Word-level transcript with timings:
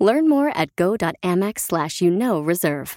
Learn 0.00 0.28
more 0.28 0.48
at 0.56 0.74
go.amex 0.76 1.60
slash 1.60 2.00
you 2.00 2.10
know 2.10 2.40
reserve. 2.40 2.96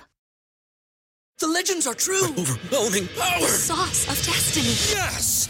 The 1.39 1.47
legends 1.47 1.85
are 1.87 1.93
true. 1.93 2.23
Overwhelming 2.37 3.09
power! 3.09 3.47
Sauce 3.47 4.07
of 4.07 4.15
destiny. 4.25 4.97
Yes! 4.97 5.49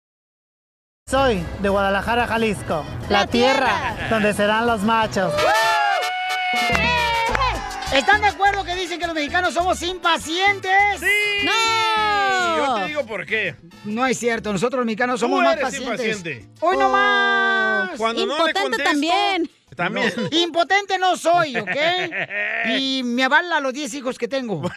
Soy 1.11 1.43
de 1.61 1.67
Guadalajara, 1.67 2.25
Jalisco. 2.25 2.85
La, 3.09 3.27
tierra, 3.27 4.07
donde 4.09 4.33
serán 4.33 4.65
los 4.65 4.81
machos. 4.83 5.33
¿Están 7.93 8.21
de 8.21 8.27
acuerdo 8.29 8.63
que 8.63 8.73
dicen 8.75 8.97
que 8.97 9.07
los 9.07 9.13
mexicanos 9.13 9.53
somos 9.53 9.81
impacientes? 9.81 10.71
¡Sí! 11.01 11.45
¡No! 11.45 12.55
Yo 12.55 12.75
te 12.75 12.85
digo 12.87 13.05
por 13.05 13.25
qué. 13.25 13.55
No 13.83 14.05
es 14.05 14.17
cierto, 14.17 14.53
nosotros 14.53 14.77
los 14.77 14.85
mexicanos 14.85 15.19
somos 15.19 15.39
Tú 15.39 15.43
más 15.43 15.53
eres 15.57 15.65
pacientes. 15.65 16.05
impaciente. 16.07 16.49
¡Hoy 16.61 16.77
no 16.77 16.89
más! 16.89 17.89
Cuando 17.97 18.25
no 18.25 18.47
le 18.47 18.53
contesto, 18.53 18.83
también. 18.85 19.49
También. 19.75 20.11
No, 20.15 20.27
impotente 20.31 20.97
no 20.97 21.17
soy, 21.17 21.57
¿ok? 21.57 21.69
Y 22.77 23.01
me 23.03 23.23
avala 23.23 23.59
los 23.59 23.73
10 23.73 23.93
hijos 23.95 24.17
que 24.17 24.27
tengo. 24.27 24.61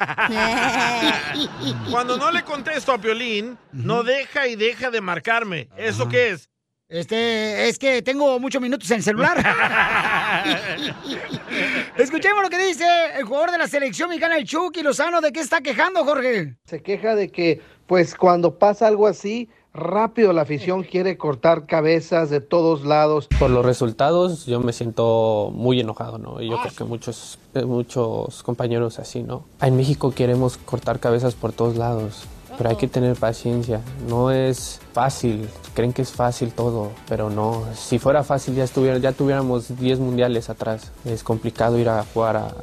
Cuando 1.90 2.16
no 2.16 2.30
le 2.30 2.42
contesto 2.42 2.92
a 2.92 2.98
Piolín, 2.98 3.58
no 3.72 4.02
deja 4.02 4.46
y 4.46 4.56
deja 4.56 4.90
de 4.90 5.00
marcarme. 5.00 5.68
¿Eso 5.76 6.08
qué 6.08 6.30
es? 6.30 6.48
Este, 6.88 7.68
es 7.68 7.78
que 7.78 8.02
tengo 8.02 8.38
muchos 8.38 8.62
minutos 8.62 8.90
en 8.90 8.98
el 8.98 9.02
celular. 9.02 9.36
Escuchemos 11.96 12.42
lo 12.42 12.50
que 12.50 12.58
dice 12.58 12.84
el 13.16 13.24
jugador 13.24 13.50
de 13.50 13.58
la 13.58 13.66
selección 13.66 14.08
mexicana, 14.08 14.36
el 14.36 14.44
Chucky 14.44 14.82
Lozano. 14.82 15.20
¿De 15.20 15.32
qué 15.32 15.40
está 15.40 15.60
quejando, 15.60 16.04
Jorge? 16.04 16.56
Se 16.64 16.82
queja 16.82 17.14
de 17.14 17.30
que, 17.30 17.60
pues, 17.86 18.14
cuando 18.14 18.58
pasa 18.58 18.86
algo 18.86 19.06
así, 19.06 19.48
rápido 19.74 20.32
la 20.32 20.42
afición 20.42 20.84
quiere 20.84 21.18
cortar 21.18 21.66
cabezas 21.66 22.30
de 22.30 22.40
todos 22.40 22.84
lados. 22.84 23.26
Por 23.38 23.50
los 23.50 23.64
resultados 23.66 24.46
yo 24.46 24.60
me 24.60 24.72
siento 24.72 25.50
muy 25.52 25.80
enojado, 25.80 26.16
¿no? 26.18 26.40
Y 26.40 26.48
yo 26.48 26.60
creo 26.62 26.74
que 26.74 26.84
muchos, 26.84 27.38
eh, 27.54 27.64
muchos 27.64 28.42
compañeros 28.44 28.98
así, 29.00 29.22
¿no? 29.22 29.44
En 29.60 29.76
México 29.76 30.12
queremos 30.12 30.56
cortar 30.58 31.00
cabezas 31.00 31.34
por 31.34 31.52
todos 31.52 31.76
lados, 31.76 32.24
pero 32.56 32.70
hay 32.70 32.76
que 32.76 32.86
tener 32.86 33.16
paciencia. 33.16 33.80
No 34.08 34.30
es 34.30 34.80
fácil, 34.92 35.48
creen 35.74 35.92
que 35.92 36.02
es 36.02 36.12
fácil 36.12 36.52
todo, 36.52 36.92
pero 37.08 37.28
no. 37.28 37.64
Si 37.74 37.98
fuera 37.98 38.22
fácil 38.22 38.54
ya, 38.54 38.62
estuviera, 38.62 38.98
ya 38.98 39.10
tuviéramos 39.10 39.76
10 39.76 39.98
mundiales 39.98 40.50
atrás. 40.50 40.92
Es 41.04 41.24
complicado 41.24 41.76
ir 41.78 41.88
a 41.88 42.04
jugar 42.14 42.36
a- 42.36 42.54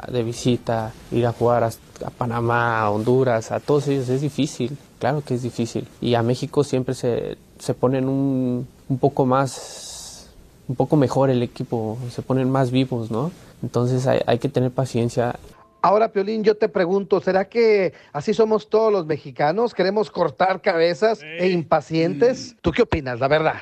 a- 0.00 0.10
de 0.10 0.22
visita, 0.22 0.92
ir 1.12 1.26
a 1.26 1.32
jugar 1.32 1.64
a, 1.64 1.66
a 2.06 2.10
Panamá, 2.10 2.80
a 2.80 2.90
Honduras, 2.90 3.52
a 3.52 3.60
todos 3.60 3.86
ellos. 3.88 4.08
Es 4.08 4.22
difícil, 4.22 4.78
claro 5.04 5.22
que 5.22 5.34
es 5.34 5.42
difícil. 5.42 5.86
Y 6.00 6.14
a 6.14 6.22
México 6.22 6.64
siempre 6.64 6.94
se, 6.94 7.36
se 7.58 7.74
ponen 7.74 8.08
un, 8.08 8.66
un 8.88 8.98
poco 8.98 9.26
más, 9.26 10.30
un 10.66 10.76
poco 10.76 10.96
mejor 10.96 11.28
el 11.28 11.42
equipo, 11.42 11.98
se 12.10 12.22
ponen 12.22 12.48
más 12.48 12.70
vivos, 12.70 13.10
¿no? 13.10 13.30
Entonces 13.62 14.06
hay, 14.06 14.22
hay 14.26 14.38
que 14.38 14.48
tener 14.48 14.70
paciencia. 14.70 15.38
Ahora, 15.82 16.10
Piolín, 16.10 16.42
yo 16.42 16.56
te 16.56 16.70
pregunto, 16.70 17.20
¿será 17.20 17.46
que 17.50 17.92
así 18.14 18.32
somos 18.32 18.70
todos 18.70 18.90
los 18.90 19.04
mexicanos? 19.04 19.74
¿Queremos 19.74 20.10
cortar 20.10 20.62
cabezas 20.62 21.20
e 21.22 21.50
impacientes? 21.50 22.56
¿Tú 22.62 22.72
qué 22.72 22.80
opinas, 22.80 23.20
la 23.20 23.28
verdad? 23.28 23.60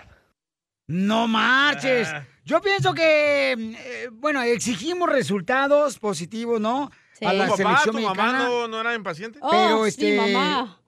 No 0.86 1.26
marches. 1.26 2.06
Yo 2.44 2.60
pienso 2.60 2.94
que, 2.94 3.54
eh, 3.54 4.10
bueno, 4.12 4.40
exigimos 4.42 5.08
resultados 5.08 5.98
positivos, 5.98 6.60
¿no? 6.60 6.92
¿Tu 7.18 7.26
A 7.26 7.32
la 7.32 7.46
papá, 7.46 7.56
selección 7.56 7.96
tu 7.96 8.02
mamá 8.02 8.32
no, 8.32 8.68
no 8.68 8.80
era 8.80 8.94
impaciente? 8.94 9.40
Pero 9.50 9.86
este. 9.86 10.20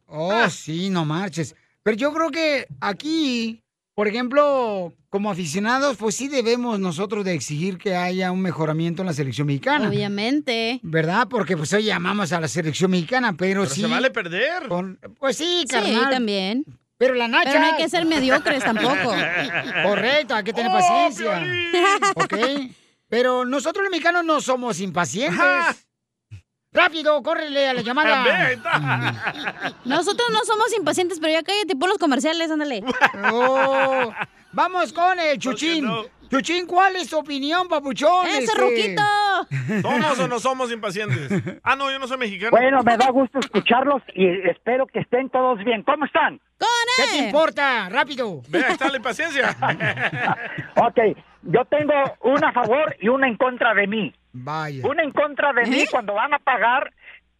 Oh, 0.06 0.48
sí, 0.50 0.90
no 0.90 1.04
marches. 1.04 1.54
Pero 1.82 1.96
yo 1.96 2.12
creo 2.12 2.30
que 2.30 2.66
aquí, 2.80 3.62
por 3.94 4.08
ejemplo, 4.08 4.92
como 5.10 5.30
aficionados, 5.30 5.96
pues 5.96 6.16
sí 6.16 6.28
debemos 6.28 6.80
nosotros 6.80 7.24
de 7.24 7.34
exigir 7.34 7.78
que 7.78 7.94
haya 7.94 8.32
un 8.32 8.40
mejoramiento 8.40 9.02
en 9.02 9.06
la 9.06 9.12
selección 9.12 9.46
mexicana. 9.46 9.88
Obviamente. 9.88 10.80
¿Verdad? 10.82 11.28
Porque 11.28 11.56
pues 11.56 11.72
hoy 11.72 11.84
llamamos 11.84 12.32
a 12.32 12.40
la 12.40 12.48
selección 12.48 12.90
mexicana, 12.90 13.34
pero, 13.36 13.62
Pero 13.62 13.74
sí. 13.74 13.82
se 13.82 13.86
vale 13.86 14.10
perder. 14.10 14.68
Pues 15.18 15.36
sí, 15.36 15.64
Sí, 15.68 16.00
también. 16.10 16.64
Pero 16.96 17.14
la 17.14 17.28
Nacha. 17.28 17.50
Pero 17.50 17.60
no 17.60 17.66
hay 17.66 17.82
que 17.82 17.88
ser 17.88 18.06
mediocres 18.06 18.64
tampoco. 18.64 19.12
Correcto, 19.84 20.34
hay 20.34 20.44
que 20.44 20.52
tener 20.52 20.70
¡Oh, 20.70 20.74
paciencia. 20.74 21.42
¿Ok? 22.14 22.34
Pero 23.08 23.44
nosotros 23.44 23.82
los 23.84 23.90
mexicanos 23.90 24.24
no 24.24 24.40
somos 24.40 24.80
impacientes. 24.80 25.40
Rápido, 26.74 27.22
córrele 27.22 27.68
a 27.68 27.74
la 27.74 27.82
llamada. 27.82 28.24
Nosotros 29.84 30.28
no 30.32 30.40
somos 30.44 30.76
impacientes, 30.76 31.20
pero 31.20 31.32
ya 31.32 31.42
cállate, 31.44 31.76
pon 31.76 31.88
los 31.88 31.98
comerciales, 31.98 32.50
ándale. 32.50 32.82
Oh, 33.32 34.12
vamos 34.52 34.92
con 34.92 35.18
el 35.20 35.38
Chuchín. 35.38 35.88
Chuchín, 36.30 36.66
¿cuál 36.66 36.96
es 36.96 37.08
tu 37.10 37.18
opinión, 37.18 37.68
papuchón? 37.68 38.26
¡Ese 38.26 38.44
Este, 38.44 38.60
ruquito! 38.60 39.02
¿Somos 39.82 40.18
o 40.18 40.26
no 40.26 40.40
somos 40.40 40.72
impacientes? 40.72 41.30
Ah, 41.62 41.76
no, 41.76 41.90
yo 41.92 41.98
no 42.00 42.08
soy 42.08 42.16
mexicano. 42.18 42.50
Bueno, 42.50 42.82
me 42.82 42.96
da 42.96 43.10
gusto 43.10 43.38
escucharlos 43.38 44.02
y 44.14 44.26
espero 44.50 44.86
que 44.86 44.98
estén 45.00 45.30
todos 45.30 45.62
bien. 45.64 45.84
¿Cómo 45.84 46.04
están? 46.06 46.40
¿Qué 46.58 47.06
te 47.10 47.16
importa? 47.18 47.88
Rápido. 47.88 48.40
Ve, 48.48 48.64
ahí 48.64 48.72
está 48.72 48.88
la 48.88 48.96
impaciencia. 48.96 49.56
Ok, 50.76 50.98
yo 51.44 51.64
tengo 51.66 51.92
una 52.22 52.48
a 52.48 52.52
favor 52.52 52.94
y 53.00 53.08
una 53.08 53.28
en 53.28 53.36
contra 53.36 53.74
de 53.74 53.86
mí. 53.86 54.12
Vaya. 54.32 54.86
Una 54.88 55.02
en 55.02 55.12
contra 55.12 55.52
de 55.52 55.62
mí 55.66 55.84
cuando 55.90 56.14
van 56.14 56.34
a 56.34 56.38
pagar, 56.38 56.90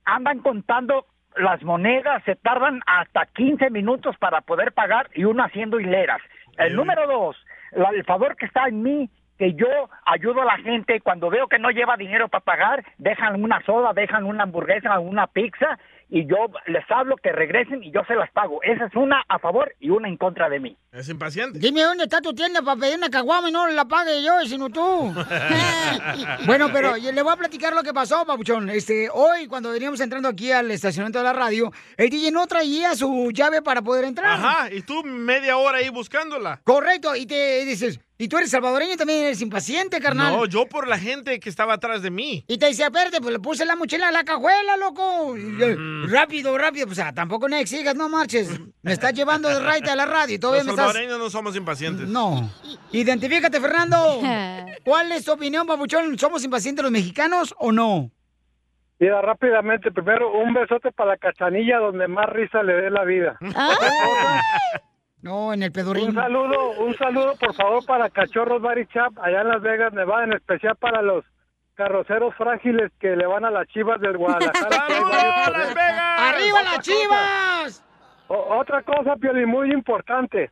andan 0.05 0.39
contando 0.41 1.07
las 1.37 1.63
monedas, 1.65 2.23
se 2.25 2.37
tardan 2.37 2.81
hasta 2.87 3.27
15 3.27 3.71
minutos 3.71 4.17
para 4.19 4.41
poder 4.43 4.73
pagar 4.73 5.09
y 5.15 5.25
uno 5.25 5.43
haciendo 5.43 5.81
hileras. 5.81 6.21
El 6.59 6.77
número 6.77 7.07
dos, 7.09 7.37
la- 7.73 7.91
el 7.91 8.05
favor 8.05 8.37
que 8.37 8.47
está 8.47 8.69
en 8.69 8.83
mí, 8.83 9.11
que 9.37 9.55
yo 9.55 9.67
ayudo 10.07 10.43
a 10.43 10.45
la 10.45 10.59
gente 10.59 11.01
cuando 11.01 11.29
veo 11.31 11.49
que 11.49 11.59
no 11.59 11.71
lleva 11.71 11.97
dinero 11.97 12.29
para 12.29 12.45
pagar, 12.45 12.85
dejan 12.99 13.43
una 13.43 13.61
soda, 13.63 13.93
dejan 13.93 14.25
una 14.27 14.45
hamburguesa, 14.45 15.01
una 15.01 15.27
pizza 15.27 15.77
y 16.09 16.27
yo 16.27 16.37
les 16.67 16.85
hablo 16.91 17.17
que 17.17 17.33
regresen 17.33 17.83
y 17.83 17.91
yo 17.91 18.03
se 18.07 18.15
las 18.15 18.31
pago. 18.31 18.63
Esa 18.63 18.87
es 18.87 18.95
una 18.95 19.25
a 19.29 19.39
favor 19.39 19.75
y 19.81 19.91
una 19.91 20.09
en 20.09 20.17
contra 20.17 20.49
de 20.49 20.61
mí. 20.61 20.77
Es 20.93 21.09
impaciente. 21.09 21.59
Dime 21.59 21.83
dónde 21.83 22.05
está 22.05 22.21
tu 22.21 22.35
tienda 22.35 22.63
para 22.63 22.81
pedir 22.81 22.97
una 22.97 23.11
caguama 23.11 23.49
y 23.49 23.53
no 23.53 23.67
la 23.69 23.85
pague 23.85 24.23
yo, 24.23 24.41
sino 24.47 24.71
tú. 24.71 24.81
bueno, 26.47 26.69
pero 26.73 26.97
le 26.97 27.23
voy 27.23 27.33
a 27.33 27.37
platicar 27.37 27.75
lo 27.75 27.83
que 27.83 27.93
pasó, 27.93 28.25
papuchón. 28.25 28.71
Este, 28.71 29.09
hoy, 29.11 29.47
cuando 29.47 29.71
veníamos 29.71 30.01
entrando 30.01 30.29
aquí 30.29 30.53
al 30.53 30.71
estacionamiento 30.71 31.19
de 31.19 31.25
la 31.25 31.33
radio, 31.33 31.73
el 31.97 32.11
DJ 32.11 32.31
no 32.31 32.47
traía 32.47 32.95
su 32.95 33.31
llave 33.33 33.63
para 33.63 33.83
poder 33.83 34.05
entrar. 34.05 34.39
Ajá, 34.39 34.73
y 34.73 34.83
tú 34.83 35.03
media 35.05 35.57
hora 35.57 35.79
ahí 35.79 35.89
buscándola. 35.89 36.61
Correcto, 36.65 37.17
y 37.17 37.27
te 37.27 37.65
dices, 37.65 38.01
y 38.25 38.29
tú 38.29 38.39
eres 38.39 38.51
salvadoreño, 38.51 38.97
también 38.97 39.25
eres 39.25 39.43
impaciente, 39.43 40.01
carnal. 40.01 40.35
No, 40.35 40.47
yo 40.47 40.67
por 40.67 40.89
la 40.89 40.99
gente 40.99 41.39
que 41.39 41.51
estaba 41.51 41.75
atrás 41.75 42.01
de 42.01 42.11
mí. 42.11 42.43
Y 42.49 42.57
te 42.57 42.69
dice, 42.69 42.85
espérate, 42.85 43.21
pues 43.21 43.35
le 43.35 43.39
puse 43.39 43.67
la 43.67 43.77
mochila 43.77 44.09
a 44.09 44.13
la 44.13 44.25
cajuela, 44.25 44.79
loco. 44.79 45.37
Yo, 45.37 45.67
Rápido, 46.09 46.57
rápido. 46.57 46.87
Pues 46.87 46.99
ah, 47.01 47.13
tampoco 47.13 47.51
no 47.51 47.57
exijas, 47.57 47.95
no 47.95 48.09
marches. 48.09 48.59
Me 48.81 48.93
estás 48.93 49.13
llevando 49.13 49.51
de 49.51 49.61
raite 49.61 49.91
a 49.91 49.97
la 49.97 50.07
radio 50.07 50.37
y 50.37 50.39
todavía 50.39 50.61
Los 50.61 50.69
me 50.69 50.73
estás... 50.73 50.87
salvadoreños 50.87 51.19
no 51.19 51.29
somos 51.29 51.55
impacientes. 51.55 52.09
No. 52.09 52.51
Identifícate, 52.93 53.61
Fernando. 53.61 54.23
¿Cuál 54.85 55.13
es 55.13 55.27
tu 55.27 55.33
opinión, 55.33 55.67
papuchón? 55.67 56.19
¿Somos 56.19 56.43
impacientes 56.45 56.83
los 56.83 56.93
mexicanos 56.93 57.55
o 57.59 57.73
no? 57.73 58.11
Mira, 58.99 59.21
rápidamente, 59.21 59.91
primero 59.91 60.33
un 60.33 60.55
besote 60.55 60.93
para 60.93 61.11
la 61.11 61.17
cachanilla 61.19 61.77
donde 61.77 62.09
más 62.09 62.27
risa 62.31 62.63
le 62.63 62.73
dé 62.73 62.89
la 62.91 63.05
vida. 63.05 63.37
No, 65.25 65.55
en 65.55 65.63
el 65.63 65.73
pedorrín. 65.73 66.09
Un 66.11 66.15
saludo, 66.15 66.71
un 66.81 66.95
saludo 66.97 67.35
por 67.41 67.55
favor 67.55 67.85
para 67.87 68.11
Cachorros 68.11 68.61
Body 68.61 68.85
Shop 68.95 69.19
allá 69.23 69.41
en 69.41 69.49
Las 69.49 69.63
Vegas, 69.63 69.93
Nevada, 69.95 70.25
en 70.25 70.35
especial 70.35 70.77
para 70.77 71.01
los 71.01 71.25
carroceros 71.75 72.35
frágiles 72.37 72.93
que 73.01 73.17
le 73.17 73.25
van 73.27 73.45
a 73.47 73.51
las 73.51 73.67
chivas 73.69 73.99
del 74.03 74.19
Guadalajara. 74.19 74.69
varios 74.69 75.01
por 75.03 75.15
ahí. 75.81 75.99
¡Arriba 76.19 76.63
las 76.63 76.79
chivas! 76.81 77.85
O- 78.29 78.59
otra 78.59 78.83
cosa, 78.83 79.17
Pioli, 79.17 79.47
muy 79.47 79.73
importante. 79.73 80.51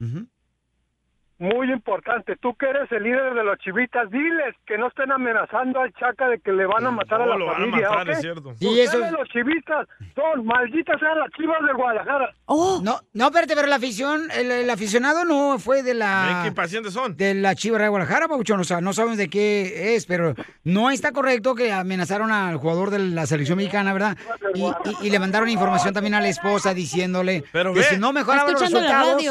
Muy 1.43 1.73
importante. 1.73 2.37
Tú 2.37 2.55
que 2.55 2.67
eres 2.67 2.91
el 2.93 3.03
líder 3.03 3.35
de 3.35 3.43
los 3.43 3.59
chivitas, 3.59 4.09
diles 4.11 4.55
que 4.65 4.79
no 4.79 4.87
estén 4.87 5.11
amenazando 5.11 5.81
al 5.81 5.93
Chaca 5.94 6.29
de 6.29 6.39
que 6.39 6.53
le 6.53 6.67
van 6.67 6.87
a 6.87 6.93
matar 6.93 7.21
a 7.21 7.27
la 7.27 7.37
lo 7.37 7.47
van 7.47 7.56
a 7.56 7.59
familia, 7.59 7.89
matar, 7.91 8.09
¿ok? 8.09 8.15
es 8.15 8.21
cierto. 8.21 8.55
Sí, 8.61 8.81
eso- 8.81 8.99
los 8.99 9.29
chivitas 9.29 9.89
son 10.15 10.47
malditas 10.47 11.00
sean 11.00 11.19
las 11.19 11.31
chivas 11.33 11.59
de 11.67 11.73
Guadalajara. 11.73 12.31
No, 12.49 13.00
no, 13.12 13.25
espérate, 13.27 13.55
pero 13.56 13.67
la 13.67 13.77
afición, 13.77 14.31
el, 14.31 14.53
el 14.53 14.71
aficionado 14.71 15.25
no 15.25 15.59
fue 15.59 15.79
de 15.83 15.91
¿Ven 15.91 15.99
la... 15.99 16.41
qué 16.43 16.49
impacientes 16.49 16.93
son? 16.94 17.17
De 17.17 17.35
la 17.35 17.55
Chiva 17.56 17.79
de 17.79 17.88
Guadalajara, 17.88 18.29
Pabuchón. 18.29 18.61
O 18.61 18.65
sea, 18.65 18.81
no 18.81 18.93
sabemos 18.93 19.19
de 19.19 19.29
qué 19.29 19.97
es, 19.97 20.06
pero 20.06 20.35
no 20.62 20.91
está 20.93 21.11
correcto 21.11 21.56
que 21.56 21.73
amenazaron 21.73 22.31
al 22.31 22.56
jugador 22.59 22.91
de 22.91 23.00
la 23.00 23.27
selección 23.27 23.56
mexicana, 23.56 23.93
¿verdad? 23.93 24.17
Y, 24.55 24.62
y- 24.62 25.06
y 25.06 25.11
le 25.11 25.19
mandaron 25.19 25.49
información 25.49 25.93
también 25.93 26.15
a 26.15 26.21
la 26.21 26.29
esposa 26.29 26.73
diciéndole 26.73 27.43
Pero 27.53 27.75
que 27.75 27.83
si 27.83 27.99
no 27.99 28.12
mejoraban 28.12 28.53
los 28.53 28.61
resultados, 28.62 29.23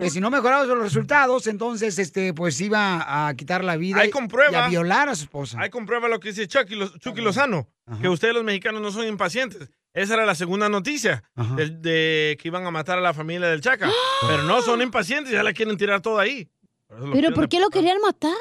que 0.00 0.08
si 0.10 0.18
no 0.20 0.30
mejoraban 0.30 0.66
los 0.66 0.78
resultados, 0.78 1.41
entonces, 1.46 1.98
este, 1.98 2.32
pues 2.34 2.60
iba 2.60 3.28
a 3.28 3.34
quitar 3.34 3.64
la 3.64 3.76
vida 3.76 4.00
Ahí 4.00 4.08
y- 4.08 4.10
comprueba. 4.10 4.52
y 4.52 4.54
a 4.54 4.68
violar 4.68 5.08
a 5.08 5.14
su 5.14 5.24
esposa. 5.24 5.60
Ahí 5.60 5.70
comprueba 5.70 6.08
lo 6.08 6.20
que 6.20 6.28
dice 6.28 6.46
Chucky, 6.48 6.74
Lo- 6.76 6.96
Chucky 6.98 7.20
Lozano, 7.20 7.68
que 8.00 8.08
ustedes 8.08 8.34
los 8.34 8.44
mexicanos 8.44 8.80
no 8.82 8.90
son 8.90 9.06
impacientes. 9.06 9.68
Esa 9.94 10.14
era 10.14 10.24
la 10.24 10.34
segunda 10.34 10.68
noticia, 10.70 11.22
de, 11.56 11.68
de 11.68 12.38
que 12.40 12.48
iban 12.48 12.64
a 12.66 12.70
matar 12.70 12.96
a 12.98 13.02
la 13.02 13.12
familia 13.12 13.48
del 13.48 13.60
Chaca. 13.60 13.90
Pero 14.26 14.42
no, 14.44 14.62
son 14.62 14.80
impacientes, 14.80 15.32
ya 15.32 15.42
la 15.42 15.52
quieren 15.52 15.76
tirar 15.76 16.00
toda 16.00 16.22
ahí. 16.22 16.48
Por 16.88 17.12
Pero 17.12 17.32
¿por 17.34 17.48
qué 17.48 17.60
lo 17.60 17.68
querían 17.70 17.98
matar? 18.00 18.32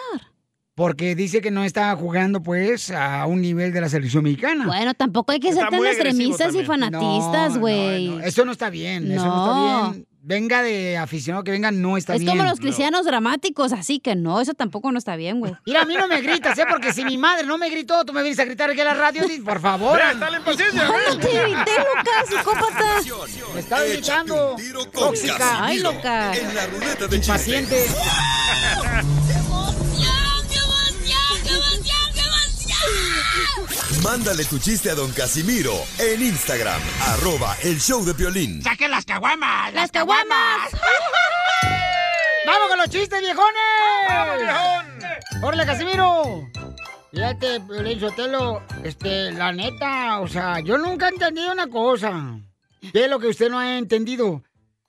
Porque 0.74 1.16
dice 1.16 1.42
que 1.42 1.52
no 1.52 1.64
está 1.66 1.94
jugando, 1.98 2.42
pues, 2.42 2.90
a 2.92 3.26
un 3.26 3.42
nivel 3.42 3.74
de 3.74 3.82
la 3.82 3.90
selección 3.90 4.24
mexicana. 4.24 4.66
Bueno, 4.66 4.94
tampoco 4.94 5.34
hay 5.34 5.40
que 5.42 5.52
ser 5.52 5.68
tan 5.70 5.86
extremistas 5.86 6.56
y 6.56 6.64
fanatistas, 6.64 7.50
No, 7.50 7.56
no, 7.56 7.60
güey. 7.60 8.08
no, 8.08 8.20
eso 8.22 8.46
no 8.46 8.54
está 8.54 8.70
bien, 8.70 9.12
eso 9.12 9.26
No. 9.26 9.46
está 9.46 9.92
bien. 9.92 10.08
Venga 10.24 10.62
de 10.62 10.98
aficionado 11.00 11.44
que 11.44 11.50
venga, 11.50 11.72
no 11.72 11.98
está 11.98 12.14
Es 12.14 12.20
bien. 12.22 12.32
como 12.38 12.48
los 12.48 12.60
cristianos 12.60 13.06
dramáticos, 13.06 13.74
así 13.74 14.00
que 14.00 14.16
no, 14.16 14.40
eso 14.40 14.54
tampoco 14.54 14.92
no 14.92 15.00
está 15.00 15.16
bien, 15.16 15.40
güey. 15.40 15.54
Mira, 15.66 15.82
a 15.82 15.86
mí 15.86 15.96
no 15.96 16.08
me 16.08 16.22
gritas, 16.22 16.56
¿eh? 16.60 16.66
Porque 16.70 16.94
si 16.94 17.04
mi 17.04 17.18
madre 17.18 17.46
no 17.48 17.58
me 17.58 17.70
gritó, 17.72 18.06
tú 18.06 18.14
me 18.14 18.22
vienes 18.22 18.38
a 18.38 18.46
gritar 18.46 18.70
aquí 18.70 18.80
en 18.82 18.86
la 18.86 18.94
radio, 18.94 19.28
di- 19.28 19.40
por 19.40 19.60
favor. 19.60 19.98
La 20.00 20.38
impaciencia, 20.38 20.84
ve. 20.84 20.94
¡Ay, 21.10 21.18
te 21.18 21.28
grité, 21.28 21.72
loca, 21.80 22.26
psicópata! 22.28 22.86
Me 23.56 23.60
estaba 23.62 23.84
gritando. 23.84 24.56
Tóxica. 24.94 25.66
Ay, 25.66 25.80
loca. 25.80 26.38
En 26.38 26.54
la 26.56 26.68
ruleta 26.68 27.08
de 27.08 27.18
chistes. 27.20 27.28
Paciente. 27.28 27.86
Mándale 34.04 34.46
tu 34.46 34.58
chiste 34.60 34.90
a 34.90 34.96
don 34.96 35.12
Casimiro 35.12 35.74
en 36.00 36.22
Instagram, 36.22 36.82
arroba 37.08 37.56
el 37.64 37.80
show 37.80 38.04
de 38.04 38.14
violín. 38.14 38.62
¡Saquen 38.62 38.92
las 38.92 39.06
caguamas! 39.06 39.74
¡Las 39.74 39.92
caguamas! 39.92 40.72
¡Vamos 42.46 42.70
con 42.70 42.78
los 42.80 42.90
chistes, 42.90 43.20
viejones! 43.20 43.62
¡Vamos, 44.10 44.38
viejón! 44.38 45.44
¡Órale, 45.44 45.66
Casimiro! 45.66 46.50
Fíjate, 47.12 47.60
Sotelo, 48.00 48.64
este, 48.84 49.32
la 49.32 49.52
neta, 49.52 50.22
o 50.22 50.28
sea, 50.28 50.60
yo 50.62 50.78
nunca 50.78 51.08
he 51.08 51.12
entendido 51.12 51.52
una 51.52 51.68
cosa. 51.68 52.40
¿Qué 52.94 53.04
es 53.04 53.10
lo 53.10 53.20
que 53.20 53.28
usted 53.28 53.50
no 53.50 53.60
ha 53.60 53.78
entendido? 53.78 54.42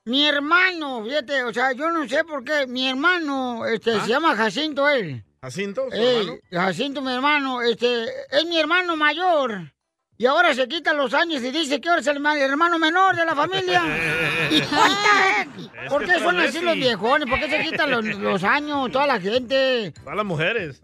Mi 0.04 0.26
hermano, 0.26 1.04
fíjate, 1.04 1.44
o 1.44 1.52
sea, 1.52 1.72
yo 1.72 1.90
no 1.90 2.08
sé 2.08 2.24
por 2.24 2.44
qué, 2.44 2.66
mi 2.66 2.88
hermano, 2.88 3.66
este, 3.66 4.00
se 4.00 4.08
llama 4.08 4.36
Jacinto 4.36 4.88
él. 4.88 5.24
¿Jacinto? 5.42 5.88
su 5.90 5.96
Ey, 5.96 6.18
hermano? 6.20 6.38
Jacinto, 6.52 7.02
mi 7.02 7.12
hermano, 7.12 7.62
este, 7.62 8.04
es 8.30 8.46
mi 8.46 8.58
hermano 8.60 8.96
mayor. 8.96 9.72
Y 10.16 10.26
ahora 10.26 10.54
se 10.54 10.68
quita 10.68 10.92
los 10.92 11.12
años 11.14 11.42
y 11.42 11.50
dice 11.50 11.80
que 11.80 11.88
ahora 11.88 12.00
es 12.00 12.06
el 12.06 12.20
ma- 12.20 12.38
hermano 12.38 12.78
menor 12.78 13.16
de 13.16 13.24
la 13.26 13.34
familia. 13.34 13.82
Heck? 14.52 15.88
¿Por 15.88 16.04
qué 16.06 16.20
son 16.20 16.38
así 16.38 16.60
los 16.60 16.76
viejones? 16.76 17.28
¿Por 17.28 17.40
qué 17.40 17.50
se 17.50 17.60
quitan 17.64 17.90
los, 17.90 18.04
los 18.04 18.44
años 18.44 18.92
toda 18.92 19.08
la 19.08 19.20
gente? 19.20 19.92
Todas 20.00 20.14
las 20.16 20.24
mujeres. 20.24 20.80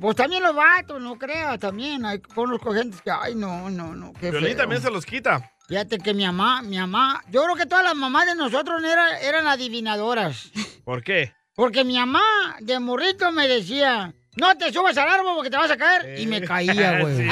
Pues 0.00 0.16
también 0.16 0.42
los 0.42 0.54
vatos, 0.54 0.98
no 1.02 1.18
creas, 1.18 1.58
también. 1.58 2.06
Hay 2.06 2.20
conozco 2.20 2.72
gente 2.72 2.96
que, 3.04 3.10
ay, 3.10 3.34
no, 3.34 3.68
no, 3.68 3.94
no, 3.94 4.14
qué 4.18 4.30
Violín 4.30 4.56
también 4.56 4.80
se 4.80 4.90
los 4.90 5.04
quita. 5.04 5.52
Fíjate 5.68 5.98
que 5.98 6.14
mi 6.14 6.24
mamá, 6.24 6.62
mi 6.62 6.78
mamá, 6.78 7.22
yo 7.30 7.42
creo 7.42 7.56
que 7.56 7.66
todas 7.66 7.84
las 7.84 7.94
mamás 7.96 8.24
de 8.26 8.36
nosotros 8.36 8.82
eran, 8.82 9.16
eran 9.20 9.46
adivinadoras. 9.48 10.50
¿Por 10.84 11.02
qué? 11.02 11.34
Porque 11.56 11.82
mi 11.84 11.98
mamá 11.98 12.22
de 12.60 12.78
morrito 12.78 13.32
me 13.32 13.48
decía, 13.48 14.12
no 14.36 14.54
te 14.58 14.70
subas 14.70 14.94
al 14.98 15.08
árbol 15.08 15.36
porque 15.36 15.48
te 15.48 15.56
vas 15.56 15.70
a 15.70 15.76
caer. 15.78 16.20
Y 16.20 16.26
me 16.26 16.42
caía, 16.42 16.98
güey. 17.00 17.30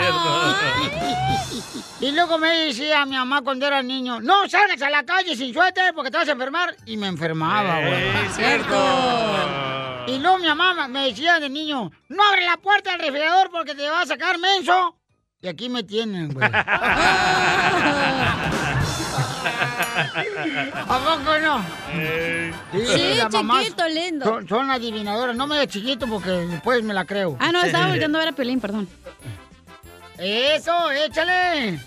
Y 2.01 2.11
luego 2.11 2.39
me 2.39 2.49
decía 2.65 3.05
mi 3.05 3.17
mamá 3.17 3.43
cuando 3.43 3.67
era 3.67 3.83
niño, 3.83 4.21
no 4.21 4.49
salgas 4.49 4.81
a 4.81 4.89
la 4.89 5.05
calle 5.05 5.37
sin 5.37 5.53
suéter 5.53 5.93
porque 5.95 6.11
te 6.11 6.17
vas 6.17 6.29
a 6.29 6.33
enfermar. 6.33 6.75
Y 6.87 6.97
me 6.97 7.07
enfermaba, 7.07 7.81
güey. 7.81 8.03
Ey, 8.03 8.29
cierto. 8.33 8.75
Y 10.07 10.19
luego 10.19 10.39
mi 10.39 10.49
mamá 10.49 10.89
me 10.89 11.09
decía 11.09 11.39
de 11.39 11.51
niño, 11.51 11.93
no 12.09 12.25
abre 12.25 12.47
la 12.47 12.57
puerta 12.57 12.93
del 12.93 13.01
refrigerador 13.01 13.51
porque 13.51 13.75
te 13.75 13.91
vas 13.91 14.05
a 14.05 14.15
sacar 14.15 14.39
menso. 14.39 14.97
Y 15.43 15.49
aquí 15.49 15.69
me 15.69 15.83
tienen, 15.83 16.33
güey. 16.33 16.49
¿A 19.45 20.99
poco 20.99 21.39
no? 21.39 21.65
Sí, 22.73 23.19
chiquito, 23.31 23.89
lindo. 23.89 24.25
Son, 24.25 24.49
son 24.49 24.71
adivinadoras. 24.71 25.37
No 25.37 25.47
me 25.47 25.57
digas 25.57 25.73
chiquito 25.73 26.07
porque 26.07 26.31
después 26.31 26.83
me 26.83 26.95
la 26.95 27.05
creo. 27.05 27.37
Ah, 27.41 27.53
no, 27.53 27.63
estaba 27.63 27.87
volteando 27.91 28.19
a 28.19 28.21
ver 28.21 28.29
a 28.29 28.33
Pelín, 28.33 28.61
perdón. 28.61 28.89
Eso, 30.19 30.91
échale. 30.91 31.81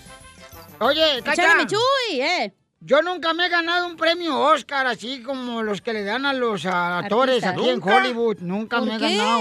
Oye, 0.80 1.22
Cacha. 1.24 1.42
Échale, 1.42 1.64
mi 1.64 1.66
Chuy, 1.66 2.20
eh. 2.20 2.54
Yo 2.80 3.02
nunca 3.02 3.34
me 3.34 3.46
he 3.46 3.48
ganado 3.48 3.86
un 3.86 3.96
premio 3.96 4.38
Oscar 4.38 4.86
así 4.86 5.20
como 5.22 5.64
los 5.64 5.82
que 5.82 5.92
le 5.92 6.04
dan 6.04 6.24
a 6.24 6.32
los 6.32 6.64
ah, 6.64 6.98
actores 6.98 7.42
aquí 7.42 7.68
en. 7.68 7.82
Hollywood. 7.82 8.36
Nunca 8.38 8.78
¿Por 8.78 8.86
me 8.86 8.94
he 8.94 8.98
qué? 8.98 9.16
ganado 9.16 9.40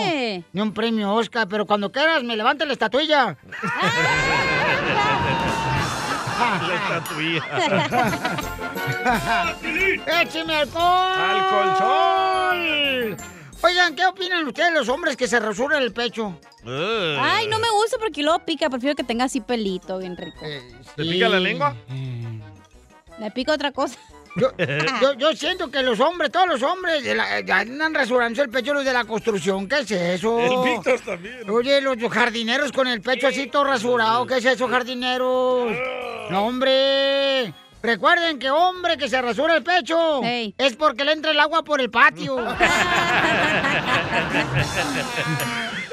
ni 0.53 0.61
un 0.61 0.73
premio 0.73 1.13
Oscar, 1.13 1.47
pero 1.47 1.67
cuando 1.67 1.91
quieras 1.91 2.23
me 2.23 2.35
levanta 2.35 2.65
la 2.65 2.73
estatuilla. 2.73 3.37
La 6.37 6.75
estatuilla. 6.99 7.43
¡Écheme 10.21 10.55
alcohol! 10.55 11.17
¡Alcohol! 11.17 13.17
Oigan, 13.63 13.95
¿qué 13.95 14.05
opinan 14.05 14.47
ustedes 14.47 14.71
los 14.73 14.87
hombres 14.87 15.17
que 15.17 15.27
se 15.27 15.39
rasuran 15.39 15.81
el 15.81 15.91
pecho? 15.91 16.39
Ay, 16.65 17.47
no 17.47 17.57
me 17.59 17.69
gusta 17.71 17.97
porque 17.99 18.21
luego 18.21 18.39
pica. 18.45 18.69
Prefiero 18.69 18.95
que 18.95 19.03
tenga 19.03 19.25
así 19.25 19.41
pelito, 19.41 19.97
bien 19.97 20.15
rico. 20.15 20.45
¿Te 20.95 21.03
pica 21.03 21.27
la 21.27 21.39
lengua? 21.39 21.75
Le 23.19 23.31
pica 23.31 23.53
otra 23.53 23.71
cosa. 23.71 23.97
Yo, 24.37 24.51
yo, 25.01 25.13
yo 25.13 25.33
siento 25.35 25.69
que 25.71 25.81
los 25.83 25.99
hombres, 25.99 26.31
todos 26.31 26.47
los 26.47 26.61
hombres, 26.63 27.03
de 27.03 27.15
la- 27.15 27.39
ya 27.41 27.59
andan 27.59 27.93
rasurándose 27.93 28.43
el 28.43 28.49
pecho 28.49 28.73
los 28.73 28.85
de 28.85 28.93
la 28.93 29.03
construcción. 29.05 29.67
¿Qué 29.67 29.79
es 29.79 29.91
eso? 29.91 30.39
El 30.39 30.57
Víctor 30.75 30.99
también. 31.01 31.49
Oye, 31.49 31.81
los 31.81 31.97
jardineros 32.11 32.71
con 32.71 32.87
el 32.87 33.01
pecho 33.01 33.27
así 33.27 33.47
todo 33.47 33.63
rasurado. 33.65 34.25
¿Qué 34.27 34.37
es 34.37 34.45
eso, 34.45 34.67
jardineros? 34.67 35.71
No, 36.29 36.45
hombre. 36.45 37.51
Recuerden 37.81 38.39
que 38.39 38.49
hombre 38.49 38.97
que 38.97 39.07
se 39.07 39.21
rasura 39.21 39.55
el 39.55 39.63
pecho 39.63 40.21
es 40.57 40.75
porque 40.75 41.03
le 41.05 41.11
entra 41.13 41.31
el 41.31 41.39
agua 41.39 41.63
por 41.63 41.79
el 41.79 41.89
patio. 41.91 42.35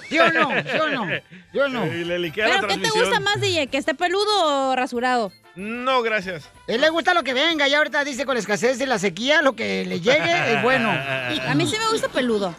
¿Sí 0.08 0.18
o 0.18 0.30
no? 0.32 0.48
¿Sí 0.50 0.78
o 0.78 0.88
no? 0.88 1.06
¿Sí 1.52 1.58
o 1.58 1.68
no? 1.68 1.82
¿Pero 1.84 2.66
qué 2.68 2.78
te 2.78 2.90
gusta 2.90 3.20
más, 3.20 3.40
DJ? 3.40 3.66
¿Que 3.68 3.78
esté 3.78 3.94
peludo 3.94 4.70
o 4.70 4.76
rasurado? 4.76 5.32
No, 5.56 6.02
gracias. 6.02 6.48
Él 6.66 6.80
le 6.80 6.88
gusta 6.90 7.14
lo 7.14 7.22
que 7.22 7.32
venga 7.34 7.68
y 7.68 7.74
ahorita 7.74 8.04
dice 8.04 8.26
con 8.26 8.34
la 8.34 8.40
escasez 8.40 8.78
de 8.78 8.86
la 8.86 8.98
sequía, 8.98 9.40
lo 9.42 9.54
que 9.54 9.84
le 9.84 10.00
llegue 10.00 10.54
es 10.54 10.62
bueno. 10.62 10.90
A 10.90 11.54
mí 11.54 11.66
sí 11.66 11.76
me 11.78 11.88
gusta 11.92 12.08
peludo. 12.08 12.54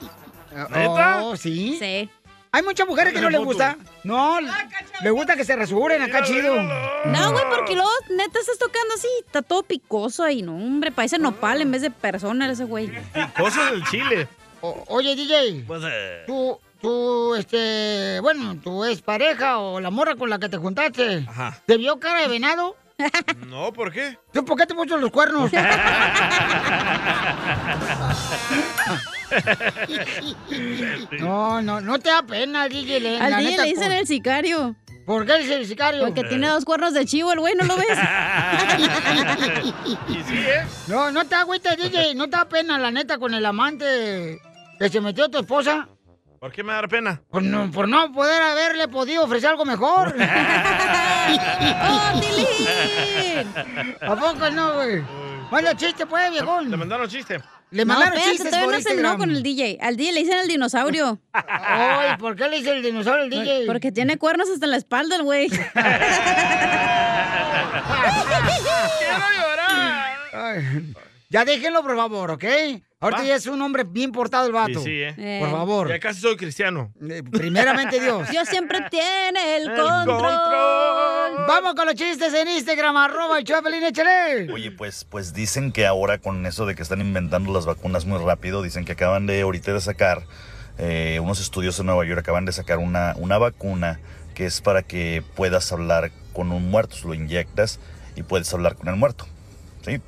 ¿Neta? 0.70 1.24
Oh, 1.24 1.36
¿sí? 1.36 1.76
Sí. 1.80 2.10
Hay 2.52 2.64
muchas 2.64 2.88
mujeres 2.88 3.12
que 3.12 3.20
no 3.20 3.30
les 3.30 3.42
gusta. 3.42 3.76
No, 4.06 4.40
le 4.40 5.10
gusta 5.12 5.36
que 5.36 5.44
se 5.44 5.58
rasuren 5.58 6.02
acá 6.02 6.24
chido. 6.24 6.56
No, 6.56 7.32
güey, 7.34 7.44
porque 7.54 7.76
luego 7.76 7.90
neta 8.12 8.40
estás 8.40 8.58
tocando 8.58 8.94
así, 8.96 9.10
está 9.26 9.42
todo 9.42 9.64
picoso 9.64 10.24
ahí, 10.24 10.42
no, 10.42 10.56
hombre, 10.56 10.92
parece 10.92 11.18
nopal 11.18 11.62
en 11.62 11.72
vez 11.72 11.82
de 11.82 11.92
persona 11.92 12.50
ese 12.50 12.64
güey. 12.64 12.90
Cosas 13.38 13.72
del 13.72 13.84
chile. 13.86 14.28
O- 14.62 14.86
oye, 14.88 15.16
DJ, 15.18 15.66
Pues, 15.68 15.82
eh, 15.86 16.24
tú, 16.26 16.58
tú, 16.82 17.36
este, 17.36 18.20
bueno, 18.22 18.56
tu 18.64 18.86
ex 18.86 19.02
pareja 19.02 19.58
o 19.58 19.82
la 19.82 19.90
morra 19.92 20.16
con 20.16 20.30
la 20.30 20.40
que 20.40 20.48
te 20.48 20.56
juntaste, 20.56 21.26
Ajá. 21.28 21.60
¿te 21.66 21.76
vio 21.76 22.00
cara 22.00 22.22
de 22.22 22.30
venado? 22.30 22.78
No, 23.48 23.74
¿por 23.74 23.92
qué? 23.92 24.18
¿Tú 24.32 24.46
por 24.46 24.58
qué 24.58 24.66
te 24.66 24.74
puso 24.74 24.96
los 24.98 25.12
cuernos? 25.12 25.52
no, 31.20 31.62
no, 31.62 31.82
no 31.82 32.00
te 32.00 32.10
da 32.10 32.22
pena, 32.24 32.68
DJ. 32.68 33.00
le- 33.00 33.20
Al 33.20 33.32
la 33.32 33.38
DJ 33.40 33.52
neta, 33.52 33.64
le 33.64 33.70
dicen 33.70 33.88
por- 33.88 33.94
el 33.98 34.08
sicario. 34.08 34.76
¿Por 35.06 35.26
qué 35.26 35.36
es 35.40 35.50
el 35.52 35.66
sicario? 35.68 36.04
Porque 36.06 36.24
tiene 36.24 36.48
dos 36.48 36.66
cuernos 36.66 36.94
de 36.94 37.06
chivo 37.06 37.32
el 37.32 37.40
güey, 37.40 37.54
¿no 37.56 37.66
lo 37.66 37.78
ves? 37.78 37.86
Y 40.08 40.14
sí, 40.24 40.38
¿eh? 40.38 40.66
No, 40.88 41.12
no 41.12 41.26
te 41.26 41.36
agüites, 41.36 41.78
DJ. 41.78 42.16
No 42.16 42.26
te 42.26 42.32
da 42.38 42.46
pena, 42.46 42.80
la 42.80 42.90
neta, 42.92 43.18
con 43.20 43.34
el 43.36 43.46
amante 43.46 44.40
que 44.80 44.90
se 44.90 45.02
metió 45.02 45.30
tu 45.30 45.38
esposa. 45.40 45.88
¿Por 46.40 46.52
qué 46.52 46.64
me 46.64 46.74
da 46.74 46.88
pena? 46.88 47.22
Por 47.30 47.44
no, 47.44 47.72
por 47.72 47.88
no 47.88 48.12
poder 48.12 48.42
haberle 48.42 48.88
podido 48.88 49.24
ofrecer 49.24 49.50
algo 49.50 49.66
mejor. 49.66 50.16
¡Oh, 51.82 52.20
Tilín! 52.20 53.54
¿A 54.02 54.16
poco 54.16 54.50
no, 54.52 54.76
güey? 54.76 55.04
Manda 55.52 55.76
chiste, 55.76 56.06
pues, 56.06 56.32
viejón. 56.32 56.70
Le 56.70 56.78
mandaron 56.78 57.08
chiste. 57.08 57.40
Le 57.72 57.84
no, 57.84 57.94
mandaron 57.94 58.14
espérate, 58.14 58.32
chistes 58.32 58.52
todavía 58.52 58.66
por 58.66 58.76
no 58.76 58.82
se 58.90 59.02
no 59.02 59.18
con 59.18 59.32
el 59.32 59.44
DJ. 59.44 59.80
Al 59.82 59.98
DJ 59.98 60.14
le 60.14 60.20
dicen 60.22 60.38
el 60.38 60.48
dinosaurio. 60.48 61.20
Ay, 61.34 62.18
¿por 62.18 62.36
qué 62.36 62.48
le 62.48 62.58
dice 62.58 62.72
el 62.72 62.84
dinosaurio 62.84 63.24
al 63.24 63.30
DJ? 63.30 63.66
Porque 63.66 63.92
tiene 63.92 64.18
cuernos 64.18 64.50
hasta 64.50 64.66
en 64.66 64.72
la 64.72 64.78
espalda 64.78 65.16
el 65.16 65.24
güey. 65.24 65.50
¡Quiero 65.50 65.66
llorar! 69.40 70.18
Ay, 70.34 70.94
Ya 71.30 71.44
déjenlo, 71.46 71.82
por 71.82 71.96
favor, 71.96 72.32
¿ok? 72.32 72.44
Ahorita 73.00 73.22
Va. 73.22 73.28
ya 73.28 73.36
es 73.36 73.46
un 73.48 73.62
hombre 73.62 73.84
bien 73.84 74.12
portado 74.12 74.46
el 74.46 74.52
Sí, 74.52 74.56
vato. 74.56 74.80
sí, 74.82 74.92
¿eh? 75.02 75.38
Por 75.42 75.52
favor. 75.52 75.90
Ya 75.90 76.00
casi 76.00 76.22
soy 76.22 76.38
cristiano. 76.38 76.92
Primeramente 77.32 78.00
Dios. 78.00 78.30
Dios 78.32 78.48
siempre 78.48 78.80
tiene 78.90 79.58
el, 79.58 79.64
El 79.70 79.76
control. 79.76 80.06
control. 80.20 81.46
Vamos 81.48 81.76
con 81.76 81.86
los 81.88 81.96
chistes 81.96 82.34
en 82.34 82.48
Instagram, 82.48 82.96
arroba 82.98 83.38
el 83.40 83.44
Choplin, 83.44 83.84
échale. 83.84 84.52
Oye, 84.52 84.72
pues, 84.72 85.04
pues 85.06 85.34
dicen 85.34 85.72
que 85.72 85.86
ahora 85.86 86.20
con 86.20 86.46
eso 86.46 86.66
de 86.66 86.76
que 86.76 86.82
están 86.84 87.02
inventando 87.02 87.52
las 87.54 87.66
vacunas 87.66 88.06
muy 88.06 88.20
rápido, 88.24 88.62
dicen 88.62 88.86
que 88.86 88.94
acaban 88.94 89.26
de 89.28 89.42
ahorita 89.42 89.74
de 89.74 89.82
sacar 89.82 90.24
eh, 90.78 91.20
unos 91.22 91.40
estudios 91.42 91.80
en 91.80 91.88
Nueva 91.88 92.06
York, 92.06 92.20
acaban 92.20 92.46
de 92.46 92.52
sacar 92.52 92.78
una, 92.80 93.14
una 93.18 93.38
vacuna 93.38 94.00
que 94.34 94.46
es 94.46 94.62
para 94.62 94.84
que 94.84 95.24
puedas 95.36 95.72
hablar 95.72 96.12
con 96.34 96.52
un 96.52 96.70
muerto, 96.70 96.96
lo 97.06 97.14
inyectas 97.14 97.80
y 98.16 98.24
puedes 98.24 98.54
hablar 98.54 98.76
con 98.76 98.88
el 98.90 98.96
muerto. 98.96 99.26
¿Sí? 99.84 100.02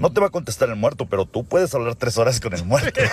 No 0.00 0.12
te 0.12 0.20
va 0.20 0.28
a 0.28 0.30
contestar 0.30 0.68
el 0.68 0.76
muerto, 0.76 1.06
pero 1.06 1.26
tú 1.26 1.44
puedes 1.44 1.74
hablar 1.74 1.96
tres 1.96 2.18
horas 2.18 2.40
con 2.40 2.54
el 2.54 2.64
muerto. 2.64 3.00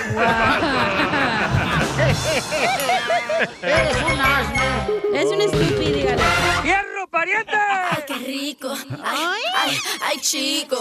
Eres 3.61 3.97
un 4.03 4.19
asno. 4.21 4.63
Es 5.13 5.25
un 5.25 5.41
estúpido, 5.41 5.91
dígale. 5.91 6.21
¡Fierro, 6.61 7.07
pariente! 7.09 7.55
Ay, 7.55 8.03
qué 8.07 8.13
rico. 8.15 8.69
Ay, 9.03 9.41
ay, 9.57 9.77
ay, 10.01 10.19
chico. 10.19 10.77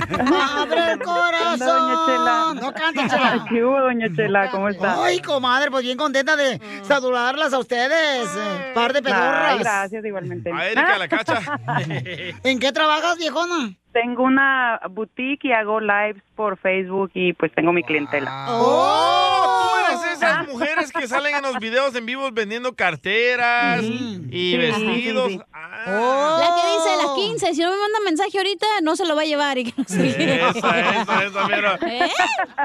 ¡Abre 0.00 0.92
el 0.92 0.98
corazón! 1.00 2.56
No 2.60 2.72
cantes, 2.72 3.10
Chela. 3.10 3.46
¿Qué 3.48 3.64
hubo, 3.64 3.80
doña 3.80 4.06
Chela? 4.14 4.50
¿Cómo 4.50 4.68
está? 4.68 5.04
Ay, 5.04 5.20
comadre, 5.20 5.70
pues 5.70 5.82
bien 5.84 5.98
contenta 5.98 6.36
de 6.36 6.60
saludarlas 6.82 7.52
a 7.52 7.58
ustedes, 7.58 8.28
eh, 8.36 8.72
par 8.74 8.92
de 8.92 9.02
pedorras. 9.02 9.52
Ay, 9.52 9.58
gracias, 9.60 10.04
igualmente. 10.04 10.52
A 10.52 10.66
Erika 10.66 10.98
la 10.98 11.08
cacha. 11.08 11.40
¿En 12.44 12.58
qué 12.58 12.72
trabajas, 12.72 13.18
viejona? 13.18 13.74
Tengo 14.02 14.24
una 14.24 14.78
boutique 14.90 15.48
y 15.48 15.52
hago 15.52 15.80
lives 15.80 16.22
por 16.34 16.58
Facebook 16.58 17.10
y 17.14 17.32
pues 17.32 17.50
tengo 17.54 17.72
mi 17.72 17.82
clientela. 17.82 18.44
¡Oh! 18.50 19.72
Tú 19.90 20.02
eres 20.04 20.16
esas 20.18 20.46
mujeres 20.48 20.92
que 20.92 21.08
salen 21.08 21.36
en 21.36 21.40
los 21.42 21.58
videos 21.60 21.94
en 21.94 22.04
vivos 22.04 22.34
vendiendo 22.34 22.74
carteras 22.74 23.82
y 23.82 24.28
Sí, 24.30 24.56
vestidos. 24.58 25.28
sí, 25.32 25.38
sí. 25.38 25.42
Oh. 25.88 26.38
La 26.40 26.46
que 26.56 26.62
dice 26.72 27.06
la 27.06 27.14
15, 27.14 27.54
si 27.54 27.60
no 27.62 27.70
me 27.70 27.76
manda 27.78 28.00
mensaje 28.04 28.36
ahorita, 28.36 28.66
no 28.82 28.96
se 28.96 29.06
lo 29.06 29.16
va 29.16 29.22
a 29.22 29.24
llevar. 29.24 29.56
Y 29.56 29.64
que 29.72 29.74
no 29.80 29.84
sé 29.88 30.14
qué. 30.14 30.34
Esa, 30.46 31.00
esa, 31.00 31.24
esa, 31.24 31.46
mira. 31.48 31.78
¿Eh? 31.86 32.08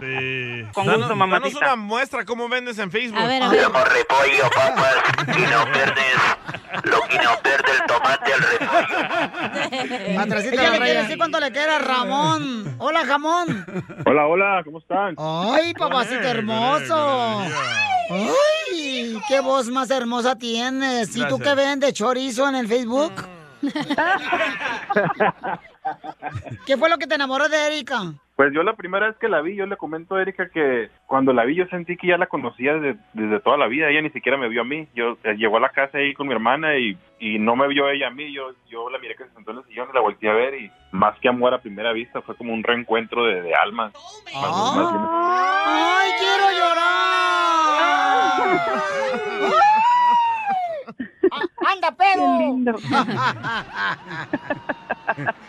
Sí. 0.01 0.65
Con 0.73 0.85
Danos- 0.85 0.97
gusto, 1.07 1.15
danos 1.15 1.17
mamacita. 1.17 1.57
una 1.59 1.75
muestra 1.77 2.25
cómo 2.25 2.49
vendes 2.49 2.77
en 2.79 2.91
Facebook. 2.91 3.19
A 3.21 3.27
ver, 3.27 3.41
a 3.43 3.47
ver. 3.49 3.61
repollo, 3.61 4.49
papas, 4.53 4.95
y 5.37 5.41
no 5.41 5.71
pierdes 5.71 6.15
lo 6.83 7.01
que 7.01 7.17
no 7.19 7.31
pierde 7.43 7.71
el 7.79 7.85
tomate 7.85 8.33
al 8.33 8.41
repollo. 9.69 10.71
Le 10.71 10.77
quiere 10.79 11.01
decir 11.01 11.17
cuánto 11.21 11.39
le 11.39 11.51
quiere 11.51 11.71
a 11.73 11.77
Ramón. 11.77 12.75
Hola, 12.79 13.05
jamón. 13.05 13.63
Hola, 14.07 14.25
hola, 14.25 14.61
¿cómo 14.65 14.79
están? 14.79 15.13
Ay, 15.19 15.71
papacito 15.75 16.23
hermoso. 16.23 17.41
Ay, 18.09 19.21
qué 19.27 19.39
voz 19.39 19.69
más 19.69 19.91
hermosa 19.91 20.35
tienes. 20.35 21.15
¿Y 21.15 21.23
tú 21.27 21.37
qué 21.37 21.53
vendes? 21.53 21.93
¿Chorizo 21.93 22.49
en 22.49 22.55
el 22.55 22.67
Facebook? 22.67 23.13
¿Qué 26.65 26.75
fue 26.75 26.89
lo 26.89 26.97
que 26.97 27.05
te 27.05 27.13
enamoró 27.13 27.47
de 27.47 27.67
Erika? 27.67 28.15
Pues 28.41 28.53
yo 28.55 28.63
la 28.63 28.73
primera 28.73 29.05
vez 29.05 29.15
que 29.17 29.29
la 29.29 29.39
vi, 29.41 29.55
yo 29.55 29.67
le 29.67 29.77
comento 29.77 30.15
a 30.15 30.21
Erika 30.23 30.49
que 30.49 30.89
cuando 31.05 31.31
la 31.31 31.43
vi 31.45 31.53
yo 31.53 31.67
sentí 31.67 31.95
que 31.95 32.07
ya 32.07 32.17
la 32.17 32.25
conocía 32.25 32.73
desde, 32.73 32.99
desde 33.13 33.39
toda 33.39 33.55
la 33.55 33.67
vida. 33.67 33.87
Ella 33.87 34.01
ni 34.01 34.09
siquiera 34.09 34.35
me 34.35 34.49
vio 34.49 34.61
a 34.61 34.63
mí. 34.63 34.87
Yo 34.95 35.15
eh, 35.23 35.35
llegó 35.37 35.57
a 35.57 35.59
la 35.59 35.69
casa 35.69 35.99
ahí 35.99 36.15
con 36.15 36.25
mi 36.27 36.33
hermana 36.33 36.75
y, 36.75 36.97
y 37.19 37.37
no 37.37 37.55
me 37.55 37.67
vio 37.67 37.87
ella 37.87 38.07
a 38.07 38.09
mí. 38.09 38.33
Yo, 38.33 38.49
yo 38.67 38.89
la 38.89 38.97
miré 38.97 39.13
que 39.15 39.25
se 39.25 39.33
sentó 39.35 39.51
en 39.51 39.59
el 39.59 39.63
sillón 39.65 39.89
y 39.91 39.93
la 39.93 39.99
volteé 40.01 40.31
a 40.31 40.33
ver 40.33 40.55
y 40.55 40.71
más 40.89 41.19
que 41.19 41.29
amor 41.29 41.53
a 41.53 41.61
primera 41.61 41.93
vista 41.93 42.23
fue 42.23 42.35
como 42.35 42.51
un 42.51 42.63
reencuentro 42.63 43.23
de, 43.25 43.43
de 43.43 43.53
almas. 43.53 43.93
Más- 43.93 44.75
más 44.75 44.95
¡Ay, 45.67 46.09
quiero 46.17 46.49
llorar! 46.57 46.81
Ah, 51.31 51.41
¡Anda, 51.71 51.91
pedo! 51.95 52.79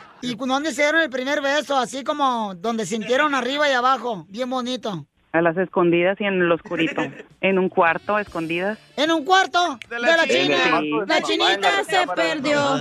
¿Y 0.23 0.37
dónde 0.37 0.73
se 0.73 0.83
dieron 0.83 1.03
el 1.03 1.11
primer 1.11 1.43
beso? 1.43 1.77
Así 1.77 2.05
como 2.05 2.55
donde 2.55 2.87
sintieron 2.87 3.35
arriba 3.35 3.69
y 3.69 3.73
abajo. 3.73 4.25
Bien 4.29 4.49
bonito. 4.49 5.05
A 5.33 5.43
las 5.43 5.57
escondidas 5.57 6.21
y 6.21 6.25
en 6.25 6.41
el 6.41 6.53
oscurito. 6.53 7.03
En 7.41 7.59
un 7.59 7.69
cuarto, 7.69 8.21
escondidas. 8.21 8.79
¿En 8.97 9.11
un 9.11 9.25
cuarto? 9.25 9.81
De 9.91 9.99
la, 9.99 10.25
china. 10.29 10.81
Sí. 10.81 10.93
La 11.09 11.23
chinita 11.23 11.83
se 11.83 12.07
perdió. 12.15 12.77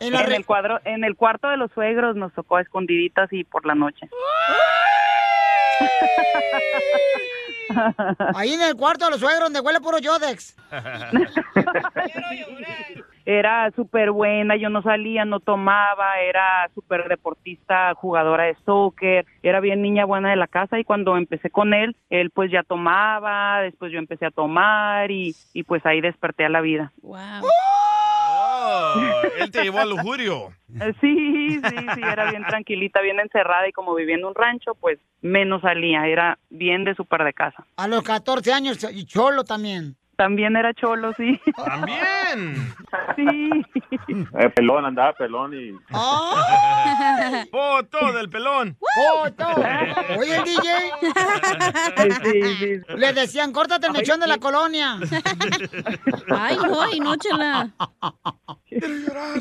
En, 0.00 0.12
el 0.12 0.44
cuadro, 0.44 0.80
en 0.84 1.04
el 1.04 1.14
cuarto 1.14 1.48
de 1.48 1.56
los 1.56 1.70
suegros 1.70 2.16
nos 2.16 2.32
tocó 2.32 2.56
a 2.56 2.62
escondiditas 2.62 3.32
y 3.32 3.44
por 3.44 3.64
la 3.64 3.76
noche. 3.76 4.08
Ahí 8.34 8.54
en 8.54 8.62
el 8.62 8.74
cuarto 8.74 9.04
de 9.04 9.12
los 9.12 9.20
suegros 9.20 9.44
donde 9.44 9.60
huele 9.60 9.80
puro 9.80 9.98
Yodex. 9.98 10.56
Era 13.26 13.70
súper 13.74 14.10
buena, 14.10 14.56
yo 14.56 14.68
no 14.68 14.82
salía, 14.82 15.24
no 15.24 15.40
tomaba, 15.40 16.20
era 16.20 16.68
súper 16.74 17.08
deportista, 17.08 17.94
jugadora 17.94 18.44
de 18.44 18.56
soccer, 18.66 19.24
era 19.42 19.60
bien 19.60 19.80
niña 19.80 20.04
buena 20.04 20.30
de 20.30 20.36
la 20.36 20.46
casa 20.46 20.78
y 20.78 20.84
cuando 20.84 21.16
empecé 21.16 21.48
con 21.50 21.72
él, 21.72 21.96
él 22.10 22.30
pues 22.30 22.50
ya 22.50 22.62
tomaba, 22.62 23.62
después 23.62 23.92
yo 23.92 23.98
empecé 23.98 24.26
a 24.26 24.30
tomar 24.30 25.10
y, 25.10 25.34
y 25.54 25.62
pues 25.62 25.84
ahí 25.86 26.00
desperté 26.02 26.44
a 26.44 26.50
la 26.50 26.60
vida. 26.60 26.92
Oh, 27.02 28.92
él 29.38 29.50
te 29.50 29.62
llevó 29.62 29.78
a 29.80 29.84
lujurio. 29.86 30.52
Eh, 30.80 30.92
Sí, 31.00 31.60
sí, 31.62 31.76
sí, 31.94 32.00
era 32.02 32.30
bien 32.30 32.44
tranquilita, 32.44 33.00
bien 33.00 33.20
encerrada 33.20 33.68
y 33.68 33.72
como 33.72 33.94
vivía 33.94 34.16
en 34.16 34.24
un 34.24 34.34
rancho, 34.34 34.74
pues 34.74 34.98
menos 35.22 35.62
salía, 35.62 36.06
era 36.06 36.38
bien 36.50 36.84
de 36.84 36.94
súper 36.94 37.24
de 37.24 37.32
casa. 37.32 37.64
A 37.76 37.88
los 37.88 38.02
14 38.02 38.52
años, 38.52 38.86
y 38.92 39.04
cholo 39.06 39.44
también. 39.44 39.96
También 40.16 40.56
era 40.56 40.72
cholo, 40.74 41.12
sí. 41.14 41.40
También. 41.64 42.74
Sí. 43.16 43.50
Eh, 44.38 44.50
pelón, 44.50 44.84
andaba 44.84 45.12
pelón 45.12 45.52
y... 45.54 45.72
Foto 47.50 48.12
del 48.12 48.28
pelón. 48.28 48.76
¡Foto! 48.78 49.46
Oye, 50.18 50.36
el 50.36 50.44
DJ. 50.44 50.92
Le 52.96 53.12
decían, 53.12 53.52
córtate 53.52 53.86
el 53.86 53.92
mechón 53.92 54.20
de 54.20 54.26
la 54.26 54.38
colonia. 54.38 54.96
Ay, 56.30 56.56
no, 56.56 56.80
ay, 56.80 57.00
no, 57.00 57.16
chela. 57.16 57.70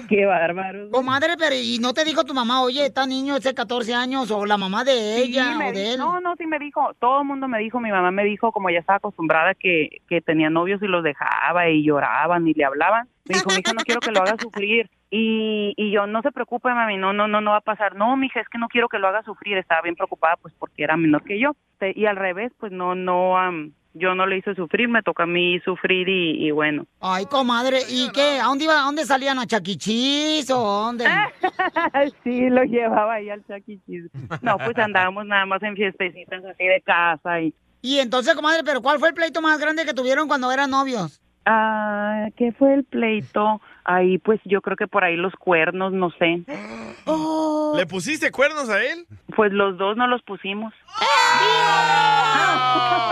Qué 0.10 0.26
bárbaro. 0.26 0.90
Comadre, 0.92 1.36
pero 1.38 1.56
¿y 1.56 1.80
no 1.80 1.94
te 1.94 2.04
dijo 2.04 2.24
tu 2.24 2.34
mamá, 2.34 2.62
oye, 2.62 2.86
está 2.86 3.06
niño, 3.06 3.36
ese 3.36 3.54
14 3.54 3.94
años, 3.94 4.30
o 4.32 4.46
la 4.46 4.58
mamá 4.58 4.84
de 4.84 5.18
ella, 5.18 5.58
Sí, 5.58 5.64
o 5.70 5.72
de 5.72 5.94
él? 5.94 6.00
No, 6.00 6.20
no, 6.22 6.36
sí 6.38 6.46
me 6.46 6.60
dijo, 6.60 6.92
todo 7.00 7.22
el 7.22 7.28
mundo 7.28 7.48
me 7.48 7.60
dijo, 7.60 7.80
mi 7.80 7.92
mamá 7.92 8.12
me 8.12 8.24
dijo, 8.24 8.52
como 8.52 8.70
ya 8.70 8.80
estaba 8.80 8.98
acostumbrada 8.98 9.54
que, 9.56 10.02
que 10.08 10.22
tenía 10.22 10.50
novios 10.64 10.82
y 10.82 10.88
los 10.88 11.04
dejaba 11.04 11.70
y 11.70 11.84
lloraban 11.84 12.48
y 12.48 12.54
le 12.54 12.64
hablaban, 12.64 13.08
me 13.26 13.36
dijo, 13.36 13.50
mija, 13.50 13.74
no 13.74 13.84
quiero 13.84 14.00
que 14.00 14.12
lo 14.12 14.22
haga 14.22 14.38
sufrir. 14.38 14.90
Y, 15.10 15.74
y 15.78 15.92
yo, 15.92 16.08
no 16.08 16.22
se 16.22 16.32
preocupe, 16.32 16.70
mami, 16.70 16.98
no, 16.98 17.14
no, 17.14 17.28
no, 17.28 17.40
no 17.40 17.52
va 17.52 17.58
a 17.58 17.62
pasar. 17.62 17.96
No, 17.96 18.16
mija, 18.18 18.40
es 18.40 18.50
que 18.50 18.58
no 18.58 18.68
quiero 18.68 18.90
que 18.90 18.98
lo 18.98 19.08
haga 19.08 19.22
sufrir. 19.24 19.58
Estaba 19.58 19.82
bien 19.82 19.96
preocupada, 19.96 20.38
pues, 20.42 20.54
porque 20.58 20.84
era 20.84 20.98
menor 20.98 21.24
que 21.24 21.40
yo. 21.40 21.56
Y 21.96 22.06
al 22.06 22.16
revés, 22.16 22.52
pues, 22.60 22.72
no, 22.72 22.96
no, 22.96 23.38
am, 23.38 23.74
yo 23.94 24.16
no 24.16 24.26
le 24.26 24.38
hice 24.38 24.56
sufrir, 24.56 24.90
me 24.90 25.04
toca 25.04 25.24
a 25.24 25.28
mí 25.28 25.60
sufrir 25.60 26.10
y, 26.10 26.48
y 26.48 26.52
bueno. 26.52 26.86
Ay, 27.00 27.26
comadre, 27.26 27.80
¿y 27.90 28.10
qué? 28.12 28.40
¿A 28.42 28.46
dónde, 28.46 28.64
iba, 28.64 28.80
a 28.80 28.86
dónde 28.86 29.06
salían? 29.06 29.38
¿A 29.38 29.46
Chaquichis 29.46 30.50
o 30.50 30.60
dónde? 30.60 31.06
sí, 32.24 32.50
lo 32.50 32.64
llevaba 32.64 33.16
ahí 33.16 33.30
al 33.30 33.46
chaquichis. 33.46 34.06
No, 34.42 34.58
pues 34.58 34.78
andábamos 34.78 35.26
nada 35.28 35.46
más 35.46 35.62
en 35.62 35.76
fiestecitas 35.76 36.44
así 36.44 36.66
de 36.66 36.82
casa 36.82 37.42
y... 37.42 37.54
Y 37.84 38.00
entonces, 38.00 38.34
comadre, 38.34 38.64
¿pero 38.64 38.82
cuál 38.82 38.98
fue 38.98 39.10
el 39.10 39.14
pleito 39.14 39.42
más 39.42 39.60
grande 39.60 39.84
que 39.84 39.94
tuvieron 39.94 40.30
cuando 40.30 40.50
eran 40.54 40.70
novios? 40.70 41.22
Ah, 41.46 42.30
¿qué 42.38 42.54
fue 42.54 42.74
el 42.74 42.86
pleito? 42.86 43.60
Ahí, 43.84 44.20
pues 44.20 44.40
yo 44.46 44.62
creo 44.62 44.78
que 44.78 44.88
por 44.88 45.04
ahí 45.04 45.18
los 45.18 45.34
cuernos, 45.34 45.92
no 45.92 46.10
sé. 46.12 46.44
¿Le 47.76 47.86
pusiste 47.86 48.32
cuernos 48.32 48.70
a 48.70 48.82
él? 48.82 49.06
Pues 49.36 49.52
los 49.52 49.78
dos 49.78 49.98
no 49.98 50.08
los 50.08 50.22
pusimos. 50.24 50.74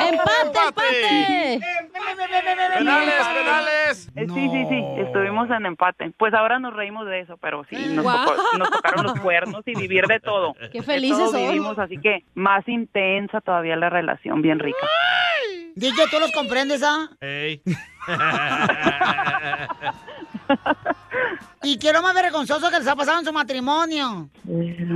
¡Empate, 0.09 0.59
empate! 0.67 1.59
¡Penales, 2.77 3.27
penales! 3.27 4.09
Eh, 4.15 4.25
Sí, 4.33 4.49
sí, 4.49 4.65
sí, 4.69 4.83
estuvimos 4.97 5.49
en 5.49 5.65
empate. 5.65 6.11
Pues 6.17 6.33
ahora 6.33 6.59
nos 6.59 6.73
reímos 6.73 7.05
de 7.07 7.19
eso, 7.21 7.37
pero 7.37 7.63
sí, 7.69 7.75
nos, 7.93 8.03
Guau. 8.03 8.25
tocó- 8.25 8.57
nos 8.57 8.69
tocaron 8.71 9.03
los 9.05 9.19
cuernos 9.19 9.61
y 9.65 9.75
vivir 9.75 10.05
de 10.07 10.19
todo. 10.19 10.53
Qué 10.71 10.79
De 10.79 10.83
felices 10.83 11.31
todo 11.31 11.37
vivimos, 11.47 11.77
así 11.79 11.97
que 11.97 12.23
más 12.35 12.67
intensa 12.67 13.41
todavía 13.41 13.75
la 13.75 13.89
relación, 13.89 14.41
bien 14.41 14.59
rica. 14.59 14.87
DJ, 15.75 16.03
¿tú 16.11 16.19
los 16.19 16.31
comprendes, 16.33 16.81
ah? 16.83 17.09
Ey. 17.21 17.61
¿Y 21.63 21.77
qué 21.79 21.87
es 21.89 21.93
lo 21.93 22.01
más 22.01 22.13
vergonzoso 22.15 22.69
que 22.69 22.79
les 22.79 22.87
ha 22.87 22.95
pasado 22.95 23.19
en 23.19 23.25
su 23.25 23.31
matrimonio? 23.33 24.29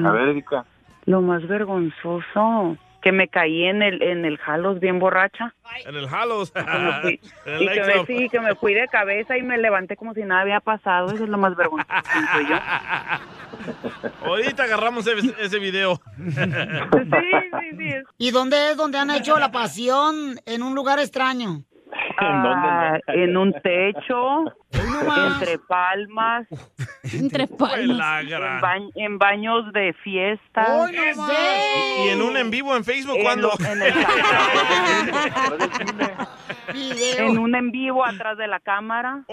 A 0.05 0.11
ver, 0.11 0.29
Erika. 0.29 0.65
Lo 1.05 1.21
más 1.21 1.47
vergonzoso, 1.47 2.75
que 3.05 3.11
me 3.11 3.27
caí 3.27 3.65
en 3.65 3.83
el 3.83 4.01
en 4.01 4.25
el 4.25 4.39
jalos 4.39 4.79
bien 4.79 4.97
borracha. 4.97 5.53
En 5.85 5.95
el 5.95 6.07
Halos. 6.07 6.49
Que 6.51 6.63
me 6.63 6.91
fui- 7.03 7.19
y 7.59 7.67
que 7.67 7.81
me, 7.83 8.05
sí, 8.07 8.29
que 8.29 8.55
fui 8.55 8.73
de 8.73 8.87
cabeza 8.87 9.37
y 9.37 9.43
me 9.43 9.59
levanté 9.59 9.95
como 9.95 10.15
si 10.15 10.23
nada 10.23 10.41
había 10.41 10.59
pasado. 10.59 11.13
Eso 11.13 11.25
es 11.25 11.29
lo 11.29 11.37
más 11.37 11.55
vergonzoso, 11.55 11.93
pienso 12.11 12.49
yo. 12.49 12.57
Ahorita 14.25 14.63
agarramos 14.63 15.05
ese, 15.05 15.35
ese 15.39 15.59
video. 15.59 16.01
¿Y 18.17 18.31
dónde 18.31 18.71
es 18.71 18.77
donde 18.77 18.97
han 18.97 19.11
hecho 19.11 19.37
la 19.37 19.51
pasión 19.51 20.39
en 20.47 20.63
un 20.63 20.73
lugar 20.73 20.97
extraño? 20.97 21.61
Ah, 22.19 22.97
en 23.07 23.35
un 23.35 23.51
techo, 23.61 24.45
entre 24.71 25.57
palmas, 25.67 26.47
entre 27.11 27.45
palmas, 27.47 28.23
en, 28.23 28.61
ba- 28.61 28.77
en 28.95 29.17
baños 29.17 29.73
de 29.73 29.91
fiesta. 30.03 30.87
Y 32.05 32.09
en 32.09 32.21
un 32.21 32.37
en 32.37 32.49
vivo 32.51 32.73
en 32.75 32.85
Facebook, 32.85 33.17
En 33.17 33.41
en 36.73 37.37
un 37.37 37.55
en 37.55 37.71
vivo 37.71 38.05
atrás 38.05 38.37
de 38.37 38.47
la 38.47 38.59
cámara. 38.59 39.23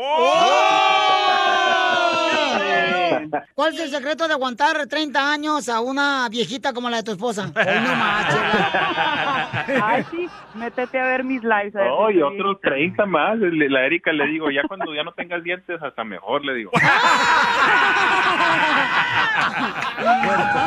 ¿Cuál 3.54 3.74
es 3.74 3.80
el 3.80 3.90
secreto 3.90 4.26
de 4.26 4.34
aguantar 4.34 4.86
30 4.86 5.32
años 5.32 5.68
a 5.68 5.80
una 5.80 6.28
viejita 6.28 6.72
como 6.72 6.90
la 6.90 6.98
de 6.98 7.02
tu 7.02 7.12
esposa? 7.12 7.52
Hoy 7.56 7.64
no 7.64 7.96
más. 7.96 8.34
Ay, 9.82 10.04
sí, 10.10 10.28
métete 10.54 10.98
a 10.98 11.04
ver 11.04 11.24
mis 11.24 11.42
lives. 11.42 11.72
si 11.72 12.18
y 12.18 12.22
otros 12.22 12.60
30 12.60 13.06
más. 13.06 13.38
La 13.38 13.86
Erika 13.86 14.12
le 14.12 14.26
digo, 14.26 14.50
ya 14.50 14.62
cuando 14.66 14.94
ya 14.94 15.02
no 15.02 15.12
tengas 15.12 15.42
dientes, 15.42 15.80
hasta 15.82 16.04
mejor, 16.04 16.44
le 16.44 16.54
digo. 16.54 16.70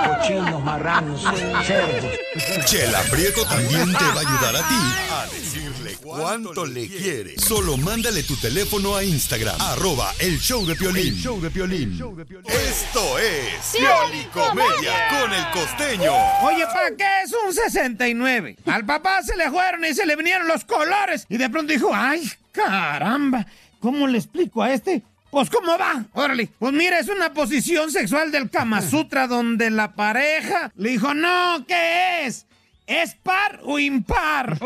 Cochinos, 0.07 0.63
marranos, 0.63 1.21
cerdos. 1.63 2.65
Chela 2.65 2.99
Prieto 3.11 3.45
también 3.45 3.91
te 3.91 4.03
va 4.05 4.15
a 4.15 4.19
ayudar 4.19 4.55
a 4.55 4.67
ti 4.67 4.81
a 5.11 5.25
decirle 5.25 5.91
cuánto 6.01 6.54
le 6.63 6.87
quiere. 6.87 7.37
Solo 7.37 7.75
mándale 7.75 8.23
tu 8.23 8.37
teléfono 8.37 8.95
a 8.95 9.03
Instagram, 9.03 9.59
arroba 9.59 10.13
el 10.19 10.39
show 10.39 10.65
de 10.65 10.75
Piolín. 10.75 11.07
El 11.07 11.15
show 11.21 11.41
de 11.41 11.49
Piolín. 11.49 11.99
Esto 12.45 13.19
es 13.19 13.75
Pioli 13.75 14.23
Comedia 14.31 15.07
con 15.09 15.33
el 15.33 15.51
costeño. 15.51 16.13
Oye, 16.43 16.65
¿para 16.67 16.95
qué 16.95 17.23
es 17.25 17.33
un 17.45 17.53
69? 17.53 18.57
Al 18.67 18.85
papá 18.85 19.21
se 19.23 19.35
le 19.35 19.49
fueron 19.49 19.83
y 19.83 19.93
se 19.93 20.05
le 20.05 20.15
vinieron 20.15 20.47
los 20.47 20.63
colores. 20.63 21.25
Y 21.27 21.37
de 21.37 21.49
pronto 21.49 21.73
dijo, 21.73 21.89
ay, 21.93 22.31
caramba, 22.51 23.45
¿cómo 23.79 24.07
le 24.07 24.19
explico 24.19 24.63
a 24.63 24.71
este? 24.71 25.03
Pues, 25.31 25.49
¿cómo 25.49 25.77
va? 25.77 26.05
Órale. 26.13 26.49
Pues 26.59 26.71
mira, 26.71 26.97
es 26.99 27.09
una 27.09 27.33
posición 27.33 27.91
sexual 27.91 28.31
del 28.31 28.49
Kama 28.49 28.81
Sutra 28.81 29.27
donde 29.27 29.69
la 29.69 29.93
pareja 29.93 30.71
le 30.77 30.91
dijo, 30.91 31.13
no, 31.13 31.65
¿qué 31.67 32.25
es? 32.25 32.45
¿Es 32.87 33.15
par 33.15 33.61
o 33.63 33.79
impar? 33.79 34.53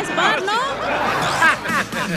es 0.00 0.08
par, 0.10 0.42
¿no? 0.42 0.52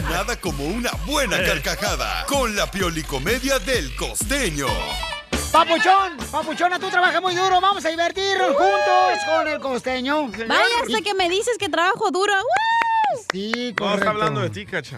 Nada 0.10 0.36
como 0.42 0.64
una 0.66 0.90
buena 1.06 1.38
carcajada 1.44 2.26
con 2.26 2.56
la 2.56 2.70
Pioli 2.72 3.04
Comedia 3.04 3.60
del 3.60 3.96
costeño. 3.96 4.66
Papuchón, 5.52 6.18
papuchona, 6.32 6.80
tú 6.80 6.90
trabajas 6.90 7.22
muy 7.22 7.36
duro. 7.36 7.62
Vamos 7.62 7.86
a 7.86 7.90
divertirnos 7.90 8.56
juntos 8.56 9.20
con 9.28 9.48
el 9.48 9.60
costeño. 9.60 10.30
Vaya, 10.30 10.66
hasta 10.84 11.02
que 11.02 11.14
me 11.14 11.30
dices 11.30 11.56
que 11.60 11.70
trabajo 11.70 12.10
duro. 12.10 12.34
¡Woo! 12.34 13.22
Sí, 13.32 13.52
No, 13.54 13.60
está 13.70 13.84
correcto. 13.84 14.10
hablando 14.10 14.42
de 14.42 14.50
ti, 14.50 14.66
cacha. 14.66 14.98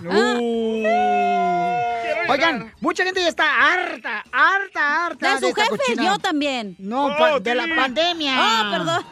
Oigan, 2.29 2.73
mucha 2.79 3.03
gente 3.03 3.21
ya 3.21 3.27
está 3.29 3.73
harta, 3.73 4.23
harta, 4.31 5.05
harta. 5.05 5.33
De 5.35 5.39
su 5.39 5.47
esta 5.47 5.63
jefe, 5.63 5.77
cochina- 5.77 6.03
yo 6.05 6.19
también. 6.19 6.75
No, 6.79 7.07
Oh, 7.07 7.17
pa- 7.17 7.39
de 7.39 7.55
la 7.55 7.65
pandemia. 7.75 8.33
Ah, 8.37 8.69
perdón. 8.71 9.05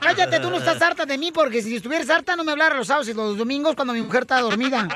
Cállate, 0.00 0.38
tú 0.40 0.48
no 0.50 0.58
estás 0.58 0.80
harta 0.80 1.04
de 1.06 1.18
mí 1.18 1.32
porque 1.32 1.60
si 1.60 1.74
estuvieras 1.76 2.08
harta 2.08 2.36
no 2.36 2.44
me 2.44 2.52
hablaras 2.52 2.78
los 2.78 2.86
sábados 2.86 3.08
y 3.08 3.14
los 3.14 3.36
domingos 3.36 3.74
cuando 3.74 3.92
mi 3.94 4.00
mujer 4.02 4.22
está 4.22 4.40
dormida. 4.40 4.86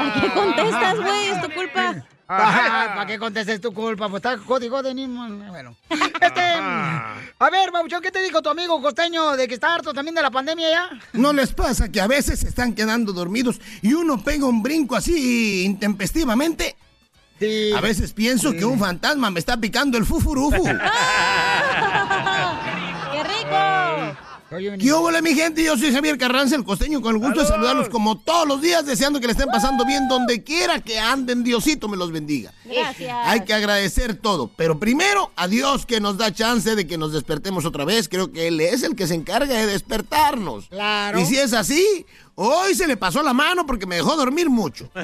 ¿Para 0.00 0.20
qué 0.20 0.30
contestas, 0.32 0.96
güey? 0.96 1.28
Es 1.28 1.42
tu 1.42 1.50
culpa. 1.50 2.04
¿Para 2.26 3.06
qué 3.06 3.18
contestes 3.18 3.60
tu 3.60 3.74
culpa? 3.74 4.08
Pues 4.08 4.24
está 4.24 4.38
código 4.38 4.82
de 4.82 4.94
Nimo. 4.94 5.28
Bueno. 5.48 5.76
Este, 6.20 6.42
a 6.42 7.50
ver, 7.50 7.70
Babuchón, 7.72 8.02
¿qué 8.02 8.10
te 8.10 8.22
dijo 8.22 8.42
tu 8.42 8.50
amigo 8.50 8.80
costeño 8.82 9.36
de 9.36 9.48
que 9.48 9.54
está 9.54 9.74
harto 9.74 9.94
también 9.94 10.14
de 10.14 10.20
la 10.20 10.30
pandemia 10.30 10.68
ya? 10.70 10.90
¿No 11.14 11.32
les 11.32 11.54
pasa 11.54 11.90
que 11.90 11.98
a 11.98 12.06
veces 12.06 12.40
se 12.40 12.48
están 12.48 12.74
quedando 12.74 13.14
dormidos 13.14 13.58
y 13.80 13.94
uno 13.94 14.22
pega 14.22 14.44
un 14.44 14.62
brinco 14.62 14.96
así 14.96 15.64
intempestivamente? 15.64 16.76
A 17.74 17.80
veces 17.80 18.12
pienso 18.12 18.52
que 18.52 18.66
un 18.66 18.78
fantasma 18.78 19.30
me 19.30 19.40
está 19.40 19.56
picando 19.56 19.96
el 19.96 20.04
fufurufu. 20.04 20.62
¡Qué 24.50 24.56
rico! 24.56 24.76
¿Qué 24.78 24.92
hubo, 24.92 25.10
mi 25.22 25.34
gente? 25.34 25.62
Yo 25.62 25.76
soy 25.76 25.92
Javier 25.92 26.18
Carranza, 26.18 26.56
el 26.56 26.64
costeño, 26.64 27.00
con 27.00 27.14
el 27.14 27.20
gusto 27.20 27.40
de 27.40 27.46
saludarlos 27.46 27.88
como 27.88 28.18
todos 28.18 28.48
los 28.48 28.60
días, 28.60 28.84
deseando 28.84 29.20
que 29.20 29.26
le 29.26 29.32
estén 29.32 29.48
pasando 29.48 29.84
bien 29.84 30.08
donde 30.08 30.42
quiera 30.42 30.80
que 30.80 30.98
anden. 30.98 31.44
Diosito 31.44 31.88
me 31.88 31.96
los 31.96 32.10
bendiga. 32.10 32.52
Gracias. 32.64 33.16
Hay 33.24 33.44
que 33.44 33.54
agradecer 33.54 34.16
todo, 34.16 34.50
pero 34.56 34.80
primero 34.80 35.30
a 35.36 35.46
Dios 35.46 35.86
que 35.86 36.00
nos 36.00 36.18
da 36.18 36.32
chance 36.32 36.74
de 36.74 36.86
que 36.86 36.98
nos 36.98 37.12
despertemos 37.12 37.64
otra 37.64 37.84
vez. 37.84 38.08
Creo 38.08 38.32
que 38.32 38.48
Él 38.48 38.60
es 38.60 38.82
el 38.82 38.96
que 38.96 39.06
se 39.06 39.14
encarga 39.14 39.54
de 39.54 39.66
despertarnos. 39.66 40.66
Claro. 40.66 41.20
Y 41.20 41.26
si 41.26 41.36
es 41.36 41.52
así, 41.52 42.04
hoy 42.34 42.74
se 42.74 42.88
le 42.88 42.96
pasó 42.96 43.22
la 43.22 43.32
mano 43.32 43.66
porque 43.66 43.86
me 43.86 43.96
dejó 43.96 44.16
dormir 44.16 44.50
mucho. 44.50 44.90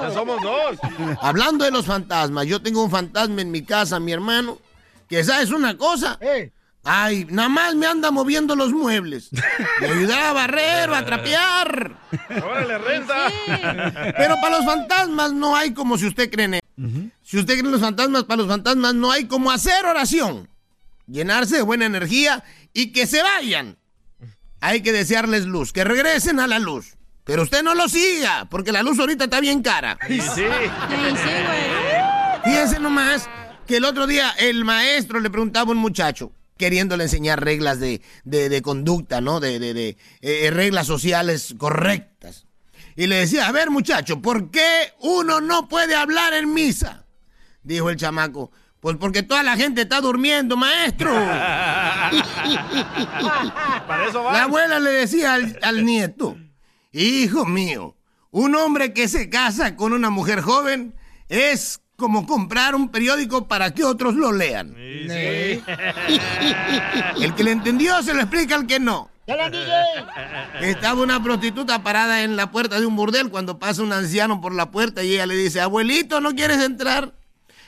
Ya 0.00 0.10
somos 0.14 0.40
dos. 0.40 0.78
Hablando 1.20 1.62
de 1.62 1.70
los 1.70 1.84
fantasmas, 1.84 2.46
yo 2.46 2.62
tengo 2.62 2.82
un 2.82 2.90
fantasma 2.90 3.42
en 3.42 3.50
mi 3.50 3.62
casa, 3.62 4.00
mi 4.00 4.12
hermano, 4.12 4.56
que 5.08 5.22
sabes 5.22 5.50
una 5.50 5.76
cosa. 5.76 6.18
Ay, 6.82 7.26
nada 7.30 7.48
más 7.48 7.74
me 7.74 7.86
anda 7.86 8.10
moviendo 8.10 8.56
los 8.56 8.72
muebles. 8.72 9.30
Me 9.80 9.88
ayudaba 9.88 10.30
a 10.30 10.32
barrer 10.32 10.90
o 10.90 10.94
a 10.94 11.04
trapear. 11.04 11.96
Órale, 12.42 12.78
renta. 12.78 13.14
Pero 14.16 14.36
para 14.40 14.56
los 14.56 14.64
fantasmas 14.64 15.32
no 15.32 15.54
hay 15.54 15.74
como 15.74 15.98
si 15.98 16.06
usted 16.06 16.30
cree 16.30 16.46
en 16.46 16.54
él. 16.54 17.12
Si 17.22 17.38
usted 17.38 17.54
cree 17.54 17.66
en 17.66 17.72
los 17.72 17.80
fantasmas, 17.80 18.24
para 18.24 18.38
los 18.38 18.48
fantasmas 18.48 18.94
no 18.94 19.12
hay 19.12 19.26
como 19.26 19.50
hacer 19.50 19.84
oración. 19.84 20.48
Llenarse 21.06 21.56
de 21.56 21.62
buena 21.62 21.84
energía 21.84 22.44
y 22.72 22.92
que 22.92 23.06
se 23.06 23.22
vayan. 23.22 23.76
Hay 24.60 24.82
que 24.82 24.92
desearles 24.92 25.44
luz, 25.44 25.72
que 25.72 25.84
regresen 25.84 26.40
a 26.40 26.46
la 26.46 26.58
luz. 26.58 26.96
Pero 27.24 27.42
usted 27.42 27.62
no 27.62 27.74
lo 27.74 27.88
siga, 27.88 28.46
porque 28.50 28.72
la 28.72 28.82
luz 28.82 28.98
ahorita 28.98 29.24
está 29.24 29.40
bien 29.40 29.62
cara. 29.62 29.98
Sí, 30.08 30.20
sí. 30.20 30.44
Fíjense 32.44 32.80
nomás 32.80 33.28
que 33.66 33.76
el 33.76 33.84
otro 33.84 34.06
día 34.06 34.30
el 34.38 34.64
maestro 34.64 35.20
le 35.20 35.30
preguntaba 35.30 35.68
a 35.70 35.72
un 35.72 35.78
muchacho, 35.78 36.32
queriéndole 36.60 37.04
enseñar 37.04 37.42
reglas 37.42 37.80
de, 37.80 38.02
de- 38.24 38.48
de 38.48 38.62
conducta, 38.62 39.20
¿no? 39.20 39.40
De, 39.40 39.96
eh, 40.20 40.50
reglas 40.52 40.86
sociales 40.86 41.54
correctas. 41.58 42.46
Y 42.96 43.06
le 43.06 43.16
decía, 43.16 43.48
a 43.48 43.52
ver 43.52 43.70
muchacho, 43.70 44.20
¿por 44.20 44.50
qué 44.50 44.92
uno 45.00 45.40
no 45.40 45.68
puede 45.68 45.94
hablar 45.94 46.34
en 46.34 46.52
misa? 46.52 47.06
Dijo 47.62 47.88
el 47.88 47.96
chamaco, 47.96 48.50
pues 48.80 48.96
porque 48.98 49.22
toda 49.22 49.42
la 49.42 49.56
gente 49.56 49.80
está 49.82 50.00
durmiendo, 50.00 50.56
maestro. 50.56 51.10
Para 53.86 54.06
eso 54.08 54.22
va. 54.22 54.32
La 54.32 54.42
abuela 54.44 54.78
le 54.78 54.90
decía 54.90 55.34
al, 55.34 55.58
al 55.62 55.84
nieto, 55.84 56.36
hijo 56.92 57.44
mío, 57.46 57.96
un 58.30 58.54
hombre 58.54 58.92
que 58.92 59.08
se 59.08 59.28
casa 59.30 59.76
con 59.76 59.92
una 59.92 60.10
mujer 60.10 60.40
joven 60.40 60.94
es 61.28 61.80
como 62.00 62.26
comprar 62.26 62.74
un 62.74 62.88
periódico 62.88 63.46
para 63.46 63.72
que 63.72 63.84
otros 63.84 64.14
lo 64.14 64.32
lean. 64.32 64.74
El 64.76 65.62
que 67.36 67.44
le 67.44 67.52
entendió 67.52 68.02
se 68.02 68.14
lo 68.14 68.22
explica 68.22 68.56
al 68.56 68.66
que 68.66 68.80
no. 68.80 69.10
Estaba 70.60 71.02
una 71.02 71.22
prostituta 71.22 71.82
parada 71.82 72.24
en 72.24 72.36
la 72.36 72.50
puerta 72.50 72.80
de 72.80 72.86
un 72.86 72.96
burdel 72.96 73.30
cuando 73.30 73.58
pasa 73.58 73.82
un 73.82 73.92
anciano 73.92 74.40
por 74.40 74.54
la 74.54 74.70
puerta 74.70 75.04
y 75.04 75.12
ella 75.12 75.26
le 75.26 75.36
dice, 75.36 75.60
abuelito, 75.60 76.20
¿no 76.22 76.34
quieres 76.34 76.58
entrar? 76.58 77.14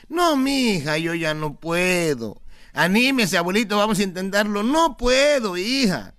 No, 0.09 0.35
mija, 0.35 0.97
yo 0.97 1.13
ya 1.13 1.33
no 1.35 1.55
puedo. 1.55 2.41
Anímese, 2.73 3.37
abuelito, 3.37 3.77
vamos 3.77 3.99
a 3.99 4.03
intentarlo. 4.03 4.63
No 4.63 4.97
puedo, 4.97 5.55
hija. 5.55 6.15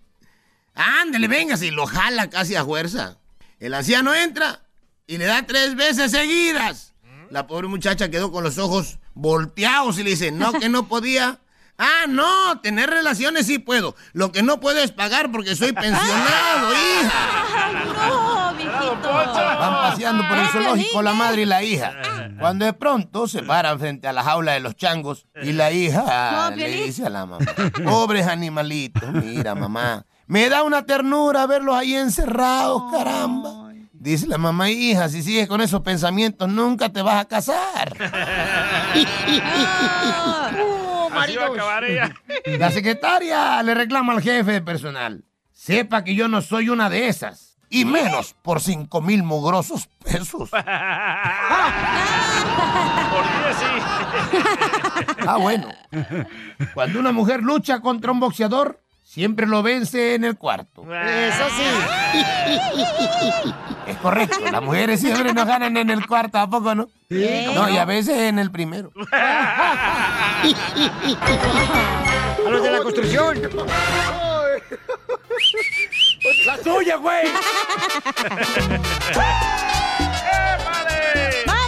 Ándale, 0.74 1.28
véngase, 1.28 1.66
y 1.66 1.72
lo 1.72 1.86
jala 1.86 2.30
casi 2.30 2.54
a 2.54 2.64
fuerza. 2.64 3.18
El 3.58 3.74
anciano 3.74 4.14
entra 4.14 4.60
y 5.06 5.18
le 5.18 5.26
da 5.26 5.44
tres 5.44 5.74
veces 5.74 6.12
seguidas. 6.12 6.93
La 7.34 7.48
pobre 7.48 7.66
muchacha 7.66 8.10
quedó 8.10 8.30
con 8.30 8.44
los 8.44 8.58
ojos 8.58 9.00
volteados 9.14 9.98
y 9.98 10.04
le 10.04 10.10
dice, 10.10 10.30
no, 10.30 10.52
que 10.52 10.68
no 10.68 10.86
podía. 10.86 11.40
Ah, 11.76 12.04
no, 12.08 12.60
tener 12.60 12.88
relaciones 12.88 13.46
sí 13.46 13.58
puedo. 13.58 13.96
Lo 14.12 14.30
que 14.30 14.44
no 14.44 14.60
puedo 14.60 14.78
es 14.78 14.92
pagar 14.92 15.32
porque 15.32 15.56
soy 15.56 15.72
pensionado, 15.72 16.72
hija. 17.02 18.08
No, 18.08 18.52
mijito. 18.52 19.00
Van 19.12 19.90
paseando 19.90 20.28
por 20.28 20.38
el 20.38 20.46
zoológico 20.46 21.02
la 21.02 21.12
madre 21.14 21.42
y 21.42 21.46
la 21.46 21.64
hija. 21.64 21.92
Cuando 22.38 22.66
de 22.66 22.72
pronto 22.72 23.26
se 23.26 23.42
paran 23.42 23.80
frente 23.80 24.06
a 24.06 24.12
la 24.12 24.22
jaula 24.22 24.52
de 24.52 24.60
los 24.60 24.76
changos 24.76 25.26
y 25.42 25.54
la 25.54 25.72
hija 25.72 26.52
le 26.54 26.68
dice 26.84 27.06
a 27.06 27.10
la 27.10 27.26
mamá, 27.26 27.44
pobres 27.84 28.28
animalitos, 28.28 29.12
mira 29.12 29.56
mamá, 29.56 30.06
me 30.28 30.48
da 30.48 30.62
una 30.62 30.86
ternura 30.86 31.48
verlos 31.48 31.74
ahí 31.74 31.96
encerrados, 31.96 32.92
caramba. 32.92 33.63
Dice 34.04 34.26
la 34.26 34.36
mamá, 34.36 34.68
hija, 34.68 35.08
si 35.08 35.22
sigues 35.22 35.48
con 35.48 35.62
esos 35.62 35.80
pensamientos 35.80 36.46
nunca 36.46 36.90
te 36.90 37.00
vas 37.00 37.22
a 37.22 37.24
casar. 37.24 37.96
Así 41.16 41.36
va 41.36 41.44
a 41.44 41.46
acabar 41.46 41.84
ella. 41.84 42.14
La 42.58 42.70
secretaria 42.70 43.62
le 43.62 43.72
reclama 43.72 44.12
al 44.12 44.20
jefe 44.20 44.52
de 44.52 44.60
personal. 44.60 45.24
Sepa 45.52 46.04
que 46.04 46.14
yo 46.14 46.28
no 46.28 46.42
soy 46.42 46.68
una 46.68 46.90
de 46.90 47.08
esas. 47.08 47.56
Y 47.70 47.86
menos 47.86 48.36
por 48.42 48.60
cinco 48.60 49.00
mil 49.00 49.22
mugrosos 49.22 49.88
pesos. 50.04 50.50
Por 50.50 50.60
sí. 53.54 53.64
Ah, 55.26 55.38
bueno. 55.40 55.68
Cuando 56.74 57.00
una 57.00 57.12
mujer 57.12 57.42
lucha 57.42 57.80
contra 57.80 58.12
un 58.12 58.20
boxeador, 58.20 58.83
siempre 59.14 59.46
lo 59.46 59.62
vence 59.62 60.16
en 60.16 60.24
el 60.24 60.36
cuarto. 60.36 60.82
Eso 60.82 61.44
sí. 61.56 61.62
Es 63.86 63.96
correcto. 63.98 64.38
Las 64.50 64.62
mujeres 64.62 64.98
siempre 64.98 65.32
nos 65.32 65.46
ganan 65.46 65.76
en 65.76 65.90
el 65.90 66.06
cuarto, 66.06 66.38
¿a 66.38 66.48
poco 66.48 66.74
no? 66.74 66.88
Sí, 67.10 67.46
No, 67.54 67.68
y 67.68 67.76
a 67.76 67.84
veces 67.84 68.18
en 68.18 68.38
el 68.38 68.50
primero. 68.50 68.90
A 69.12 70.42
los 72.50 72.62
de 72.62 72.70
la 72.70 72.78
construcción. 72.80 73.40
¡La 76.46 76.56
tuya, 76.58 76.96
güey! 76.96 77.26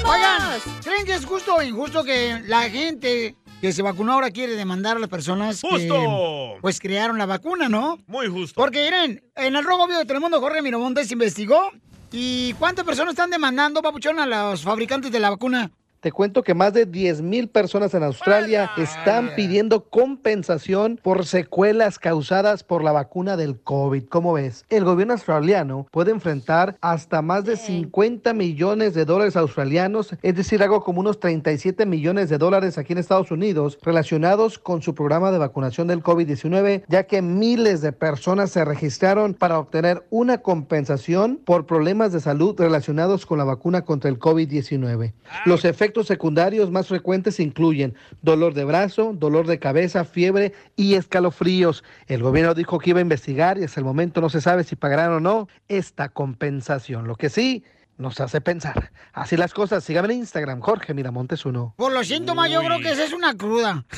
Oigan, 0.05 0.61
¿creen 0.83 1.05
que 1.05 1.15
es 1.15 1.25
justo 1.27 1.57
o 1.57 1.63
injusto 1.63 2.03
que 2.03 2.41
la 2.47 2.63
gente 2.71 3.37
que 3.61 3.73
se 3.73 3.83
vacunó 3.83 4.13
ahora 4.13 4.31
quiere 4.31 4.55
demandar 4.55 4.97
a 4.97 5.01
las 5.01 5.09
personas 5.09 5.61
que 5.63 5.69
Justo. 5.69 6.59
pues 6.61 6.79
crearon 6.79 7.19
la 7.19 7.27
vacuna, 7.27 7.69
¿no? 7.69 7.99
Muy 8.07 8.29
justo. 8.29 8.55
Porque 8.61 8.85
miren, 8.85 9.23
en 9.35 9.57
el 9.57 9.65
Rojo 9.65 9.87
Vivo 9.87 9.99
de 9.99 10.05
Telemundo 10.05 10.41
Jorge 10.41 10.63
Miramontes 10.63 11.11
investigó 11.11 11.71
y 12.13 12.53
cuántas 12.55 12.85
personas 12.85 13.13
están 13.13 13.31
demandando, 13.31 13.83
papuchón, 13.83 14.21
a 14.21 14.27
los 14.27 14.63
fabricantes 14.63 15.11
de 15.11 15.21
la 15.21 15.31
vacuna. 15.31 15.71
Te 16.07 16.13
cuento 16.13 16.45
que 16.45 16.55
más 16.55 16.73
de 16.73 16.87
10 16.87 17.21
mil 17.23 17.49
personas 17.49 17.93
en 17.93 18.05
Australia 18.05 18.71
están 18.77 19.35
pidiendo 19.35 19.87
compensación 19.91 21.01
por 21.03 21.27
secuelas 21.27 21.99
causadas 21.99 22.63
por 22.63 22.85
la 22.85 22.93
vacuna 22.93 23.37
del 23.37 23.59
COVID. 23.59 24.05
¿Cómo 24.05 24.35
ves? 24.35 24.65
El 24.69 24.85
gobierno 24.85 25.15
australiano 25.15 25.89
puede 25.91 26.13
enfrentar 26.13 26.77
hasta 26.81 27.23
más 27.23 27.45
de 27.45 27.57
50 27.57 28.35
millones 28.35 28.95
de 28.95 29.05
dólares 29.05 29.37
australianos, 29.37 30.15
es 30.23 30.37
decir, 30.37 30.63
algo 30.63 30.85
como 30.85 31.01
unos 31.01 31.19
37 31.19 31.85
millones 31.87 32.29
de 32.29 32.39
dólares 32.39 32.79
aquí 32.79 32.93
en 32.93 33.01
Estados 33.01 33.33
Unidos 33.33 33.77
relacionados 33.83 34.61
con 34.61 34.83
su 34.83 34.95
programa 34.95 35.33
de 35.33 35.39
vacunación 35.39 35.89
del 35.89 36.05
COVID-19, 36.05 36.85
ya 36.87 37.03
que 37.09 37.21
miles 37.21 37.81
de 37.81 37.91
personas 37.91 38.53
se 38.53 38.65
registraron 38.65 39.35
para 39.35 39.59
obtener 39.59 40.07
una 40.11 40.39
compensación 40.39 41.41
por 41.45 41.67
problemas 41.67 42.13
de 42.13 42.21
salud 42.21 42.55
relacionados 42.57 43.27
con 43.27 43.39
la 43.39 43.45
vacuna 43.45 43.83
contra 43.83 44.09
el 44.09 44.21
COVID-19. 44.21 45.13
Los 45.45 45.65
efectos 45.65 45.96
secundarios 46.05 46.71
más 46.71 46.89
frecuentes 46.89 47.41
incluyen 47.41 47.95
dolor 48.23 48.55
de 48.55 48.65
brazo, 48.65 49.13
dolor 49.15 49.47
de 49.47 49.59
cabeza, 49.59 50.05
fiebre 50.05 50.53
y 50.77 50.95
escalofríos. 50.95 51.85
El 52.07 52.23
gobierno 52.23 52.55
dijo 52.55 52.79
que 52.79 52.91
iba 52.91 52.99
a 52.99 53.03
investigar 53.03 53.59
y 53.59 53.65
hasta 53.65 53.81
el 53.81 53.87
momento 53.87 54.21
no 54.21 54.31
se 54.31 54.41
sabe 54.41 54.65
si 54.65 54.77
pagarán 54.77 55.13
o 55.13 55.21
no 55.21 55.49
esta 55.69 56.09
compensación. 56.09 57.07
Lo 57.07 57.17
que 57.17 57.31
sí 57.31 57.65
nos 57.99 58.21
hace 58.21 58.43
pensar. 58.43 58.93
Así 59.15 59.39
las 59.39 59.55
cosas. 59.55 59.83
Síganme 59.83 60.13
en 60.13 60.19
Instagram, 60.21 60.61
Jorge 60.61 60.93
Miramontes 60.93 61.47
uno. 61.47 61.73
Por 61.79 61.93
los 61.93 62.07
síntomas, 62.09 62.51
yo 62.51 62.61
creo 62.61 62.79
que 62.81 62.91
esa 62.91 63.05
es 63.05 63.15
una 63.15 63.35
cruda. 63.35 63.87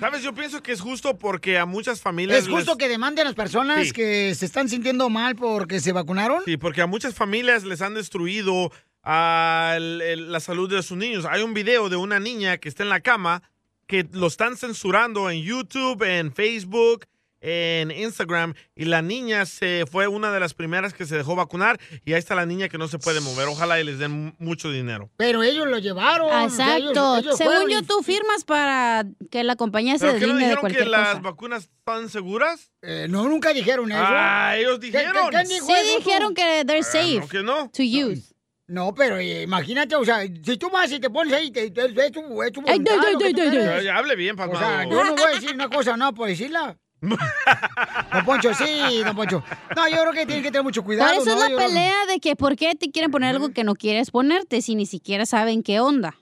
¿Sabes? 0.00 0.22
Yo 0.22 0.34
pienso 0.34 0.62
que 0.62 0.72
es 0.72 0.80
justo 0.80 1.18
porque 1.18 1.58
a 1.58 1.66
muchas 1.66 2.00
familias. 2.00 2.38
¿Es 2.38 2.48
justo 2.48 2.72
les- 2.72 2.78
que 2.78 2.88
demanden 2.88 3.26
a 3.26 3.30
las 3.30 3.34
personas 3.34 3.86
Sí. 3.88 3.92
que 3.92 4.34
se 4.34 4.46
están 4.46 4.68
sintiendo 4.68 5.08
mal 5.10 5.34
porque 5.34 5.80
se 5.80 5.92
vacunaron? 5.92 6.42
Sí, 6.44 6.56
porque 6.56 6.82
a 6.82 6.86
muchas 6.86 7.14
familias 7.14 7.64
les 7.64 7.82
han 7.82 7.94
destruido 7.94 8.70
ah, 9.10 9.72
el- 9.76 10.30
la 10.30 10.40
salud 10.40 10.68
de 10.70 10.82
sus 10.82 10.96
niños. 10.98 11.24
Hay 11.24 11.42
un 11.42 11.54
video 11.54 11.88
de 11.88 11.96
una 11.96 12.20
niña 12.20 12.58
que 12.58 12.68
está 12.68 12.82
en 12.82 12.90
la 12.90 13.00
cama 13.00 13.42
que 13.86 14.06
lo 14.12 14.26
están 14.26 14.56
censurando 14.58 15.30
en 15.30 15.42
YouTube, 15.42 16.02
en 16.02 16.30
Facebook, 16.32 17.06
en 17.40 17.90
Instagram 17.92 18.52
y 18.74 18.84
la 18.86 19.00
niña 19.00 19.46
se 19.46 19.84
fue 19.90 20.08
una 20.08 20.32
de 20.32 20.40
las 20.40 20.54
primeras 20.54 20.92
que 20.92 21.06
se 21.06 21.16
dejó 21.16 21.36
vacunar 21.36 21.78
y 22.04 22.12
ahí 22.12 22.18
está 22.18 22.34
la 22.34 22.44
niña 22.46 22.68
que 22.68 22.76
no 22.78 22.88
se 22.88 22.98
puede 22.98 23.20
mover. 23.20 23.46
Ojalá 23.48 23.80
y 23.80 23.84
les 23.84 23.98
den 24.00 24.10
mu- 24.10 24.32
mucho 24.38 24.70
dinero. 24.72 25.08
Pero 25.16 25.42
ellos 25.44 25.66
lo 25.68 25.78
llevaron. 25.78 26.28
Ah, 26.32 26.44
Exacto. 26.44 26.90
ellos- 26.90 27.18
ellos 27.20 27.36
Según 27.38 27.52
fueron 27.54 27.70
yo, 27.70 27.82
tú 27.84 28.02
firmas 28.02 28.44
para 28.44 29.04
que 29.30 29.42
la 29.44 29.54
compañía 29.56 29.96
se 29.98 30.06
¿Pero 30.06 30.18
qué 30.18 30.26
no 30.26 30.34
deslinde 30.34 30.40
de 30.40 30.44
dijeron 30.46 30.60
cualquier 30.60 30.84
que 30.84 30.90
las 30.90 31.08
cosa. 31.10 31.20
vacunas 31.20 31.62
están 31.78 32.08
seguras? 32.10 32.72
Eh, 32.82 33.06
no, 33.08 33.26
nunca 33.28 33.52
dijeron 33.54 33.90
eso. 33.90 34.00
Ah, 34.04 34.56
ellos 34.58 34.80
¿Qué- 34.80 34.86
dijeron. 34.86 35.30
qué- 35.30 35.36
quién 35.36 35.48
dijo 35.48 35.66
Sí 35.66 35.72
eso, 35.72 35.96
dijeron 35.98 36.34
que 36.34 36.64
they're 36.66 36.82
safe 36.82 37.20
no, 37.20 37.28
que 37.28 37.42
no. 37.44 37.70
to 37.70 37.82
use. 37.84 38.34
No, 38.68 38.94
pero 38.94 39.16
eh, 39.18 39.42
imagínate, 39.42 39.96
o 39.96 40.04
sea, 40.04 40.20
si 40.22 40.56
tú 40.58 40.68
vas 40.70 40.92
y 40.92 41.00
te 41.00 41.08
pones 41.10 41.32
ahí, 41.32 41.50
te, 41.50 41.70
te- 41.70 41.86
es 41.86 42.12
tu, 42.12 42.42
es 42.42 42.52
tu 42.52 42.60
Ay, 42.66 42.78
voluntad, 42.78 42.94
ay, 43.06 43.14
ay, 43.24 43.68
ay, 43.68 43.84
ya 43.84 43.96
hable 43.96 44.14
bien, 44.14 44.34
O 44.34 44.36
papá. 44.36 44.58
sea, 44.58 44.84
yo 44.84 45.04
no 45.04 45.14
voy 45.16 45.24
a 45.32 45.34
decir 45.34 45.54
una 45.54 45.68
cosa, 45.70 45.96
no, 45.96 46.12
por 46.14 46.28
decirla. 46.28 46.76
Don 47.00 48.24
Poncho, 48.24 48.52
sí, 48.54 49.02
don 49.04 49.14
Poncho. 49.14 49.42
No, 49.76 49.88
yo 49.88 49.96
creo 50.02 50.12
que 50.12 50.26
tienen 50.26 50.42
que 50.42 50.50
tener 50.50 50.64
mucho 50.64 50.82
cuidado. 50.82 51.14
Por 51.14 51.22
eso 51.28 51.36
¿no? 51.36 51.44
es 51.44 51.48
Yo 51.50 51.56
la 51.56 51.56
creo- 51.56 51.68
pelea 51.68 52.06
de 52.08 52.18
que 52.20 52.34
por 52.36 52.56
qué 52.56 52.74
te 52.74 52.90
quieren 52.90 53.10
poner 53.10 53.30
algo 53.30 53.50
que 53.52 53.62
no 53.64 53.74
quieres 53.74 54.10
ponerte 54.10 54.60
si 54.62 54.74
ni 54.74 54.84
siquiera 54.84 55.24
saben 55.24 55.62
qué 55.62 55.80
onda. 55.80 56.16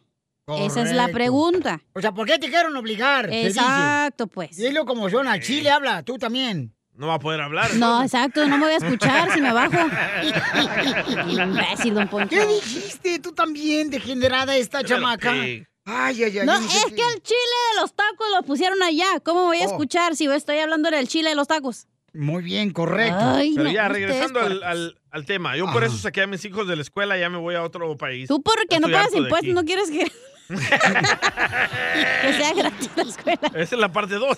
Esa 0.46 0.82
es 0.82 0.92
la 0.92 1.08
pregunta. 1.08 1.80
O 1.94 2.00
sea, 2.00 2.12
¿por 2.12 2.26
qué 2.28 2.38
te 2.38 2.48
quieren 2.48 2.76
obligar? 2.76 3.28
Exacto, 3.32 4.28
pues. 4.28 4.56
Dilo 4.56 4.84
como 4.84 5.10
son, 5.10 5.26
al 5.26 5.40
chile 5.40 5.70
habla, 5.70 6.02
tú 6.04 6.18
también. 6.18 6.75
No 6.96 7.08
va 7.08 7.14
a 7.14 7.18
poder 7.18 7.40
hablar. 7.40 7.74
No, 7.74 8.02
exacto, 8.02 8.46
no 8.46 8.56
me 8.58 8.64
voy 8.64 8.74
a 8.74 8.76
escuchar 8.78 9.30
si 9.32 9.40
me 9.40 9.52
bajo. 9.52 9.76
Imbécil, 11.28 11.94
don 11.94 12.08
Poncho. 12.08 12.28
¿Qué 12.30 12.46
dijiste 12.46 13.18
tú 13.18 13.32
también, 13.32 13.90
degenerada 13.90 14.56
esta 14.56 14.82
chamaca? 14.82 15.32
pig. 15.32 15.66
Ay, 15.84 16.24
ay, 16.24 16.38
ay. 16.38 16.46
No, 16.46 16.54
es 16.56 16.66
que 16.86 17.02
el 17.02 17.22
chile 17.22 17.56
de 17.74 17.80
los 17.80 17.94
tacos 17.94 18.26
lo 18.34 18.42
pusieron 18.42 18.82
allá. 18.82 19.20
¿Cómo 19.22 19.44
voy 19.44 19.58
a 19.58 19.66
Oh. 19.66 19.70
escuchar 19.70 20.16
si 20.16 20.26
estoy 20.26 20.58
hablando 20.58 20.90
del 20.90 21.06
chile 21.06 21.28
de 21.30 21.36
los 21.36 21.46
tacos? 21.46 21.86
Muy 22.12 22.42
bien, 22.42 22.72
correcto. 22.72 23.18
Ay, 23.20 23.52
Pero 23.54 23.68
no, 23.68 23.72
ya, 23.74 23.88
regresando 23.88 24.40
al, 24.40 24.62
al- 24.64 24.98
al 25.10 25.26
tema. 25.26 25.56
Yo 25.56 25.70
por 25.72 25.84
eso 25.84 25.96
saqué 25.98 26.22
a 26.22 26.26
mis 26.26 26.44
hijos 26.44 26.66
de 26.66 26.74
la 26.76 26.82
escuela 26.82 27.16
y 27.16 27.20
ya 27.20 27.28
me 27.30 27.36
voy 27.38 27.54
a 27.54 27.62
otro 27.62 27.94
país. 27.96 28.26
Tú 28.26 28.42
porque 28.42 28.80
no 28.80 28.88
pagas 28.88 29.14
impuestos, 29.14 29.54
no 29.54 29.64
quieres 29.64 29.90
que... 29.90 30.10
que 30.48 32.32
sea 32.32 32.52
gratis 32.54 32.90
la 32.96 33.02
escuela. 33.02 33.40
Esa 33.54 33.74
es 33.74 33.80
la 33.80 33.90
parte 33.90 34.14
2. 34.14 34.36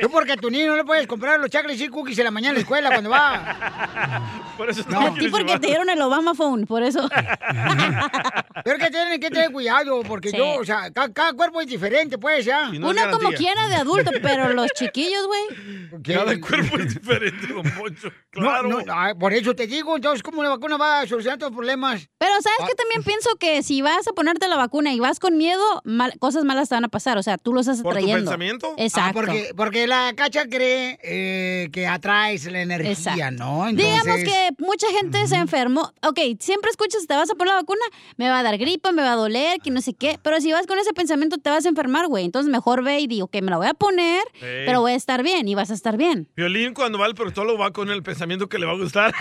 Tú 0.00 0.10
porque 0.12 0.32
a 0.32 0.36
tu 0.36 0.50
niño 0.50 0.68
no 0.68 0.76
le 0.76 0.84
puedes 0.84 1.06
comprar 1.06 1.38
los 1.40 1.50
chocolates 1.50 1.80
y 1.80 1.88
cookies 1.88 2.18
en 2.18 2.24
la 2.24 2.30
mañana 2.30 2.50
en 2.50 2.54
la 2.56 2.60
escuela 2.62 2.90
cuando 2.90 3.10
va. 3.10 4.42
por 4.56 4.68
eso 4.70 4.84
No. 4.88 5.00
A 5.08 5.14
ti 5.14 5.28
porque 5.28 5.58
te 5.58 5.66
dieron 5.68 5.88
el 5.90 6.00
Obama 6.02 6.34
Phone, 6.34 6.66
por 6.66 6.82
eso. 6.82 7.08
Pero 8.64 8.78
que 8.78 8.90
tienen 8.90 9.20
que 9.20 9.30
tener 9.30 9.52
cuidado, 9.52 10.02
porque 10.02 10.30
Sí. 10.30 10.36
yo, 10.36 10.54
o 10.56 10.64
sea, 10.64 10.90
ca- 10.92 11.12
cada, 11.12 11.32
cuerpo 11.34 11.60
es 11.60 11.66
diferente, 11.68 12.18
pues, 12.18 12.44
ya. 12.44 12.68
Y 12.72 12.78
no 12.78 12.88
Uno 12.88 13.02
como 13.12 13.30
quiera 13.30 13.68
de 13.68 13.76
adulto, 13.76 14.10
pero 14.22 14.52
los 14.52 14.68
chiquillos, 14.72 15.24
güey. 15.26 16.02
Cada 16.02 16.38
cuerpo 16.40 16.78
es 16.78 16.94
diferente, 16.94 17.46
don 17.48 17.62
Poncho. 17.62 18.08
No, 18.34 18.40
Claro. 18.48 18.68
no, 18.68 18.78
ah, 18.92 19.14
por 19.18 19.32
eso 19.32 19.54
te 19.54 19.66
digo, 19.66 19.94
entonces, 19.94 20.22
¿cómo 20.22 20.42
la 20.42 20.48
vacuna 20.50 20.76
va 20.76 21.00
a 21.00 21.06
solucionar 21.06 21.38
tus 21.38 21.50
problemas? 21.52 22.08
Pero 22.18 22.32
¿sabes 22.42 22.58
Ah. 22.62 22.66
qué? 22.68 22.74
También 22.74 23.02
pienso 23.04 23.36
que 23.36 23.62
si 23.62 23.82
vas 23.82 24.08
a 24.08 24.12
ponerte 24.12 24.48
la 24.48 24.56
vacuna 24.56 24.92
y 24.96 25.00
vas 25.00 25.20
con 25.20 25.36
miedo, 25.36 25.62
mal- 25.84 26.14
cosas 26.18 26.44
malas 26.44 26.68
te 26.68 26.74
van 26.74 26.84
a 26.84 26.88
pasar. 26.88 27.18
O 27.18 27.22
sea, 27.22 27.36
tú 27.38 27.52
lo 27.52 27.60
estás 27.60 27.82
¿Por 27.82 27.92
tu 27.94 27.98
atrayendo. 27.98 28.30
pensamiento? 28.30 28.74
Exacto. 28.78 29.08
Ah, 29.10 29.12
porque, 29.12 29.50
porque 29.56 29.86
la 29.86 30.12
cacha 30.16 30.46
cree 30.48 30.98
eh, 31.02 31.68
que 31.72 31.86
atraes 31.86 32.44
la 32.50 32.60
energía, 32.62 32.90
Exacto. 32.92 33.30
¿no? 33.44 33.66
Digamos 33.66 34.06
Entonces- 34.06 34.24
que 34.28 34.48
mucha 34.58 34.86
gente 34.98 35.26
se 35.26 35.36
enfermó. 35.36 35.92
Ok, 36.02 36.18
siempre 36.40 36.70
escuchas, 36.70 37.06
te 37.06 37.14
vas 37.14 37.30
a 37.30 37.34
poner 37.34 37.54
la 37.54 37.60
vacuna, 37.60 37.82
me 38.16 38.28
va 38.30 38.40
a 38.40 38.42
dar 38.42 38.56
gripa, 38.58 38.92
me 38.92 39.02
va 39.02 39.12
a 39.12 39.16
doler, 39.16 39.60
que 39.60 39.70
no 39.70 39.80
sé 39.80 39.92
qué. 39.94 40.18
Pero 40.22 40.40
si 40.40 40.50
vas 40.52 40.66
con 40.66 40.78
ese 40.78 40.92
pensamiento, 40.92 41.36
te 41.38 41.50
vas 41.50 41.66
a 41.66 41.68
enfermar, 41.68 42.06
güey. 42.08 42.24
Entonces 42.24 42.50
mejor 42.50 42.82
ve 42.82 43.00
y 43.00 43.06
digo 43.06 43.28
que 43.28 43.42
me 43.42 43.50
la 43.50 43.58
voy 43.58 43.66
a 43.66 43.74
poner, 43.74 44.22
pero 44.40 44.80
voy 44.80 44.92
a 44.92 44.94
estar 44.96 45.22
bien 45.22 45.46
y 45.48 45.54
vas 45.54 45.70
a 45.70 45.74
estar 45.74 45.96
bien. 45.96 46.28
Violín 46.36 46.72
cuando 46.74 46.98
va 46.98 47.06
al 47.06 47.14
proctólogo 47.14 47.58
va 47.58 47.72
con 47.72 47.90
el 47.90 48.02
pensamiento 48.02 48.48
que 48.48 48.58
le 48.58 48.66
va 48.66 48.72
a 48.72 48.76
gustar. 48.76 49.14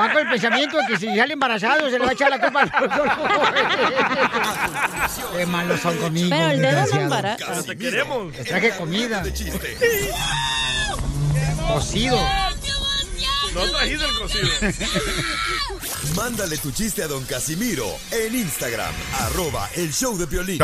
Va 0.00 0.12
con 0.12 0.22
el 0.22 0.28
pensamiento 0.28 0.76
de 0.78 0.86
que 0.88 0.96
si 0.96 1.06
sale 1.16 1.34
embarazado 1.34 1.90
se 1.90 1.98
le 1.98 2.04
va 2.04 2.10
a 2.10 2.12
echar 2.14 2.30
la 2.30 2.40
culpa 2.40 2.62
al 2.62 2.70
Qué 5.36 5.46
malos 5.46 5.80
son 5.80 5.96
conmigo, 5.98 6.28
Pero 6.30 6.50
el 6.50 6.62
dedo 6.62 6.86
no 6.86 7.00
embaraza. 7.00 7.44
Pero 7.46 7.64
te 7.64 7.76
queremos. 7.76 8.32
Les 8.32 8.46
traje 8.46 8.70
comida. 8.76 9.22
Cocido. 11.68 12.18
No 13.54 13.70
trajiste 13.70 14.04
el 14.04 14.18
cocido. 14.18 14.48
Mándale 16.16 16.58
tu 16.58 16.70
chiste 16.72 17.02
a 17.02 17.08
don 17.08 17.24
Casimiro 17.24 17.86
en 18.10 18.34
Instagram, 18.34 18.92
arroba 19.20 19.68
el 19.76 19.92
show 19.92 20.16
de 20.16 20.26
violín. 20.26 20.60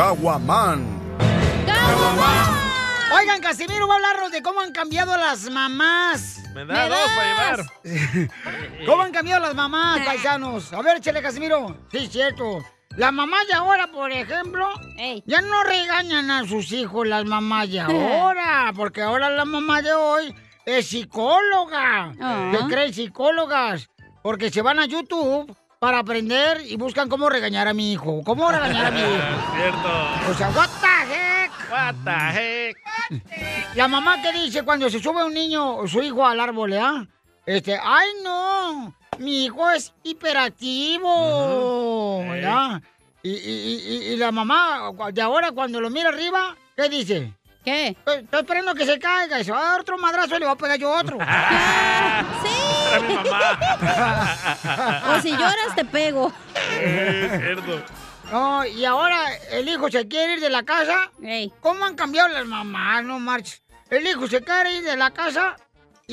Oigan, 3.13 3.41
Casimiro 3.41 3.87
va 3.87 3.93
a 3.93 3.97
hablarnos 3.97 4.31
de 4.31 4.41
cómo 4.41 4.61
han 4.61 4.71
cambiado 4.71 5.15
las 5.17 5.49
mamás. 5.49 6.39
Me 6.53 6.65
da 6.65 6.87
dos 6.87 7.09
para 7.15 7.27
llevar. 7.29 7.65
¿Cómo 8.85 9.03
han 9.03 9.11
cambiado 9.11 9.41
las 9.41 9.55
mamás, 9.55 10.01
paisanos? 10.05 10.73
A 10.73 10.81
ver, 10.81 10.97
échale, 10.97 11.21
Casimiro. 11.21 11.87
Sí, 11.91 12.07
cierto. 12.11 12.63
Las 12.97 13.13
mamás 13.13 13.47
de 13.47 13.53
ahora, 13.53 13.87
por 13.87 14.11
ejemplo, 14.11 14.67
ya 15.25 15.41
no 15.41 15.63
regañan 15.63 16.29
a 16.29 16.45
sus 16.47 16.71
hijos 16.71 17.07
las 17.07 17.25
mamás 17.25 17.69
de 17.69 17.79
ahora, 17.81 18.71
porque 18.75 19.01
ahora 19.01 19.29
la 19.29 19.45
mamá 19.45 19.81
de 19.81 19.93
hoy 19.93 20.35
es 20.65 20.87
psicóloga. 20.87 22.13
¿Qué 22.51 22.59
creen 22.67 22.93
psicólogas? 22.93 23.89
Porque 24.21 24.51
se 24.51 24.61
van 24.61 24.79
a 24.79 24.85
YouTube 24.85 25.55
para 25.79 25.99
aprender 25.99 26.61
y 26.65 26.75
buscan 26.75 27.09
cómo 27.09 27.29
regañar 27.29 27.67
a 27.67 27.73
mi 27.73 27.91
hijo. 27.91 28.21
¿Cómo 28.23 28.51
regañar 28.51 28.87
a 28.87 28.91
mi 28.91 28.99
hijo? 28.99 29.09
Cierto. 29.55 30.29
O 30.29 30.33
sea, 30.35 30.49
what 30.49 30.69
the 30.79 31.13
heck? 31.13 31.51
What 31.71 31.95
the 32.03 32.39
heck? 32.39 32.77
La 33.75 33.87
mamá 33.87 34.21
que 34.21 34.31
dice 34.33 34.63
cuando 34.63 34.89
se 34.89 34.99
sube 34.99 35.23
un 35.23 35.33
niño 35.33 35.77
o 35.77 35.87
su 35.87 36.01
hijo 36.03 36.25
al 36.25 36.39
árbol, 36.39 36.73
¿ah? 36.73 37.07
Este, 37.45 37.77
ay 37.81 38.07
no, 38.23 38.93
mi 39.17 39.45
hijo 39.45 39.69
es 39.71 39.93
hiperactivo. 40.03 41.09
Y, 43.23 43.29
y- 43.29 43.83
y- 43.87 44.13
y 44.13 44.17
la 44.17 44.31
mamá 44.31 44.91
de 45.11 45.21
ahora 45.21 45.51
cuando 45.51 45.79
lo 45.81 45.89
mira 45.89 46.09
arriba, 46.09 46.55
¿qué 46.75 46.89
dice? 46.89 47.33
¿Qué? 47.63 47.89
Estoy, 47.89 48.21
estoy 48.23 48.39
esperando 48.41 48.73
que 48.73 48.85
se 48.87 48.97
caiga 48.97 49.39
y 49.39 49.43
se 49.43 49.51
va 49.51 49.59
a 49.59 49.71
dar 49.73 49.81
otro 49.81 49.95
madrazo 49.99 50.35
y 50.35 50.39
le 50.39 50.45
va 50.47 50.53
a 50.53 50.57
pegar 50.57 50.79
yo 50.79 50.91
otro. 50.91 51.17
Mamá. 51.19 52.25
O 55.17 55.21
si 55.21 55.31
lloras, 55.31 55.75
te 55.75 55.85
pego. 55.85 56.31
Es 56.81 57.31
cierto. 57.41 57.83
No, 58.31 58.65
y 58.65 58.83
ahora 58.85 59.35
el 59.51 59.67
hijo 59.69 59.89
se 59.91 60.07
quiere 60.07 60.33
ir 60.33 60.39
de 60.39 60.49
la 60.49 60.63
casa. 60.63 61.11
¿Cómo 61.59 61.85
han 61.85 61.95
cambiado 61.95 62.29
las 62.29 62.45
mamás? 62.45 63.03
No 63.03 63.19
marches. 63.19 63.61
El 63.89 64.07
hijo 64.07 64.27
se 64.27 64.41
quiere 64.41 64.73
ir 64.77 64.83
de 64.83 64.95
la 64.97 65.11
casa 65.11 65.55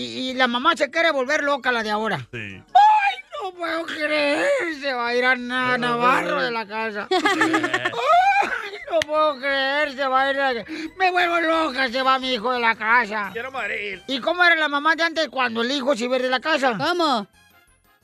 y, 0.03 0.31
y 0.31 0.35
la 0.35 0.47
mamá 0.47 0.77
se 0.77 0.91
quiere 0.91 1.11
volver 1.11 1.43
loca 1.43 1.73
la 1.73 1.83
de 1.83 1.91
ahora. 1.91 2.19
Sí. 2.33 2.39
¡Ay, 2.39 3.17
no 3.43 3.51
puedo 3.53 3.87
creer! 3.87 4.47
Se 4.81 4.93
va 4.93 5.09
a 5.09 5.15
ir 5.15 5.25
a 5.25 5.35
Na- 5.37 5.79
Navarro 5.79 6.43
de 6.43 6.51
la 6.51 6.67
casa. 6.67 7.09
¡Ay, 7.11 8.79
no 8.91 9.01
puedo 9.01 9.39
creer! 9.39 9.93
Se 9.95 10.07
va 10.07 10.23
a 10.23 10.31
ir 10.31 10.41
a... 10.41 10.53
Me 10.99 11.11
vuelvo 11.11 11.41
loca, 11.41 11.89
se 11.89 12.03
va 12.03 12.19
mi 12.19 12.35
hijo 12.35 12.53
de 12.53 12.61
la 12.61 12.75
casa. 12.75 13.31
Quiero 13.33 13.51
morir. 13.53 14.03
¿Y 14.07 14.21
cómo 14.21 14.45
era 14.45 14.55
la 14.57 14.69
mamá 14.69 14.95
de 14.97 15.03
antes 15.05 15.29
cuando 15.29 15.63
el 15.63 15.71
hijo 15.71 15.97
se 15.97 16.05
iba 16.05 16.15
a 16.15 16.19
ir 16.19 16.23
de 16.25 16.31
la 16.31 16.41
casa? 16.41 16.77
¿Cómo? 16.79 17.27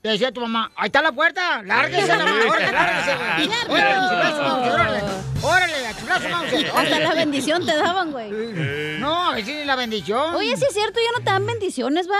Te 0.04 0.10
decía 0.10 0.30
tu 0.30 0.42
mamá, 0.42 0.70
ahí 0.76 0.88
está 0.88 1.00
la 1.00 1.12
puerta, 1.12 1.62
lárguese 1.62 2.08
la 2.08 2.26
mamá, 2.26 2.40
órale, 2.46 2.72
lárguese, 2.72 3.16
güey. 3.16 3.80
Órale, 4.70 5.02
órale. 5.40 5.86
A 5.86 5.96
chulazo. 5.96 6.28
Hasta 6.76 6.98
la 6.98 7.14
bendición 7.14 7.64
te 7.64 7.74
daban, 7.74 8.12
güey. 8.12 8.30
No, 8.98 9.32
esa 9.32 9.50
es 9.50 9.66
la 9.66 9.76
bendición. 9.76 10.34
Oye, 10.34 10.58
sí 10.58 10.64
es 10.68 10.74
cierto, 10.74 11.00
ya 11.00 11.18
no 11.18 11.24
te 11.24 11.30
dan 11.30 11.46
bendiciones, 11.46 12.06
¿va? 12.06 12.18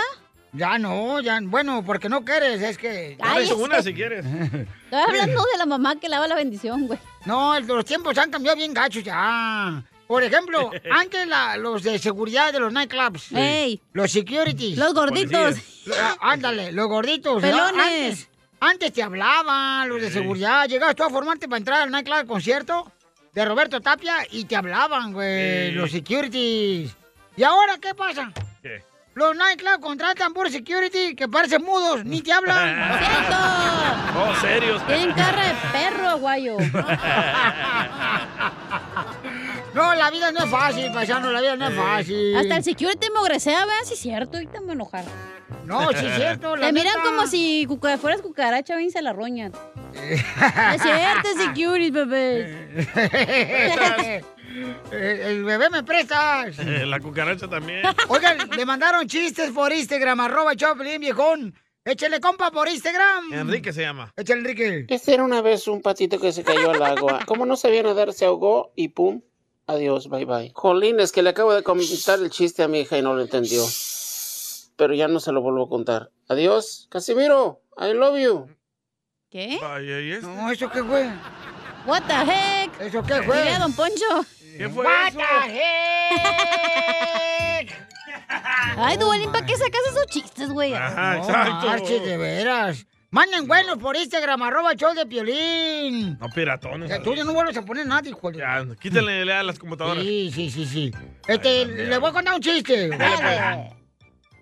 Ya 0.54 0.78
no, 0.78 1.20
ya, 1.20 1.38
bueno, 1.42 1.84
porque 1.84 2.08
no 2.08 2.24
quieres, 2.24 2.62
es 2.62 2.78
que... 2.78 3.18
Ay, 3.20 3.52
una 3.52 3.82
si 3.82 3.92
quieres. 3.92 4.24
Estoy 4.24 4.66
hablando 5.06 5.44
de 5.52 5.58
la 5.58 5.66
mamá 5.66 5.96
que 6.00 6.08
lava 6.08 6.26
la 6.26 6.36
bendición, 6.36 6.86
güey. 6.86 6.98
No, 7.26 7.60
los 7.60 7.84
tiempos 7.84 8.16
han 8.16 8.30
cambiado 8.30 8.56
bien 8.56 8.72
gachos 8.72 9.04
ya. 9.04 9.84
Por 10.14 10.22
ejemplo, 10.22 10.70
antes 10.92 11.26
la- 11.26 11.56
los 11.56 11.82
de 11.82 11.98
seguridad 11.98 12.52
de 12.52 12.60
los 12.60 12.72
nightclubs. 12.72 13.32
Ey. 13.32 13.80
Los 13.92 14.12
securities. 14.12 14.78
Los 14.78 14.94
gorditos. 14.94 15.56
Ah, 16.00 16.16
Ándale, 16.20 16.70
los 16.70 16.86
gorditos. 16.86 17.42
Pelones. 17.42 17.80
Antes, 17.82 18.28
antes 18.60 18.92
te 18.92 19.02
hablaban 19.02 19.88
los 19.88 20.00
de 20.00 20.12
seguridad. 20.12 20.68
Llegabas 20.68 20.94
tú 20.94 21.02
a 21.02 21.10
formarte 21.10 21.48
para 21.48 21.58
entrar 21.58 21.82
al 21.82 21.90
nightclub 21.90 22.16
al 22.18 22.26
concierto 22.26 22.92
de 23.32 23.44
Roberto 23.44 23.80
Tapia 23.80 24.18
y 24.30 24.44
te 24.44 24.54
hablaban, 24.54 25.12
güey, 25.12 25.70
Sí. 25.70 25.72
los 25.72 25.90
securities. 25.90 26.96
¿Y 27.36 27.42
ahora 27.42 27.78
qué 27.80 27.92
pasa? 27.92 28.30
¿Qué? 28.62 28.84
Los 29.16 29.34
nightclub 29.36 29.80
contratan 29.80 30.32
por 30.32 30.48
security 30.50 31.16
que 31.16 31.26
parecen 31.28 31.62
mudos, 31.64 32.04
ni 32.04 32.20
te 32.22 32.32
hablan. 32.32 32.98
¡Cierto! 32.98 33.36
Oh, 34.16 34.34
serios. 34.40 34.86
Tienen 34.86 35.12
cara 35.12 35.46
de 35.48 35.54
perro, 35.72 36.08
aguayo. 36.10 36.56
No, 39.74 39.94
la 39.94 40.10
vida 40.10 40.30
no 40.32 40.44
es 40.44 40.50
fácil, 40.50 40.92
paisano, 40.92 41.30
la 41.32 41.40
vida 41.40 41.56
no 41.56 41.68
es 41.68 41.74
fácil. 41.74 42.36
Hasta 42.36 42.56
el 42.56 42.64
security 42.64 43.08
me 43.12 43.18
ogresea, 43.20 43.66
vean 43.66 43.84
si 43.84 43.94
es 43.94 44.00
cierto. 44.00 44.36
Ahorita 44.36 44.60
me 44.60 44.72
enojar. 44.74 45.04
No, 45.66 45.88
sí 45.90 46.06
es 46.06 46.16
cierto, 46.16 46.56
la 46.56 46.66
Te 46.68 46.72
miran 46.72 46.94
neta. 46.96 47.02
como 47.04 47.26
si 47.26 47.66
cuca- 47.66 47.98
fueras 47.98 48.20
cucaracha, 48.22 48.76
ven, 48.76 48.90
se 48.90 49.02
la 49.02 49.12
roñan. 49.12 49.52
es 50.74 50.82
cierto, 50.82 51.28
security, 51.38 51.90
bebé. 51.90 52.84
Eh, 54.92 55.20
El 55.24 55.44
bebé 55.44 55.70
me 55.70 55.82
prestas. 55.82 56.56
La 56.58 57.00
cucaracha 57.00 57.48
también. 57.48 57.82
Oigan, 58.08 58.38
le 58.56 58.64
mandaron 58.66 59.06
chistes 59.08 59.50
por 59.50 59.72
Instagram, 59.72 60.20
arroba 60.20 60.54
Choplin, 60.54 61.00
viejón. 61.00 61.54
Échale 61.84 62.18
compa 62.20 62.50
por 62.50 62.68
Instagram. 62.68 63.32
Enrique 63.32 63.72
se 63.72 63.82
llama. 63.82 64.12
Échale, 64.16 64.40
Enrique. 64.40 64.86
Este 64.88 65.14
era 65.14 65.22
una 65.24 65.42
vez 65.42 65.66
un 65.68 65.82
patito 65.82 66.18
que 66.18 66.32
se 66.32 66.42
cayó 66.44 66.70
al 66.70 66.82
agua. 66.82 67.20
Como 67.26 67.44
no 67.44 67.56
sabía 67.56 67.82
nadar, 67.82 68.12
se 68.12 68.24
ahogó 68.24 68.72
y 68.76 68.88
pum. 68.88 69.20
Adiós, 69.66 70.08
bye 70.08 70.24
bye. 70.26 70.52
Jolín, 70.54 71.00
es 71.00 71.10
que 71.12 71.22
le 71.22 71.30
acabo 71.30 71.54
de 71.54 71.62
comentar 71.62 72.18
el 72.18 72.30
chiste 72.30 72.62
a 72.62 72.68
mi 72.68 72.80
hija 72.80 72.98
y 72.98 73.02
no 73.02 73.14
lo 73.14 73.22
entendió. 73.22 73.64
Pero 74.76 74.92
ya 74.94 75.08
no 75.08 75.20
se 75.20 75.32
lo 75.32 75.40
vuelvo 75.40 75.64
a 75.64 75.68
contar. 75.68 76.10
Adiós, 76.28 76.86
Casimiro. 76.90 77.60
I 77.78 77.92
love 77.94 78.18
you. 78.18 78.46
¿Qué? 79.30 79.58
Vaya, 79.60 80.00
¿y 80.00 80.12
este? 80.12 80.26
No, 80.26 80.50
¿eso 80.50 80.68
qué 80.70 80.82
fue? 80.84 81.10
What 81.86 82.02
the 82.06 82.14
heck? 82.14 82.80
¿Eso 82.80 83.02
qué 83.02 83.22
fue? 83.22 83.36
Dile 83.38 83.54
a 83.54 83.58
don 83.58 83.72
Poncho. 83.72 84.24
¿Qué 84.56 84.68
fue 84.68 84.84
What 84.84 85.08
eso? 85.08 85.18
the 85.18 85.50
heck? 85.50 87.72
Ay, 88.76 88.96
Duvalín, 88.96 89.32
¿para 89.32 89.46
qué 89.46 89.56
sacas 89.56 89.80
esos 89.90 90.06
chistes, 90.06 90.50
güey? 90.50 90.74
Ajá, 90.74 91.16
No, 91.16 91.22
exacto. 91.24 91.66
marches, 91.66 92.04
de 92.04 92.16
veras. 92.16 92.86
Manden 93.14 93.46
buenos 93.46 93.78
por 93.78 93.94
Instagram, 93.96 94.42
arroba 94.42 94.74
show 94.74 94.92
de 94.92 95.06
Piolín. 95.06 96.18
No, 96.18 96.28
piratones. 96.30 96.90
Ya, 96.90 97.00
Tú 97.00 97.14
ya 97.14 97.22
no 97.22 97.32
vuelves 97.32 97.56
a 97.56 97.64
poner 97.64 97.86
nada, 97.86 98.08
hijo 98.08 98.32
de... 98.32 98.38
Ya, 98.38 98.66
quítenle 98.80 99.32
a 99.32 99.44
las 99.44 99.56
computadoras. 99.56 100.02
Sí, 100.02 100.32
sí, 100.34 100.50
sí, 100.50 100.66
sí. 100.66 100.90
Este, 101.28 101.64
le 101.64 101.96
voy 101.98 102.10
a 102.10 102.12
contar 102.12 102.34
un 102.34 102.40
chiste. 102.40 102.90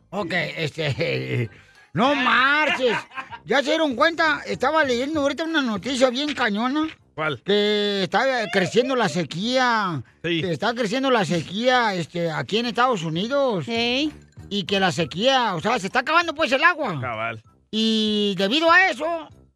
Ok, 0.08 0.32
este. 0.56 1.50
No 1.92 2.14
marches. 2.14 2.96
¿Ya 3.44 3.58
se 3.58 3.68
dieron 3.68 3.94
cuenta? 3.94 4.40
Estaba 4.46 4.82
leyendo 4.84 5.20
ahorita 5.20 5.44
una 5.44 5.60
noticia 5.60 6.08
bien 6.08 6.32
cañona. 6.32 6.88
¿Cuál? 7.14 7.42
Que 7.42 8.04
está 8.04 8.24
creciendo 8.50 8.96
la 8.96 9.10
sequía. 9.10 10.02
Sí. 10.24 10.40
Que 10.40 10.50
está 10.50 10.72
creciendo 10.72 11.10
la 11.10 11.26
sequía 11.26 11.94
este, 11.94 12.30
aquí 12.30 12.56
en 12.56 12.64
Estados 12.64 13.02
Unidos. 13.02 13.66
Sí. 13.66 14.10
Y 14.48 14.64
que 14.64 14.80
la 14.80 14.92
sequía, 14.92 15.54
o 15.54 15.60
sea, 15.60 15.78
se 15.78 15.88
está 15.88 15.98
acabando 15.98 16.34
pues 16.34 16.50
el 16.52 16.64
agua. 16.64 16.98
Cabal. 16.98 17.42
Y 17.74 18.34
debido 18.36 18.70
a 18.70 18.88
eso, 18.90 19.06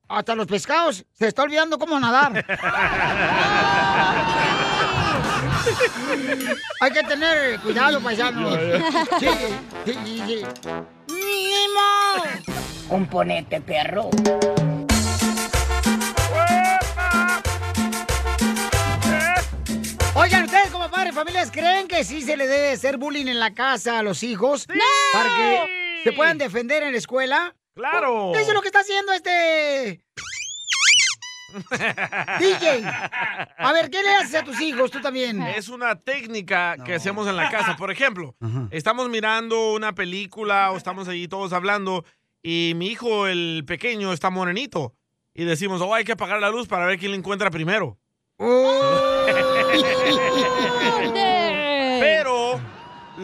hasta 0.09 0.35
los 0.35 0.47
pescados 0.47 1.05
se 1.13 1.29
está 1.29 1.43
olvidando 1.43 1.79
cómo 1.79 2.01
nadar. 2.01 2.33
Hay 6.81 6.91
que 6.93 7.03
tener 7.03 7.61
cuidado, 7.61 8.01
paisanos. 8.01 8.59
Sí, 9.21 9.29
sí, 9.85 10.23
sí. 10.27 10.47
¡Nimo! 11.09 12.23
Componente, 12.89 13.61
perro. 13.61 14.09
Oigan, 20.15 20.45
ustedes 20.45 20.71
como 20.71 20.89
padres 20.89 21.15
de 21.15 21.21
familias, 21.21 21.51
¿creen 21.51 21.87
que 21.87 22.03
sí 22.03 22.23
se 22.23 22.39
le 22.39 22.47
debe 22.47 22.73
hacer 22.73 22.97
bullying 22.97 23.27
en 23.27 23.41
la 23.41 23.53
casa 23.53 23.99
a 23.99 24.03
los 24.03 24.23
hijos? 24.23 24.67
Para 25.13 25.29
que 25.37 26.01
se 26.03 26.13
puedan 26.13 26.39
defender 26.39 26.83
en 26.83 26.93
la 26.93 26.99
escuela. 26.99 27.55
¡Claro! 27.77 28.35
Eso 28.35 28.49
es 28.49 28.55
lo 28.55 28.63
que 28.63 28.69
está 28.69 28.81
haciendo 28.81 29.13
este... 29.13 30.01
DJ. 32.39 32.85
A 33.59 33.73
ver, 33.73 33.91
¿qué 33.91 34.03
le 34.03 34.15
haces 34.15 34.35
a 34.35 34.45
tus 34.45 34.61
hijos 34.61 34.91
tú 34.91 35.01
también? 35.01 35.43
Es 35.43 35.69
una 35.69 35.95
técnica 36.01 36.77
que 36.85 36.95
hacemos 36.95 37.29
en 37.29 37.37
la 37.37 37.51
casa. 37.51 37.77
Por 37.77 37.91
ejemplo, 37.91 38.35
estamos 38.71 39.09
mirando 39.11 39.75
una 39.75 39.95
película 39.95 40.73
o 40.73 40.77
estamos 40.77 41.07
allí 41.07 41.29
todos 41.29 41.53
hablando 41.53 42.05
y 42.43 42.73
mi 42.77 42.89
hijo, 42.89 43.27
el 43.27 43.65
pequeño, 43.67 44.13
está 44.13 44.31
morenito. 44.31 44.95
Y 45.35 45.45
decimos, 45.45 45.83
oh, 45.83 45.95
hay 45.95 46.05
que 46.05 46.13
apagar 46.13 46.41
la 46.41 46.51
luz 46.51 46.67
para 46.67 46.87
ver 46.87 46.99
quién 46.99 47.11
le 47.13 47.19
encuentra 47.19 47.51
primero. 47.51 47.99
Pero 48.39 48.47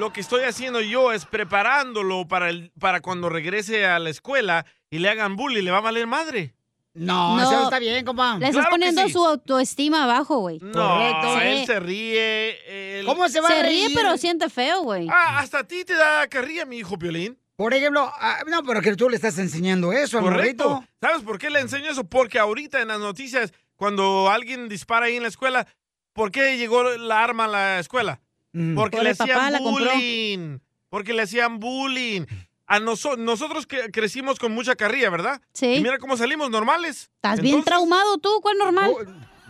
lo 0.03 0.13
que 0.13 0.21
estoy 0.21 0.43
haciendo 0.43 0.81
yo 0.81 1.13
es 1.13 1.27
preparándolo 1.27 2.27
para, 2.27 2.49
el, 2.51 2.73
para 2.81 3.01
cuando 3.01 3.29
regrese 3.29 3.87
a 3.87 4.01
la 4.01 4.11
escuela 4.11 4.67
y 4.91 4.99
le 4.99 5.09
hagan 5.09 5.37
bullying, 5.37 5.63
le 5.63 5.71
va 5.71 5.79
a 5.79 5.83
valer 5.83 6.09
madre. 6.09 6.55
No, 6.93 7.37
No. 7.37 7.43
eso 7.43 7.53
no 7.53 7.63
está 7.65 7.79
bien, 7.79 8.05
compa. 8.05 8.33
Le 8.37 8.47
estás 8.47 8.63
Claro 8.63 8.71
poniendo 8.71 9.07
sí. 9.07 9.13
su 9.13 9.25
autoestima 9.25 10.03
abajo, 10.03 10.39
güey. 10.39 10.59
No, 10.61 10.73
Correcto. 10.73 11.41
él 11.41 11.59
Sí. 11.61 11.67
se 11.67 11.79
ríe. 11.79 12.99
él- 12.99 13.07
¿Cómo 13.07 13.29
se 13.29 13.41
va 13.41 13.49
a 13.49 13.53
Se 13.53 13.63
reír? 13.63 13.87
ríe, 13.91 13.95
pero 13.97 14.17
siente 14.19 14.51
feo, 14.51 14.83
güey. 14.83 15.07
Ah, 15.09 15.39
hasta 15.39 15.61
a 15.61 15.65
ti 15.65 15.85
te 15.85 15.95
da 15.95 16.27
carrilla, 16.27 16.65
mi 16.67 16.79
hijo 16.79 16.99
Piolín. 16.99 17.39
Por 17.55 17.73
ejemplo, 17.73 18.11
ah, 18.19 18.41
no, 18.49 18.65
pero 18.65 18.81
que 18.83 18.97
tú 18.97 19.09
le 19.09 19.15
estás 19.15 19.39
enseñando 19.39 19.93
eso 19.93 20.19
al 20.19 20.25
Correcto. 20.25 20.69
morrito. 20.69 20.89
¿Sabes 21.01 21.23
por 21.23 21.39
qué 21.39 21.49
le 21.49 21.61
enseño 21.61 21.89
eso? 21.91 22.03
Porque 22.03 22.41
ahorita 22.41 22.83
en 22.83 22.89
las 22.89 22.99
noticias, 22.99 23.53
cuando 23.77 24.29
alguien 24.29 24.69
dispara 24.69 25.07
ahí 25.07 25.15
en 25.17 25.23
la 25.23 25.29
escuela, 25.29 25.69
¿por 26.13 26.33
qué 26.33 26.57
llegó 26.59 26.83
la 26.83 27.23
arma 27.23 27.45
a 27.45 27.49
la 27.49 27.79
escuela? 27.79 28.21
Porque 28.53 28.97
Por 28.99 29.05
le 29.05 29.11
hacían 29.11 29.59
bullying. 29.63 30.59
Porque 30.89 31.13
le 31.13 31.23
hacían 31.23 31.59
bullying. 31.59 32.27
A 32.67 32.79
noso- 32.81 33.17
nosotros 33.17 33.67
que 33.67 33.91
crecimos 33.91 34.39
con 34.39 34.53
mucha 34.53 34.75
carrilla, 34.77 35.11
¿verdad? 35.11 35.41
Sí. 35.53 35.75
Y 35.75 35.81
mira 35.81 35.99
cómo 35.99 36.17
salimos 36.17 36.51
normales. 36.51 37.11
Estás 37.17 37.41
bien 37.41 37.63
traumado 37.65 38.19
tú, 38.19 38.41
¿cuál 38.41 38.59
normal? 38.59 38.93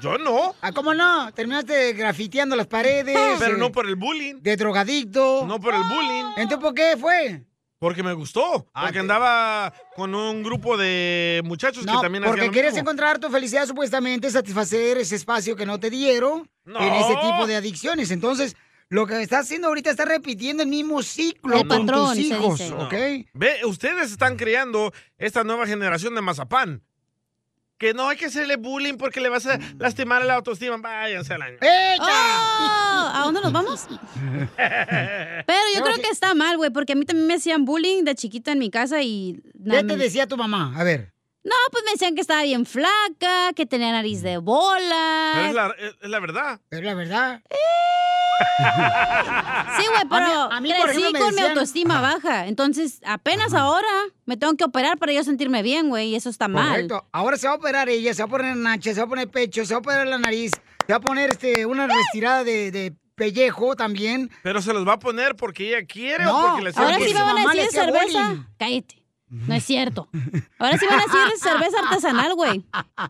Yo 0.00 0.18
no. 0.18 0.54
Ah, 0.60 0.72
¿cómo 0.72 0.94
no? 0.94 1.32
Terminaste 1.32 1.92
grafiteando 1.92 2.56
las 2.56 2.66
paredes. 2.66 3.16
Pero 3.38 3.54
eh, 3.54 3.58
no 3.58 3.70
por 3.70 3.86
el 3.86 3.94
bullying. 3.96 4.36
De 4.40 4.56
drogadicto. 4.56 5.44
No 5.46 5.60
por 5.60 5.74
el 5.74 5.82
bullying. 5.82 6.24
¿Entonces 6.36 6.58
por 6.58 6.74
qué 6.74 6.96
fue? 6.98 7.44
Porque 7.78 8.02
me 8.04 8.12
gustó. 8.12 8.66
Porque 8.80 8.98
andaba 9.00 9.72
con 9.96 10.14
un 10.14 10.42
grupo 10.44 10.76
de 10.76 11.40
muchachos 11.44 11.84
No, 11.84 11.96
que 11.96 12.02
también 12.02 12.22
porque 12.24 12.40
hacían 12.42 12.46
lo 12.46 12.52
quieres 12.52 12.72
mismo. 12.74 12.82
encontrar 12.90 13.18
tu 13.18 13.28
felicidad, 13.28 13.66
supuestamente, 13.66 14.30
satisfacer 14.30 14.98
ese 14.98 15.16
espacio 15.16 15.54
que 15.56 15.66
no 15.66 15.78
te 15.80 15.90
dieron 15.90 16.48
No. 16.64 16.80
en 16.80 16.94
ese 16.94 17.14
tipo 17.16 17.46
de 17.46 17.56
adicciones. 17.56 18.10
Entonces, 18.12 18.56
lo 18.92 19.06
que 19.06 19.22
estás 19.22 19.46
haciendo 19.46 19.68
ahorita 19.68 19.90
está 19.90 20.04
repitiendo 20.04 20.62
el 20.62 20.68
mismo 20.68 21.02
ciclo 21.02 21.56
El 21.56 21.66
con 21.66 21.86
patrón, 21.86 22.10
tus 22.10 22.18
hijos. 22.18 22.60
¿ok? 22.72 22.92
Ve, 23.32 23.64
ustedes 23.64 24.12
están 24.12 24.36
creando 24.36 24.92
esta 25.16 25.44
nueva 25.44 25.66
generación 25.66 26.14
de 26.14 26.20
mazapán. 26.20 26.82
Que 27.78 27.94
no 27.94 28.10
hay 28.10 28.18
que 28.18 28.26
hacerle 28.26 28.56
bullying 28.56 28.98
porque 28.98 29.22
le 29.22 29.30
vas 29.30 29.46
a 29.46 29.58
lastimar 29.78 30.22
la 30.26 30.34
autoestima. 30.34 30.76
Váyanse 30.76 31.32
al 31.32 31.40
año. 31.40 31.56
Oh, 31.62 33.10
¿A 33.14 33.22
dónde 33.24 33.40
nos 33.40 33.50
vamos? 33.50 33.88
Pero 34.56 35.60
yo 35.74 35.82
creo 35.84 35.96
que 35.96 36.10
está 36.10 36.34
mal, 36.34 36.58
güey, 36.58 36.68
porque 36.68 36.92
a 36.92 36.96
mí 36.96 37.06
también 37.06 37.26
me 37.26 37.34
hacían 37.34 37.64
bullying 37.64 38.04
de 38.04 38.14
chiquita 38.14 38.52
en 38.52 38.58
mi 38.58 38.70
casa 38.70 39.00
y... 39.00 39.40
¿Qué 39.70 39.84
te 39.84 39.96
decía 39.96 40.26
tu 40.26 40.36
mamá? 40.36 40.74
A 40.76 40.84
ver. 40.84 41.14
No, 41.44 41.54
pues 41.72 41.82
me 41.84 41.90
decían 41.92 42.14
que 42.14 42.20
estaba 42.20 42.42
bien 42.42 42.64
flaca, 42.66 43.52
que 43.56 43.66
tenía 43.66 43.90
nariz 43.92 44.22
de 44.22 44.38
bola. 44.38 45.32
Pero 45.34 45.46
es 45.48 45.54
la, 45.54 45.66
es- 45.78 45.96
es 46.00 46.08
la 46.10 46.20
verdad. 46.20 46.60
Es 46.70 46.82
la 46.82 46.94
verdad. 46.94 47.42
Sí, 49.78 49.86
güey, 49.88 50.02
pero 50.08 50.24
A 50.50 50.60
mí- 50.60 50.70
a 50.72 50.72
mí, 50.72 50.72
por 50.76 50.84
crecí 50.86 51.00
ejemplo, 51.00 51.20
me 51.20 51.26
con 51.26 51.34
mi 51.34 51.40
autoestima 51.42 52.00
baja. 52.00 52.46
Entonces, 52.46 53.00
apenas 53.04 53.54
ahora 53.54 53.86
me 54.26 54.36
tengo 54.36 54.54
que 54.56 54.64
operar 54.64 54.98
para 54.98 55.12
yo 55.12 55.22
sentirme 55.22 55.62
bien, 55.62 55.88
güey, 55.88 56.08
y 56.10 56.16
eso 56.16 56.28
está 56.28 56.48
mal. 56.48 56.68
Correcto. 56.70 57.06
Ahora 57.12 57.36
se 57.36 57.46
va 57.46 57.54
a 57.54 57.56
operar 57.56 57.88
ella, 57.88 58.12
se 58.14 58.22
va 58.22 58.26
a 58.26 58.30
poner 58.30 58.56
nacha, 58.56 58.92
se 58.94 59.00
va 59.00 59.06
a 59.06 59.08
poner 59.08 59.28
pecho, 59.28 59.64
se 59.64 59.74
va 59.74 59.78
a 59.78 59.80
operar 59.80 60.06
la 60.06 60.18
nariz, 60.18 60.50
se 60.86 60.92
va 60.92 60.96
a 60.96 61.00
poner 61.00 61.30
este, 61.30 61.66
una 61.66 61.86
retirada 61.86 62.42
de, 62.44 62.70
de 62.72 62.94
pellejo 63.14 63.76
también. 63.76 64.30
Pero 64.42 64.60
se 64.60 64.72
los 64.72 64.86
va 64.86 64.94
a 64.94 64.98
poner 64.98 65.36
porque 65.36 65.68
ella 65.68 65.86
quiere 65.86 66.24
No, 66.24 66.36
o 66.38 66.48
porque 66.50 66.62
le 66.64 66.70
Ahora 66.74 66.96
sí 66.98 67.14
me 67.14 67.20
van 67.22 67.38
a 67.38 67.50
decir 67.54 67.70
cerveza. 67.70 68.46
Cállate. 68.58 69.01
No 69.32 69.54
es 69.54 69.64
cierto. 69.64 70.08
Ahora 70.58 70.76
sí 70.76 70.84
van 70.86 71.00
a 71.00 71.04
decir 71.04 71.20
cerveza 71.40 71.78
artesanal, 71.80 72.34
güey. 72.34 72.64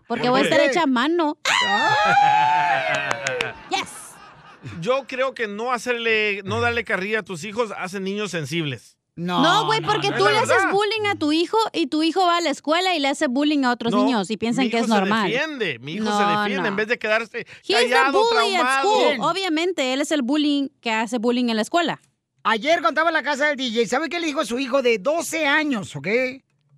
Porque 0.07 0.25
¿Por 0.29 0.31
voy 0.31 0.41
a 0.41 0.45
estar 0.45 0.61
hecha 0.61 0.83
a 0.85 0.87
mano. 0.87 1.37
Yo 4.81 5.05
creo 5.09 5.35
que 5.35 5.49
no 5.49 5.73
hacerle, 5.73 6.43
no 6.45 6.61
darle 6.61 6.85
carrilla 6.85 7.21
a 7.21 7.23
tus 7.23 7.43
hijos 7.45 7.73
hace 7.77 7.99
niños 7.99 8.31
sensibles. 8.31 8.97
No, 9.15 9.67
güey, 9.67 9.83
porque 9.83 10.11
no, 10.11 10.17
tú 10.17 10.25
le 10.25 10.39
haces 10.39 10.49
verdad. 10.49 10.71
bullying 10.73 11.07
a 11.11 11.17
tu 11.17 11.33
hijo 11.33 11.59
y 11.75 11.89
tu 11.89 12.03
hijo 12.03 12.25
va 12.25 12.39
a 12.39 12.41
la 12.41 12.49
escuela 12.51 12.95
y 12.95 13.01
le 13.01 13.09
hace 13.09 13.27
bullying 13.27 13.65
a 13.65 13.73
otros 13.73 13.93
No, 13.93 14.05
niños 14.05 14.31
y 14.31 14.39
piensan 14.39 14.65
mi 14.65 14.71
que 14.71 14.77
hijo 14.79 14.85
es 14.85 14.89
normal. 14.89 15.31
se 15.31 15.37
defiende, 15.37 15.79
mi 15.81 15.93
hijo 15.95 16.05
No, 16.05 16.17
se 16.17 16.25
defiende 16.25 16.63
no. 16.63 16.67
en 16.69 16.77
vez 16.77 16.89
de 16.89 16.99
quedarse 16.99 17.39
He's 17.63 17.77
the 17.77 17.91
callado, 17.91 18.13
bully 18.23 18.55
at 18.55 18.81
school. 18.81 19.17
Obviamente, 19.21 19.93
él 19.93 20.01
es 20.01 20.13
el 20.13 20.23
bullying 20.23 20.69
que 20.81 20.93
hace 20.93 21.19
bullying 21.19 21.51
en 21.51 21.57
la 21.57 21.63
escuela. 21.63 22.01
Ayer 22.45 22.83
contaba 22.83 23.11
en 23.11 23.15
la 23.15 23.23
casa 23.23 23.47
del 23.47 23.57
DJ, 23.57 23.87
¿sabe 23.87 24.09
qué 24.09 24.19
le 24.19 24.27
dijo 24.27 24.41
a 24.41 24.45
su 24.45 24.59
hijo 24.59 24.83
de 24.83 24.99
12 24.99 25.47
años, 25.47 25.95
ok? 25.95 26.09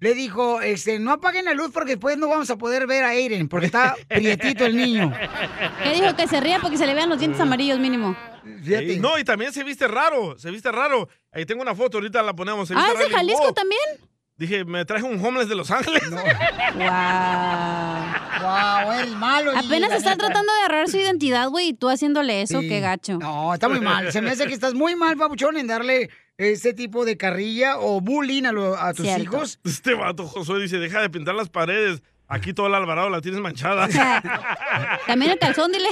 Le 0.00 0.14
dijo, 0.14 0.60
este, 0.60 0.98
no 0.98 1.12
apaguen 1.12 1.46
la 1.46 1.54
luz 1.54 1.70
porque 1.72 1.92
después 1.92 2.18
no 2.18 2.28
vamos 2.28 2.50
a 2.50 2.56
poder 2.56 2.86
ver 2.86 3.04
a 3.04 3.08
Aiden, 3.08 3.48
porque 3.48 3.66
está 3.66 3.94
prietito 4.08 4.66
el 4.66 4.76
niño. 4.76 5.12
¿Qué 5.82 5.92
dijo? 5.92 6.14
Que 6.14 6.28
se 6.28 6.40
ría 6.40 6.58
porque 6.60 6.76
se 6.76 6.86
le 6.86 6.94
vean 6.94 7.08
los 7.08 7.18
dientes 7.18 7.40
amarillos 7.40 7.78
mínimo. 7.78 8.14
No, 9.00 9.18
y 9.18 9.24
también 9.24 9.52
se 9.52 9.64
viste 9.64 9.88
raro, 9.88 10.38
se 10.38 10.50
viste 10.50 10.70
raro. 10.70 11.08
Ahí 11.32 11.46
tengo 11.46 11.62
una 11.62 11.74
foto, 11.74 11.96
ahorita 11.96 12.22
la 12.22 12.34
ponemos. 12.34 12.68
se 12.68 12.74
Ah, 12.76 12.88
¿es 12.92 12.98
de 12.98 13.10
Jalisco 13.10 13.54
también? 13.54 13.80
Dije, 14.36 14.64
me 14.64 14.84
traje 14.84 15.04
un 15.04 15.24
homeless 15.24 15.48
de 15.48 15.54
Los 15.54 15.70
Ángeles. 15.70 16.02
Wow, 16.10 16.18
eres 18.98 19.10
malo. 19.12 19.52
DJ, 19.52 19.66
Apenas 19.66 19.90
la 19.90 19.96
está 19.96 20.10
neta. 20.10 20.24
tratando 20.26 20.52
de 20.52 20.58
agarrar 20.64 20.88
su 20.88 20.96
identidad, 20.96 21.48
güey, 21.48 21.68
y 21.68 21.74
tú 21.74 21.88
haciéndole 21.88 22.42
eso, 22.42 22.60
Sí. 22.60 22.68
qué 22.68 22.80
gacho. 22.80 23.18
No, 23.18 23.54
está 23.54 23.68
muy 23.68 23.80
mal. 23.80 24.10
Se 24.12 24.20
me 24.20 24.30
hace 24.30 24.46
que 24.48 24.54
estás 24.54 24.74
muy 24.74 24.96
mal, 24.96 25.16
papuchón, 25.16 25.56
en 25.56 25.68
darle 25.68 26.10
ese 26.36 26.72
tipo 26.74 27.04
de 27.04 27.16
carrilla 27.16 27.78
o 27.78 28.00
bullying 28.00 28.42
a, 28.44 28.50
lo- 28.52 28.76
a 28.76 28.92
tus 28.92 29.06
Cierto. 29.06 29.22
hijos. 29.22 29.60
Este 29.64 29.94
vato, 29.94 30.26
Josué, 30.26 30.60
dice, 30.60 30.78
deja 30.78 31.00
de 31.00 31.10
pintar 31.10 31.36
las 31.36 31.48
paredes. 31.48 32.02
Aquí 32.26 32.52
todo 32.54 32.66
el 32.66 32.74
Alvarado 32.74 33.10
la 33.10 33.20
tienes 33.20 33.38
manchada. 33.40 33.86
También 35.06 35.30
el 35.30 35.38
calzón, 35.38 35.70
dile. 35.70 35.90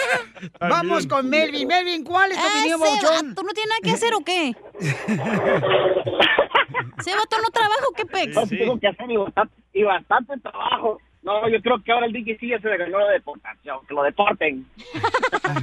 Vamos 0.60 1.06
con 1.06 1.30
Melvin. 1.30 1.66
Melvin, 1.66 2.04
¿cuál 2.04 2.32
es 2.32 2.38
tu 2.38 2.44
opinión, 2.46 2.82
Ese 2.82 2.90
papuchón? 3.06 3.28
vato, 3.30 3.42
¿no 3.44 3.52
tiene 3.54 3.68
nada 3.68 3.80
que 3.82 3.90
hacer 3.92 4.12
o 4.12 4.20
qué? 4.20 4.54
¿Ese 6.98 7.14
vato 7.16 7.36
no 7.42 7.48
trabaja 7.50 7.84
o 7.90 7.94
qué 7.94 8.04
pex? 8.06 8.34
No, 8.34 8.46
tengo 8.46 8.78
que 8.80 8.88
hacer 8.88 9.10
y 9.10 9.16
bastante, 9.16 9.54
y 9.72 9.82
bastante 9.82 10.38
trabajo. 10.40 10.98
No, 11.22 11.46
yo 11.48 11.60
creo 11.60 11.82
que 11.84 11.92
ahora 11.92 12.06
el 12.06 12.12
DJ 12.12 12.38
sí 12.38 12.48
ya 12.48 12.58
se 12.60 12.68
le 12.68 12.78
ganó 12.78 12.98
la 12.98 13.10
deportación, 13.12 13.78
que 13.86 13.92
lo 13.94 14.02
deporten. 14.02 14.66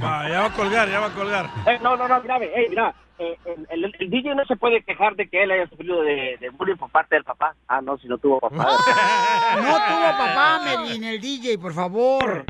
Va, 0.02 0.28
ya 0.28 0.40
va 0.40 0.46
a 0.46 0.52
colgar, 0.54 0.88
ya 0.88 1.00
va 1.00 1.06
a 1.06 1.14
colgar. 1.14 1.46
Eh, 1.66 1.78
no, 1.82 1.96
no, 1.96 2.06
no, 2.06 2.22
grave. 2.22 2.52
Ey, 2.54 2.68
mira, 2.68 2.94
eh, 3.18 3.36
el, 3.70 3.84
el- 3.84 3.96
el 3.98 4.10
DJ 4.10 4.36
no 4.36 4.44
se 4.44 4.54
puede 4.54 4.82
quejar 4.82 5.16
de 5.16 5.28
que 5.28 5.42
él 5.42 5.50
haya 5.50 5.66
sufrido 5.68 6.02
de, 6.02 6.36
de 6.40 6.50
bullying 6.50 6.76
por 6.76 6.90
parte 6.90 7.16
del 7.16 7.24
papá. 7.24 7.56
Ah, 7.66 7.80
no, 7.80 7.98
si 7.98 8.06
no 8.06 8.18
tuvo 8.18 8.38
papá. 8.38 8.68
No 9.56 9.72
tuvo 9.72 10.18
papá, 10.18 10.60
Melvin, 10.64 11.02
el 11.04 11.20
DJ, 11.20 11.58
por 11.58 11.74
favor. 11.74 12.44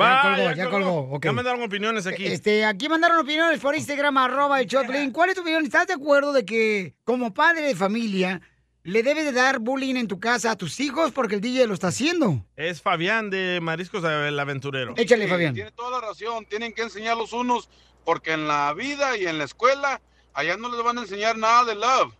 Va, 0.00 0.22
ya 0.22 0.22
colgó, 0.36 0.52
ya 0.54 0.70
colgó. 0.70 0.98
ok. 1.16 1.24
Ya 1.24 1.32
mandaron 1.32 1.62
opiniones 1.62 2.06
aquí. 2.06 2.26
Este, 2.26 2.64
aquí 2.64 2.88
mandaron 2.88 3.18
opiniones 3.18 3.60
por 3.60 3.74
Instagram, 3.76 4.16
arroba 4.16 4.60
el 4.60 4.66
Choplin. 4.66 5.10
¿Cuál 5.12 5.28
es 5.30 5.34
tu 5.34 5.42
opinión? 5.42 5.64
¿Estás 5.64 5.86
de 5.86 5.92
acuerdo 5.94 6.32
de 6.32 6.44
que 6.46 6.94
como 7.04 7.34
padre 7.34 7.60
de 7.62 7.76
familia 7.76 8.40
le 8.84 9.02
debes 9.02 9.24
de 9.26 9.32
dar 9.32 9.58
bullying 9.58 9.96
en 9.96 10.08
tu 10.08 10.18
casa 10.18 10.50
a 10.52 10.56
tus 10.56 10.80
hijos 10.80 11.12
porque 11.12 11.34
el 11.34 11.40
DJ 11.42 11.66
lo 11.66 11.74
está 11.74 11.88
haciendo? 11.88 12.44
Es 12.56 12.80
Fabián 12.80 13.28
de 13.28 13.58
Mariscos 13.60 14.02
el 14.02 14.38
Aventurero. 14.40 14.94
Échale, 14.96 15.24
Sí, 15.24 15.30
Fabián. 15.30 15.54
Tiene 15.54 15.70
toda 15.72 16.00
la 16.00 16.06
razón. 16.06 16.46
Tienen 16.46 16.72
que 16.72 16.82
enseñar 16.82 17.16
los 17.18 17.34
unos 17.34 17.68
porque 18.04 18.32
en 18.32 18.48
la 18.48 18.72
vida 18.72 19.16
y 19.18 19.26
en 19.26 19.36
la 19.36 19.44
escuela 19.44 20.00
allá 20.32 20.56
no 20.56 20.74
les 20.74 20.82
van 20.82 20.96
a 20.98 21.02
enseñar 21.02 21.36
nada 21.36 21.64
de 21.66 21.74
love. 21.74 22.14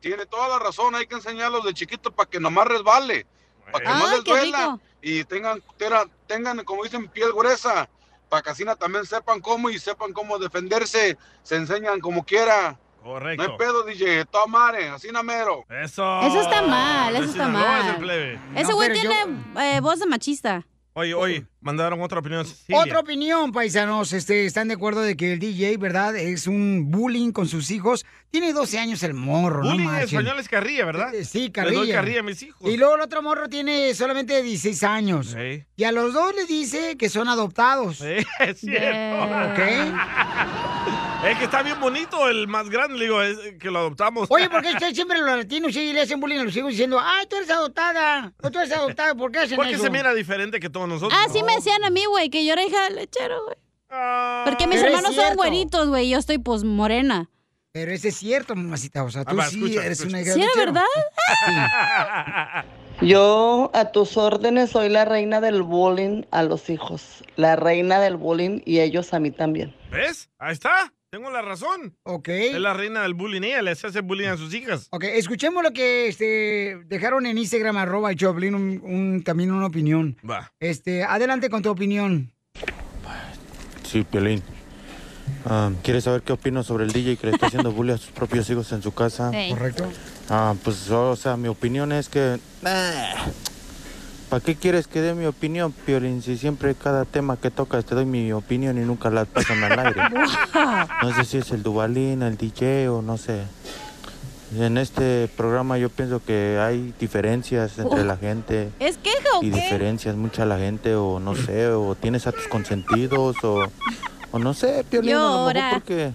Tiene 0.00 0.24
toda 0.24 0.48
la 0.48 0.58
razón. 0.58 0.94
Hay 0.94 1.06
que 1.06 1.16
enseñarlos 1.16 1.64
de 1.66 1.74
chiquito 1.74 2.10
para 2.10 2.30
que 2.30 2.40
nomás 2.40 2.66
resbale, 2.66 3.26
para 3.70 3.84
que 3.84 3.90
Ah, 3.90 3.98
no 3.98 4.10
les 4.16 4.24
duela 4.24 4.58
rico. 4.72 4.80
y 5.02 5.22
tengan, 5.24 5.62
tera- 5.76 6.06
tengan, 6.30 6.62
como 6.64 6.84
dicen, 6.84 7.08
piel 7.08 7.32
gruesa. 7.32 7.88
Para 8.28 8.42
que 8.42 8.50
así 8.50 8.64
también 8.78 9.04
sepan 9.04 9.40
cómo 9.40 9.68
y 9.70 9.78
sepan 9.80 10.12
cómo 10.12 10.38
defenderse. 10.38 11.18
Se 11.42 11.56
enseñan 11.56 11.98
como 11.98 12.24
quiera. 12.24 12.78
Correcto. 13.02 13.42
No 13.44 13.50
hay 13.52 13.58
pedo, 13.58 13.82
DJ. 13.82 14.24
Toda 14.26 14.46
madre, 14.46 14.88
así 14.90 15.10
namero. 15.10 15.64
Eso. 15.68 16.20
Eso 16.20 16.40
está 16.42 16.62
mal, 16.62 17.16
eso 17.16 17.24
está 17.24 17.46
Sinaloa 17.46 17.78
es 17.78 17.84
el 17.86 17.92
mal. 17.92 18.00
plebe. 18.00 18.40
Ese 18.54 18.70
No, 18.70 18.76
güey 18.76 18.88
yo- 18.90 18.94
tiene 18.94 19.16
eh, 19.58 19.80
voz 19.80 19.98
de 19.98 20.06
machista. 20.06 20.64
Oye, 20.92 21.14
oye, 21.14 21.46
mandaron 21.60 22.00
otra 22.00 22.20
opinión. 22.20 22.44
Cecilia. 22.46 22.80
Otra 22.80 23.00
opinión, 23.00 23.52
paisanos. 23.52 24.12
Este, 24.12 24.46
¿Están 24.46 24.68
de 24.68 24.74
acuerdo 24.74 25.02
de 25.02 25.16
que 25.16 25.32
el 25.34 25.38
DJ, 25.38 25.76
verdad, 25.76 26.16
es 26.16 26.46
un 26.46 26.90
bullying 26.90 27.32
con 27.32 27.48
sus 27.48 27.70
hijos? 27.70 28.04
Tiene 28.30 28.52
12 28.52 28.78
años 28.78 29.02
el 29.02 29.14
morro, 29.14 29.62
Bullying 29.62 29.78
no 29.78 29.82
en 29.82 29.84
marchen. 29.86 30.18
español 30.20 30.38
es 30.38 30.48
carrilla, 30.48 30.84
¿verdad? 30.84 31.14
Eh, 31.14 31.24
Sí, 31.24 31.50
carrilla. 31.50 31.78
doy 31.78 31.90
carrilla 31.90 32.20
a 32.20 32.22
mis 32.22 32.42
hijos. 32.42 32.70
Y 32.70 32.76
luego 32.76 32.94
el 32.94 33.00
otro 33.00 33.22
morro 33.22 33.48
tiene 33.48 33.92
solamente 33.94 34.40
16 34.42 34.82
años. 34.84 35.34
Sí. 35.36 35.64
Y 35.76 35.84
a 35.84 35.90
los 35.92 36.12
dos 36.14 36.32
les 36.36 36.46
dice 36.46 36.96
que 36.96 37.08
son 37.08 37.28
adoptados. 37.28 38.00
es 38.40 38.60
cierto. 38.60 39.24
¿Ok? 39.52 39.58
Es 41.22 41.36
que 41.36 41.44
está 41.44 41.62
bien 41.62 41.78
bonito 41.78 42.30
el 42.30 42.48
más 42.48 42.70
grande, 42.70 42.96
le 42.96 43.04
digo, 43.04 43.20
es 43.20 43.36
que 43.60 43.70
lo 43.70 43.80
adoptamos. 43.80 44.26
Oye, 44.30 44.48
¿por 44.48 44.62
qué 44.62 44.70
ustedes 44.72 44.94
siempre 44.94 45.18
los 45.18 45.28
latinos 45.36 45.74
sí 45.74 45.92
le 45.92 46.00
hacen 46.00 46.18
bullying 46.18 46.38
a 46.38 46.44
los 46.44 46.56
hijos 46.56 46.70
diciendo, 46.70 46.98
ay, 46.98 47.26
tú 47.28 47.36
eres 47.36 47.50
adoptada, 47.50 48.32
o 48.42 48.50
tú 48.50 48.58
eres 48.58 48.72
adoptada, 48.72 49.14
¿por 49.14 49.30
qué 49.30 49.40
hacen 49.40 49.56
Porque 49.56 49.72
eso? 49.72 49.82
se 49.82 49.90
mira 49.90 50.14
diferente 50.14 50.58
que 50.58 50.70
todos 50.70 50.88
nosotros. 50.88 51.12
Ah, 51.22 51.28
sí 51.30 51.42
me 51.50 51.56
decían 51.56 51.84
a 51.84 51.90
mí, 51.90 52.04
güey, 52.06 52.30
que 52.30 52.44
yo 52.44 52.52
era 52.54 52.64
hija 52.64 52.84
del 52.84 52.96
lechero, 52.96 53.44
güey. 53.44 53.56
Porque 54.44 54.66
mis 54.66 54.76
Pero 54.76 54.88
es 54.88 54.94
hermanos 54.96 55.14
son 55.14 55.24
cierto. 55.24 55.36
güeritos, 55.36 55.88
güey, 55.88 56.06
y 56.06 56.10
yo 56.10 56.18
estoy, 56.18 56.38
pues, 56.38 56.64
morena. 56.64 57.28
Pero 57.72 57.92
ese 57.92 58.08
es 58.08 58.16
cierto, 58.16 58.56
mamacita, 58.56 59.04
o 59.04 59.10
sea, 59.10 59.24
tú 59.24 59.36
va, 59.36 59.46
sí 59.46 59.56
escucha, 59.56 59.84
eres 59.84 60.00
escucha. 60.00 60.08
una 60.16 60.22
hija 60.22 60.34
¿Sí 60.34 60.42
era 60.42 60.50
verdad? 60.56 60.84
Yo 63.02 63.70
a 63.72 63.92
tus 63.92 64.16
órdenes 64.16 64.70
soy 64.70 64.88
la 64.90 65.04
reina 65.04 65.40
del 65.40 65.62
bullying 65.62 66.24
a 66.30 66.42
los 66.42 66.68
hijos, 66.68 67.24
la 67.36 67.56
reina 67.56 67.98
del 68.00 68.16
bullying 68.16 68.60
y 68.66 68.80
ellos 68.80 69.14
a 69.14 69.20
mí 69.20 69.30
también. 69.30 69.74
¿Ves? 69.90 70.28
Ahí 70.38 70.52
está. 70.52 70.92
Tengo 71.10 71.28
la 71.32 71.42
razón. 71.42 71.96
Ok. 72.04 72.28
Es 72.28 72.60
la 72.60 72.72
reina 72.72 73.02
del 73.02 73.14
bullying. 73.14 73.42
Ella 73.42 73.62
les 73.62 73.84
hace 73.84 74.00
bullying 74.00 74.28
a 74.28 74.36
sus 74.36 74.54
hijas. 74.54 74.86
Ok, 74.92 75.02
escuchemos 75.04 75.60
lo 75.64 75.72
que 75.72 76.06
este, 76.06 76.80
dejaron 76.86 77.26
en 77.26 77.36
Instagram, 77.36 77.76
arroba 77.78 78.10
el 78.12 78.16
Choplin, 78.16 78.54
un, 78.54 78.80
un- 78.84 79.22
también 79.24 79.50
una 79.50 79.66
opinión. 79.66 80.16
Va. 80.28 80.52
Este, 80.60 81.02
adelante 81.02 81.50
con 81.50 81.62
tu 81.62 81.70
opinión. 81.70 82.30
Sí, 83.82 84.04
Piolín. 84.04 84.40
Ah, 85.44 85.72
¿Quieres 85.82 86.04
saber 86.04 86.22
qué 86.22 86.32
opino 86.32 86.62
sobre 86.62 86.84
el 86.84 86.92
DJ 86.92 87.16
que 87.16 87.26
le 87.26 87.32
está 87.32 87.46
haciendo 87.46 87.72
bullying 87.72 87.94
a 87.94 87.98
sus 87.98 88.10
propios 88.12 88.48
hijos 88.48 88.70
en 88.70 88.80
su 88.80 88.92
casa? 88.94 89.32
Sí. 89.32 89.48
Correcto. 89.50 89.90
Ah, 90.28 90.54
pues, 90.62 90.88
o 90.90 91.16
sea, 91.16 91.36
mi 91.36 91.48
opinión 91.48 91.90
es 91.90 92.08
que... 92.08 92.38
¿Para 94.30 94.42
qué 94.44 94.54
quieres 94.54 94.86
que 94.86 95.00
dé 95.00 95.12
mi 95.14 95.26
opinión, 95.26 95.72
Piolín? 95.72 96.22
Si 96.22 96.38
siempre 96.38 96.76
cada 96.76 97.04
tema 97.04 97.36
que 97.36 97.50
tocas 97.50 97.84
te 97.84 97.96
doy 97.96 98.06
mi 98.06 98.32
opinión 98.32 98.78
y 98.78 98.84
nunca 98.84 99.10
la 99.10 99.24
pasan 99.24 99.62
al 99.64 99.78
aire. 99.78 100.00
No 101.02 101.12
sé 101.14 101.24
si 101.24 101.38
es 101.38 101.50
el 101.50 101.62
Dubalín, 101.64 102.22
el 102.22 102.36
DJ 102.36 102.88
o 102.90 103.02
no 103.02 103.16
sé. 103.16 103.42
En 104.56 104.78
este 104.78 105.28
programa 105.36 105.78
yo 105.78 105.88
pienso 105.88 106.22
que 106.24 106.58
hay 106.60 106.92
diferencias 107.00 107.78
entre 107.78 108.04
la 108.04 108.16
gente. 108.16 108.70
¿Es 108.78 108.98
queja 108.98 109.38
o 109.40 109.42
Y 109.42 109.50
qué? 109.50 109.56
diferencias 109.56 110.14
mucha 110.16 110.44
la 110.44 110.58
gente 110.58 110.94
o 110.94 111.18
no 111.20 111.34
sé, 111.34 111.68
o 111.68 111.94
tienes 111.96 112.26
a 112.26 112.32
tus 112.32 112.46
consentidos 112.48 113.36
o, 113.42 113.64
o 114.32 114.38
no 114.38 114.54
sé, 114.54 114.84
Piolín, 114.88 115.14
a 115.16 115.18
lo 115.18 115.28
mejor 115.38 115.54
Llora. 115.54 115.70
porque 115.72 116.12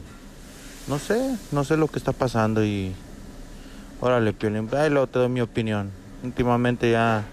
no 0.88 1.00
sé, 1.00 1.36
no 1.52 1.64
sé 1.66 1.76
lo 1.78 1.88
que 1.88 1.98
está 2.00 2.12
pasando 2.14 2.64
y 2.64 2.94
órale, 4.00 4.32
Piolín, 4.34 4.70
ahí 4.74 4.90
luego 4.90 5.08
te 5.08 5.20
doy 5.20 5.30
mi 5.30 5.42
opinión. 5.42 5.90
Últimamente 6.24 6.92
ya 6.92 7.24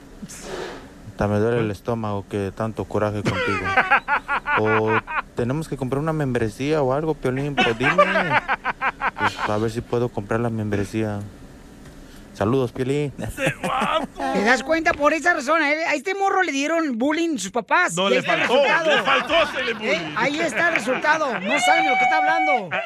hasta 1.22 1.32
me 1.32 1.38
duele 1.38 1.60
el 1.60 1.70
estómago 1.70 2.26
que 2.28 2.50
tanto 2.52 2.84
coraje 2.84 3.22
contigo. 3.22 3.64
O 4.58 4.90
tenemos 5.36 5.68
que 5.68 5.76
comprar 5.76 6.00
una 6.02 6.12
membresía 6.12 6.82
o 6.82 6.92
algo, 6.92 7.14
Piolín, 7.14 7.54
pues 7.54 7.78
dime. 7.78 7.94
Pues, 9.18 9.38
a 9.48 9.56
ver 9.56 9.70
si 9.70 9.82
puedo 9.82 10.08
comprar 10.08 10.40
la 10.40 10.50
membresía. 10.50 11.20
Saludos, 12.34 12.72
Piolín. 12.72 13.12
¿Te 13.12 14.44
das 14.44 14.64
cuenta? 14.64 14.94
Por 14.94 15.12
esa 15.12 15.32
razón, 15.34 15.62
a 15.62 15.66
a 15.66 15.94
este 15.94 16.16
morro 16.16 16.42
le 16.42 16.50
dieron 16.50 16.98
bullying 16.98 17.38
sus 17.38 17.52
papás. 17.52 17.94
No, 17.94 18.08
le 18.08 18.16
ahí 18.16 18.20
está 18.20 18.34
el 18.34 18.40
faltó, 18.40 18.54
resultado. 18.64 18.96
le 18.96 19.02
faltó 19.02 19.36
hacerle 19.36 19.74
bullying. 19.74 19.90
Eh, 19.92 20.14
Ahí 20.16 20.40
está 20.40 20.68
el 20.70 20.74
resultado. 20.74 21.26
No 21.38 21.60
saben 21.60 21.84
de 21.84 21.90
lo 21.90 21.98
que 21.98 22.04
está 22.04 22.16
hablando. 22.16 22.76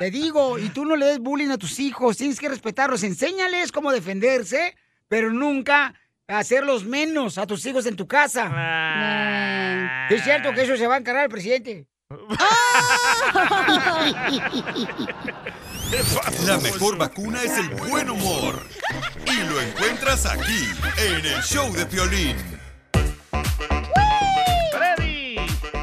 Te 0.00 0.10
digo, 0.10 0.58
y 0.58 0.68
tú 0.70 0.84
no 0.84 0.96
le 0.96 1.06
des 1.06 1.20
bullying 1.20 1.50
a 1.50 1.58
tus 1.58 1.78
hijos. 1.78 2.16
Tienes 2.16 2.40
que 2.40 2.48
respetarlos. 2.48 3.04
Enséñales 3.04 3.70
cómo 3.70 3.92
defenderse, 3.92 4.74
pero 5.06 5.30
nunca 5.32 5.94
hacerlos 6.32 6.84
menos 6.84 7.38
a 7.38 7.46
tus 7.46 7.64
hijos 7.66 7.86
en 7.86 7.96
tu 7.96 8.06
casa. 8.06 8.46
Es 10.10 10.22
cierto 10.24 10.52
que 10.52 10.62
eso 10.62 10.76
se 10.76 10.86
va 10.86 10.96
a 10.96 10.98
encargar 10.98 11.24
el 11.24 11.30
presidente. 11.30 11.86
La 16.46 16.58
mejor 16.58 16.96
vacuna 16.96 17.42
es 17.42 17.56
el 17.58 17.68
buen 17.68 18.08
humor. 18.10 18.62
Y 19.26 19.42
lo 19.48 19.60
encuentras 19.60 20.26
aquí, 20.26 20.68
en 20.98 21.24
el 21.26 21.42
show 21.42 21.72
de 21.72 21.86
Piolín. 21.86 22.36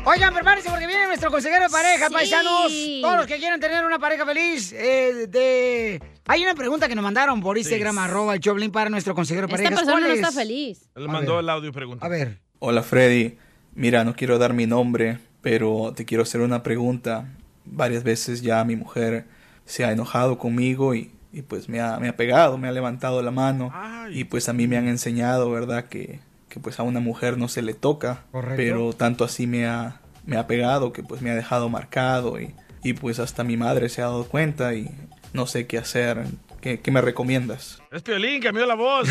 Oigan, 0.05 0.33
prepárense 0.33 0.69
porque 0.71 0.87
viene 0.87 1.05
nuestro 1.05 1.29
consejero 1.29 1.65
de 1.65 1.69
pareja, 1.69 2.07
Sí. 2.07 2.13
paisanos. 2.13 2.71
Todos 3.01 3.17
los 3.17 3.27
que 3.27 3.37
quieran 3.37 3.59
tener 3.59 3.85
una 3.85 3.99
pareja 3.99 4.25
feliz. 4.25 4.73
eh, 4.73 5.27
de... 5.29 6.01
Hay 6.31 6.43
una 6.43 6.53
pregunta 6.53 6.87
que 6.87 6.93
nos 6.95 7.03
mandaron 7.03 7.41
por 7.41 7.57
Instagram, 7.57 7.97
arroba 7.97 8.35
el 8.35 8.39
Choblin 8.39 8.71
para 8.71 8.91
nuestro 8.91 9.15
consejero 9.15 9.47
Esta 9.47 9.57
pareja. 9.57 9.75
persona 9.75 10.07
no 10.07 10.13
está 10.13 10.31
feliz. 10.31 10.87
Él 10.95 11.07
mandó 11.07 11.39
el 11.39 11.49
audio 11.49 11.69
y 11.69 11.73
pregunta. 11.73 12.05
A 12.05 12.09
ver. 12.09 12.37
Hola 12.59 12.83
Freddy, 12.83 13.37
mira, 13.73 14.03
no 14.03 14.15
quiero 14.15 14.37
dar 14.37 14.53
mi 14.53 14.67
nombre, 14.67 15.17
pero 15.41 15.91
te 15.95 16.05
quiero 16.05 16.21
hacer 16.23 16.41
una 16.41 16.61
pregunta. 16.61 17.25
Varias 17.65 18.03
veces 18.03 18.41
ya 18.43 18.63
mi 18.63 18.75
mujer 18.75 19.25
se 19.65 19.85
ha 19.85 19.91
enojado 19.91 20.37
conmigo 20.37 20.93
y, 20.93 21.11
y 21.33 21.41
pues 21.41 21.67
me 21.67 21.79
ha, 21.81 21.97
me 21.99 22.09
ha 22.09 22.15
pegado, 22.15 22.59
me 22.59 22.67
ha 22.67 22.71
levantado 22.71 23.21
la 23.23 23.31
mano 23.31 23.73
y 24.11 24.25
pues 24.25 24.49
a 24.49 24.53
mí 24.53 24.67
me 24.67 24.77
han 24.77 24.87
enseñado, 24.87 25.49
¿verdad? 25.49 25.85
Que, 25.85 26.19
que 26.47 26.59
pues 26.59 26.79
a 26.79 26.83
una 26.83 26.99
mujer 26.99 27.39
no 27.39 27.47
se 27.47 27.63
le 27.63 27.73
toca, 27.73 28.23
Correcto. 28.31 28.55
pero 28.55 28.93
tanto 28.93 29.23
así 29.23 29.47
me 29.47 29.65
ha, 29.65 29.99
me 30.27 30.37
ha 30.37 30.45
pegado 30.45 30.93
que 30.93 31.01
pues 31.01 31.23
me 31.23 31.31
ha 31.31 31.35
dejado 31.35 31.69
marcado 31.69 32.39
y, 32.39 32.53
y 32.83 32.93
pues 32.93 33.17
hasta 33.19 33.43
mi 33.43 33.57
madre 33.57 33.89
se 33.89 34.01
ha 34.01 34.05
dado 34.05 34.25
cuenta 34.25 34.73
y 34.75 34.89
no 35.33 35.47
sé 35.47 35.67
qué 35.67 35.77
hacer. 35.77 36.25
¿Qué, 36.61 36.79
qué 36.81 36.91
me 36.91 36.99
recomiendas? 37.01 37.81
Es 37.91 38.01
Piolín, 38.01 38.41
cambió 38.41 38.65
la 38.65 38.75
voz. 38.75 39.07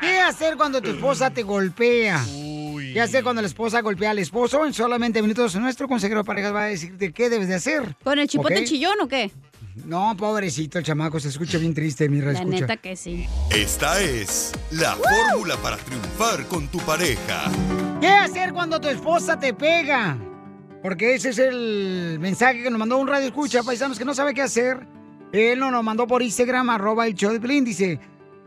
¿Qué 0.00 0.18
hacer 0.20 0.56
cuando 0.56 0.80
tu 0.82 0.90
esposa 0.90 1.30
te 1.30 1.42
golpea? 1.42 2.22
¿Qué 2.92 3.00
hacer 3.00 3.22
cuando 3.22 3.40
la 3.40 3.48
esposa 3.48 3.80
golpea 3.82 4.10
al 4.10 4.18
esposo? 4.18 4.64
En 4.66 4.72
solamente 4.74 5.22
minutos 5.22 5.54
nuestro 5.56 5.86
consejero 5.88 6.20
de 6.20 6.24
parejas 6.24 6.54
va 6.54 6.64
a 6.64 6.66
decirte 6.66 7.12
qué 7.12 7.30
debes 7.30 7.48
de 7.48 7.54
hacer. 7.54 7.96
¿Con 8.02 8.18
el 8.18 8.26
chipote 8.28 8.58
¿Ok? 8.58 8.64
chillón 8.64 9.00
o 9.00 9.08
qué? 9.08 9.30
No, 9.86 10.14
pobrecito 10.16 10.78
el 10.78 10.84
chamaco, 10.84 11.20
se 11.20 11.28
escucha 11.28 11.56
bien 11.58 11.72
triste, 11.72 12.08
mi 12.08 12.20
La 12.20 12.32
escucha. 12.32 12.60
neta 12.60 12.76
que 12.76 12.96
sí. 12.96 13.26
Esta 13.50 14.00
es 14.00 14.52
la 14.72 14.96
fórmula 14.96 15.56
para 15.58 15.76
triunfar 15.76 16.46
con 16.46 16.66
tu 16.68 16.78
pareja. 16.80 17.44
¿Qué 18.00 18.08
hacer 18.08 18.52
cuando 18.52 18.80
tu 18.80 18.88
esposa 18.88 19.38
te 19.38 19.54
pega? 19.54 20.18
Porque 20.82 21.14
ese 21.14 21.30
es 21.30 21.38
el 21.38 22.18
mensaje 22.20 22.62
que 22.62 22.70
nos 22.70 22.78
mandó 22.78 22.96
un 22.96 23.06
radio 23.06 23.26
escucha, 23.26 23.62
paisanos, 23.62 23.98
que 23.98 24.04
no 24.04 24.14
sabe 24.14 24.32
qué 24.32 24.42
hacer. 24.42 24.86
Él 25.32 25.58
nos 25.58 25.72
lo 25.72 25.82
mandó 25.82 26.06
por 26.06 26.22
Instagram, 26.22 26.70
arroba 26.70 27.06
el 27.06 27.14
show 27.14 27.32
de. 27.32 27.60
Dice, 27.60 28.00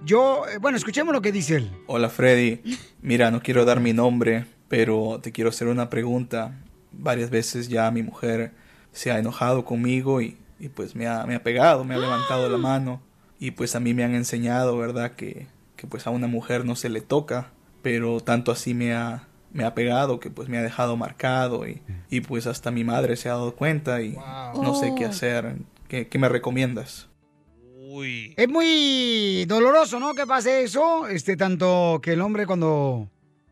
yo, 0.03 0.43
eh, 0.47 0.57
bueno, 0.57 0.77
escuchemos 0.77 1.13
lo 1.13 1.21
que 1.21 1.31
dice 1.31 1.57
él. 1.57 1.71
Hola 1.85 2.09
Freddy, 2.09 2.61
mira, 3.01 3.29
no 3.29 3.41
quiero 3.41 3.65
dar 3.65 3.79
mi 3.79 3.93
nombre, 3.93 4.45
pero 4.67 5.19
te 5.21 5.31
quiero 5.31 5.49
hacer 5.49 5.67
una 5.67 5.89
pregunta. 5.89 6.59
Varias 6.91 7.29
veces 7.29 7.69
ya 7.69 7.89
mi 7.91 8.01
mujer 8.01 8.51
se 8.91 9.11
ha 9.11 9.19
enojado 9.19 9.63
conmigo 9.63 10.21
y, 10.21 10.37
y 10.59 10.69
pues 10.69 10.95
me 10.95 11.07
ha, 11.07 11.25
me 11.25 11.35
ha 11.35 11.43
pegado, 11.43 11.83
me 11.83 11.93
ha 11.93 11.99
levantado 11.99 12.49
la 12.49 12.57
mano 12.57 13.01
y 13.39 13.51
pues 13.51 13.75
a 13.75 13.79
mí 13.79 13.93
me 13.93 14.03
han 14.03 14.15
enseñado, 14.15 14.77
¿verdad? 14.77 15.13
Que, 15.13 15.47
que 15.75 15.85
pues 15.85 16.07
a 16.07 16.09
una 16.09 16.27
mujer 16.27 16.65
no 16.65 16.75
se 16.75 16.89
le 16.89 17.01
toca, 17.01 17.51
pero 17.81 18.19
tanto 18.21 18.51
así 18.51 18.73
me 18.73 18.93
ha, 18.93 19.27
me 19.53 19.63
ha 19.63 19.73
pegado 19.73 20.19
que 20.19 20.29
pues 20.29 20.49
me 20.49 20.57
ha 20.57 20.61
dejado 20.63 20.97
marcado 20.97 21.67
y, 21.67 21.81
y 22.09 22.21
pues 22.21 22.47
hasta 22.47 22.71
mi 22.71 22.83
madre 22.83 23.15
se 23.15 23.29
ha 23.29 23.33
dado 23.33 23.55
cuenta 23.55 24.01
y 24.01 24.17
no 24.61 24.75
sé 24.75 24.93
qué 24.97 25.05
Oh. 25.05 25.09
hacer. 25.09 25.55
¿Qué, 25.87 26.07
qué 26.07 26.17
me 26.19 26.27
recomiendas? 26.27 27.07
Es 28.35 28.49
muy 28.49 29.45
doloroso, 29.45 29.99
¿no? 29.99 30.15
Que 30.15 30.25
pase 30.25 30.63
eso, 30.63 31.07
este, 31.07 31.37
tanto 31.37 31.99
que 32.01 32.13
el 32.13 32.21
hombre 32.21 32.47
cuando 32.47 33.07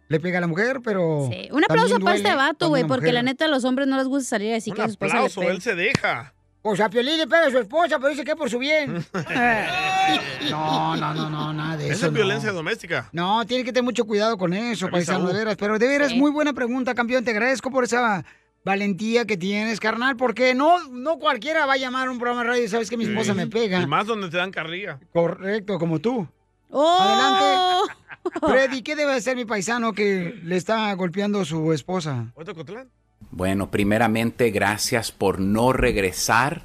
le 0.07 0.19
pega 0.19 0.39
a 0.39 0.41
la 0.41 0.47
mujer, 0.47 0.81
pero... 0.83 1.29
Sí, 1.31 1.47
Un 1.51 1.63
aplauso 1.63 1.99
para 1.99 2.15
este 2.15 2.35
vato, 2.35 2.69
güey, 2.69 2.83
porque 2.83 3.01
mujer- 3.07 3.13
la 3.13 3.23
neta 3.23 3.45
a 3.45 3.47
los 3.47 3.63
hombres 3.65 3.87
no 3.87 3.97
les 3.97 4.07
gusta 4.07 4.29
salir 4.31 4.55
así 4.55 4.71
que 4.71 4.81
a 4.81 4.85
su 4.85 4.91
esposa 4.91 5.13
le 5.13 5.19
Aplauso, 5.19 5.43
él 5.43 5.61
se 5.61 5.75
deja. 5.75 6.33
O 6.63 6.75
sea, 6.75 6.89
Piolín 6.89 7.17
le 7.17 7.25
pega 7.27 7.47
a 7.47 7.51
su 7.51 7.57
esposa, 7.57 7.97
pero 7.97 8.09
dice 8.09 8.23
que 8.23 8.31
es 8.31 8.37
por 8.37 8.49
su 8.49 8.59
bien. 8.59 8.93
no, 10.49 10.95
no, 10.95 11.13
no, 11.13 11.29
no, 11.29 11.53
nada 11.53 11.77
de 11.77 11.85
Esa 11.85 11.93
eso. 11.93 12.05
es 12.07 12.11
no. 12.11 12.15
violencia 12.17 12.51
doméstica. 12.51 13.09
No, 13.11 13.45
tiene 13.45 13.63
que 13.63 13.71
tener 13.71 13.83
mucho 13.83 14.05
cuidado 14.05 14.37
con 14.37 14.53
eso, 14.53 14.89
paisano, 14.89 15.27
de 15.27 15.33
veras. 15.33 15.55
Pero 15.57 15.79
de 15.79 15.87
veras, 15.87 16.13
muy 16.13 16.31
buena 16.31 16.53
pregunta, 16.53 16.93
campeón. 16.93 17.23
Te 17.23 17.31
agradezco 17.31 17.71
por 17.71 17.83
esa 17.83 18.23
valentía 18.63 19.25
que 19.25 19.37
tienes, 19.37 19.79
carnal, 19.79 20.17
porque 20.17 20.53
no, 20.53 20.87
no 20.89 21.17
cualquiera 21.17 21.65
va 21.65 21.73
a 21.73 21.77
llamar 21.77 22.07
a 22.07 22.11
un 22.11 22.19
programa 22.19 22.43
de 22.43 22.49
radio 22.49 22.63
y 22.63 22.67
sabes 22.67 22.89
que 22.91 22.97
mi 22.97 23.05
esposa 23.05 23.31
Sí. 23.31 23.37
me 23.37 23.47
pega. 23.47 23.81
Y 23.81 23.87
más 23.87 24.05
donde 24.05 24.29
te 24.29 24.37
dan 24.37 24.51
carrilla. 24.51 24.99
Correcto, 25.13 25.79
como 25.79 25.99
tú. 25.99 26.27
¡Oh! 26.69 26.97
Adelante. 26.99 27.93
Freddy, 28.47 28.83
¿qué 28.83 28.95
debe 28.95 29.13
hacer 29.15 29.35
mi 29.35 29.45
paisano 29.45 29.93
que 29.93 30.39
le 30.43 30.55
está 30.57 30.93
golpeando 30.93 31.43
su 31.43 31.73
esposa? 31.73 32.27
¿Otro 32.35 32.53
Cotlán? 32.53 32.87
Bueno, 33.29 33.69
primeramente, 33.69 34.49
gracias 34.49 35.11
por 35.11 35.39
no 35.39 35.71
regresar 35.73 36.63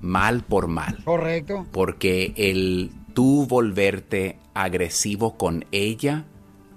mal 0.00 0.42
por 0.42 0.66
mal. 0.66 0.98
Correcto. 1.04 1.66
Porque 1.70 2.32
el 2.36 2.90
tú 3.14 3.46
volverte 3.46 4.38
agresivo 4.54 5.36
con 5.36 5.64
ella 5.72 6.24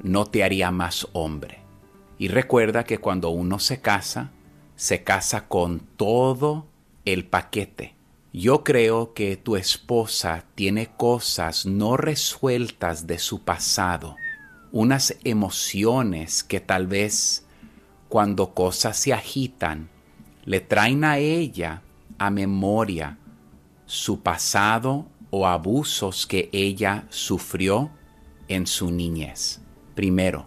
no 0.02 0.26
te 0.26 0.44
haría 0.44 0.72
más 0.72 1.08
hombre. 1.14 1.60
Y 2.18 2.28
recuerda 2.28 2.84
que 2.84 3.00
cuando 3.00 3.30
uno 3.30 3.60
se 3.60 3.82
casa, 3.82 4.32
se 4.76 5.04
casa 5.04 5.48
con 5.48 5.80
todo 5.80 6.68
el 7.06 7.26
paquete. 7.26 7.96
Yo 8.32 8.64
creo 8.64 9.14
que 9.14 9.38
tu 9.38 9.56
esposa 9.56 10.46
tiene 10.56 10.88
cosas 10.98 11.66
no 11.66 11.98
resueltas 11.98 13.06
de 13.06 13.20
su 13.20 13.44
pasado, 13.44 14.16
unas 14.72 15.16
emociones 15.24 16.44
que 16.44 16.60
tal 16.60 16.88
vez 16.88 17.43
cuando 18.14 18.54
cosas 18.54 18.96
se 18.96 19.12
agitan, 19.12 19.90
le 20.46 20.60
traen 20.60 21.04
a 21.04 21.18
ella 21.18 21.82
a 22.20 22.30
memoria 22.30 23.18
su 23.88 24.20
pasado 24.20 25.08
o 25.32 25.48
abusos 25.48 26.28
que 26.28 26.48
ella 26.54 27.08
sufrió 27.10 27.90
en 28.48 28.68
su 28.68 28.92
niñez. 28.92 29.64
Primero, 29.96 30.46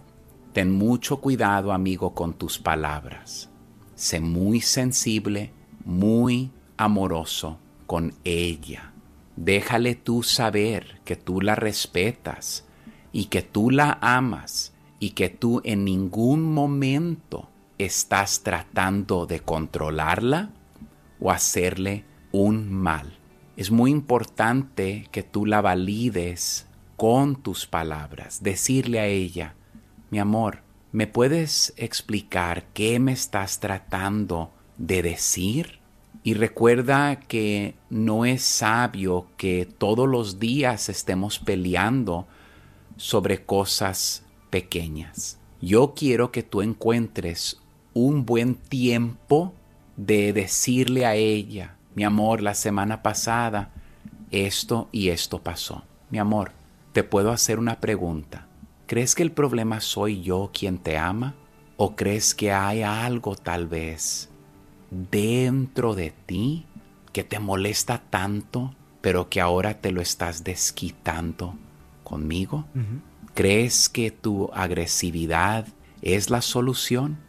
ten 0.53 0.71
mucho 0.71 1.17
cuidado, 1.17 1.73
amigo, 1.73 2.13
con 2.13 2.35
tus 2.35 2.57
palabras. 2.57 3.49
Sé 3.95 4.21
muy 4.21 4.61
sensible, 4.61 5.51
muy 5.83 6.51
amoroso 6.77 7.59
con 7.85 8.13
ella. 8.23 8.93
Déjale 9.35 9.95
tú 9.95 10.23
saber 10.23 11.01
que 11.03 11.17
tú 11.17 11.41
la 11.41 11.55
respetas 11.55 12.65
y 13.11 13.25
que 13.25 13.41
tú 13.41 13.71
la 13.71 13.97
amas 13.99 14.73
y 15.01 15.09
que 15.09 15.27
tú 15.27 15.59
en 15.65 15.83
ningún 15.83 16.53
momento 16.53 17.49
estás 17.77 18.41
tratando 18.41 19.25
de 19.25 19.39
controlarla 19.39 20.51
o 21.19 21.31
hacerle 21.31 22.05
un 22.31 22.71
mal. 22.71 23.17
Es 23.55 23.71
muy 23.71 23.91
importante 23.91 25.07
que 25.11 25.23
tú 25.23 25.45
la 25.45 25.61
valides 25.61 26.67
con 26.95 27.41
tus 27.41 27.65
palabras, 27.67 28.41
decirle 28.41 28.99
a 28.99 29.05
ella, 29.05 29.55
mi 30.09 30.19
amor, 30.19 30.63
¿me 30.91 31.07
puedes 31.07 31.73
explicar 31.77 32.65
qué 32.73 32.99
me 32.99 33.11
estás 33.11 33.59
tratando 33.59 34.51
de 34.77 35.01
decir? 35.01 35.79
Y 36.23 36.33
recuerda 36.33 37.19
que 37.19 37.75
no 37.89 38.25
es 38.25 38.43
sabio 38.43 39.27
que 39.37 39.65
todos 39.65 40.07
los 40.07 40.39
días 40.39 40.89
estemos 40.89 41.39
peleando 41.39 42.27
sobre 42.95 43.45
cosas 43.45 44.23
pequeñas. 44.49 45.39
Yo 45.61 45.93
quiero 45.95 46.31
que 46.31 46.43
tú 46.43 46.61
encuentres 46.61 47.59
un 47.97 48.25
buen 48.25 48.55
tiempo 48.55 49.53
de 49.95 50.31
decirle 50.31 51.05
a 51.05 51.15
ella, 51.15 51.77
mi 51.95 52.03
amor, 52.03 52.43
la 52.43 52.53
semana 52.53 53.01
pasada 53.01 53.71
esto 54.29 54.87
y 54.91 55.09
esto 55.09 55.39
pasó. 55.39 55.83
Mi 56.11 56.19
amor, 56.19 56.51
te 56.93 57.03
puedo 57.03 57.31
hacer 57.31 57.57
una 57.57 57.79
pregunta. 57.79 58.47
¿Crees 58.85 59.15
que 59.15 59.23
el 59.23 59.31
problema 59.31 59.81
soy 59.81 60.21
yo 60.21 60.51
quien 60.53 60.77
te 60.77 60.97
ama? 60.97 61.33
¿O 61.75 61.95
crees 61.95 62.35
que 62.35 62.51
hay 62.51 62.83
algo 62.83 63.35
tal 63.35 63.67
vez 63.67 64.29
dentro 64.91 65.95
de 65.95 66.11
ti 66.11 66.65
que 67.13 67.23
te 67.23 67.39
molesta 67.39 68.03
tanto, 68.09 68.75
pero 69.01 69.27
que 69.29 69.41
ahora 69.41 69.81
te 69.81 69.91
lo 69.91 70.01
estás 70.01 70.43
desquitando 70.43 71.55
conmigo? 72.03 72.65
¿Crees 73.33 73.89
que 73.89 74.11
tu 74.11 74.51
agresividad 74.53 75.67
es 76.01 76.29
la 76.29 76.41
solución? 76.41 77.26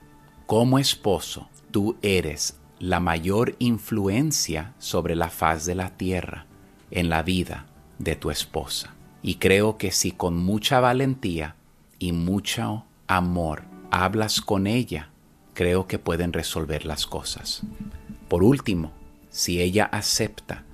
Como 0.48 0.78
esposo, 0.78 1.50
tú 1.70 1.98
eres 2.00 2.56
la 2.78 3.00
mayor 3.00 3.54
influencia 3.58 4.72
sobre 4.78 5.14
la 5.14 5.28
faz 5.28 5.66
de 5.66 5.74
la 5.74 5.90
tierra 5.98 6.46
en 6.90 7.10
la 7.10 7.22
vida 7.22 7.66
de 7.98 8.16
tu 8.16 8.30
esposa. 8.30 8.94
Y 9.20 9.34
creo 9.34 9.76
que 9.76 9.90
si 9.90 10.10
con 10.10 10.38
mucha 10.38 10.80
valentía 10.80 11.54
y 11.98 12.12
mucho 12.12 12.86
amor 13.08 13.64
hablas 13.90 14.40
con 14.40 14.66
ella, 14.66 15.10
creo 15.52 15.86
que 15.86 15.98
pueden 15.98 16.32
resolver 16.32 16.86
las 16.86 17.06
cosas. 17.06 17.60
Por 18.28 18.42
último, 18.42 18.92
si 19.28 19.60
ella 19.60 19.84
acepta, 19.84 20.64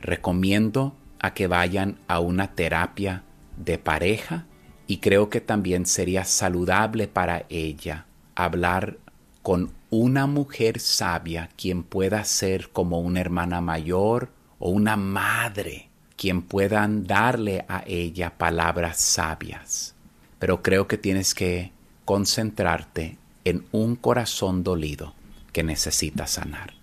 recomiendo 0.00 0.96
a 1.20 1.34
que 1.34 1.48
vayan 1.48 1.98
a 2.08 2.20
una 2.20 2.54
terapia 2.54 3.24
de 3.58 3.76
pareja 3.76 4.46
y 4.86 5.00
creo 5.00 5.28
que 5.28 5.42
también 5.42 5.84
sería 5.84 6.24
saludable 6.24 7.08
para 7.08 7.44
ella 7.50 8.06
hablar 8.34 8.96
con 9.42 9.72
una 9.90 10.26
mujer 10.26 10.80
sabia 10.80 11.48
quien 11.56 11.82
pueda 11.82 12.24
ser 12.24 12.70
como 12.70 13.00
una 13.00 13.20
hermana 13.20 13.60
mayor 13.60 14.30
o 14.58 14.70
una 14.70 14.96
madre 14.96 15.88
quien 16.16 16.42
puedan 16.42 17.06
darle 17.06 17.64
a 17.68 17.84
ella 17.86 18.36
palabras 18.36 18.98
sabias. 18.98 19.94
Pero 20.38 20.62
creo 20.62 20.88
que 20.88 20.98
tienes 20.98 21.34
que 21.34 21.72
concentrarte 22.04 23.16
en 23.44 23.64
un 23.70 23.96
corazón 23.96 24.64
dolido 24.64 25.14
que 25.52 25.62
necesita 25.62 26.26
sanar. 26.26 26.74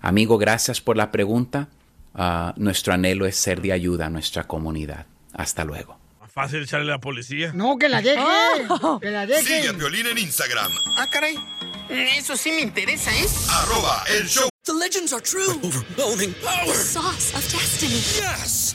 Amigo, 0.00 0.36
gracias 0.36 0.80
por 0.80 0.96
la 0.96 1.12
pregunta. 1.12 1.68
Ah, 2.14 2.54
nuestro 2.56 2.92
anhelo 2.92 3.24
es 3.24 3.36
ser 3.36 3.62
de 3.62 3.72
ayuda 3.72 4.06
a 4.06 4.10
nuestra 4.10 4.44
comunidad. 4.44 5.06
Hasta 5.32 5.64
luego. 5.64 6.01
Fácil 6.32 6.62
echarle 6.62 6.90
a 6.90 6.94
la 6.96 7.00
policía. 7.00 7.52
No, 7.54 7.76
que 7.76 7.88
la 7.90 8.00
deje. 8.00 8.22
Que 9.02 9.10
la 9.10 9.26
deje. 9.26 9.42
Sigue 9.42 9.68
a 9.68 9.74
Piolín 9.74 10.06
en 10.06 10.16
Instagram. 10.16 10.72
Ah, 10.96 11.06
caray. 11.12 11.36
Eso 11.90 12.36
sí 12.36 12.50
me 12.52 12.62
interesa, 12.62 13.10
¿eh? 13.14 13.26
Arroba 13.50 14.02
el 14.08 14.26
show. 14.26 14.48
The 14.64 14.72
legends 14.72 15.12
are 15.12 15.20
true. 15.20 15.58
overwhelming 15.62 16.32
power! 16.42 16.66
The 16.66 16.74
sauce 16.74 17.34
of 17.34 17.42
destiny. 17.52 18.00
Yes! 18.16 18.74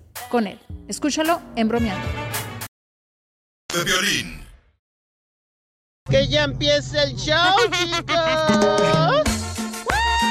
con 0.29 0.47
él. 0.47 0.59
Escúchalo 0.87 1.41
en 1.55 1.67
bromeando. 1.67 2.07
De 3.73 3.83
violín. 3.83 4.41
Que 6.09 6.27
ya 6.27 6.43
empiece 6.43 7.01
el 7.03 7.15
show, 7.15 7.55
chicos. 7.71 9.31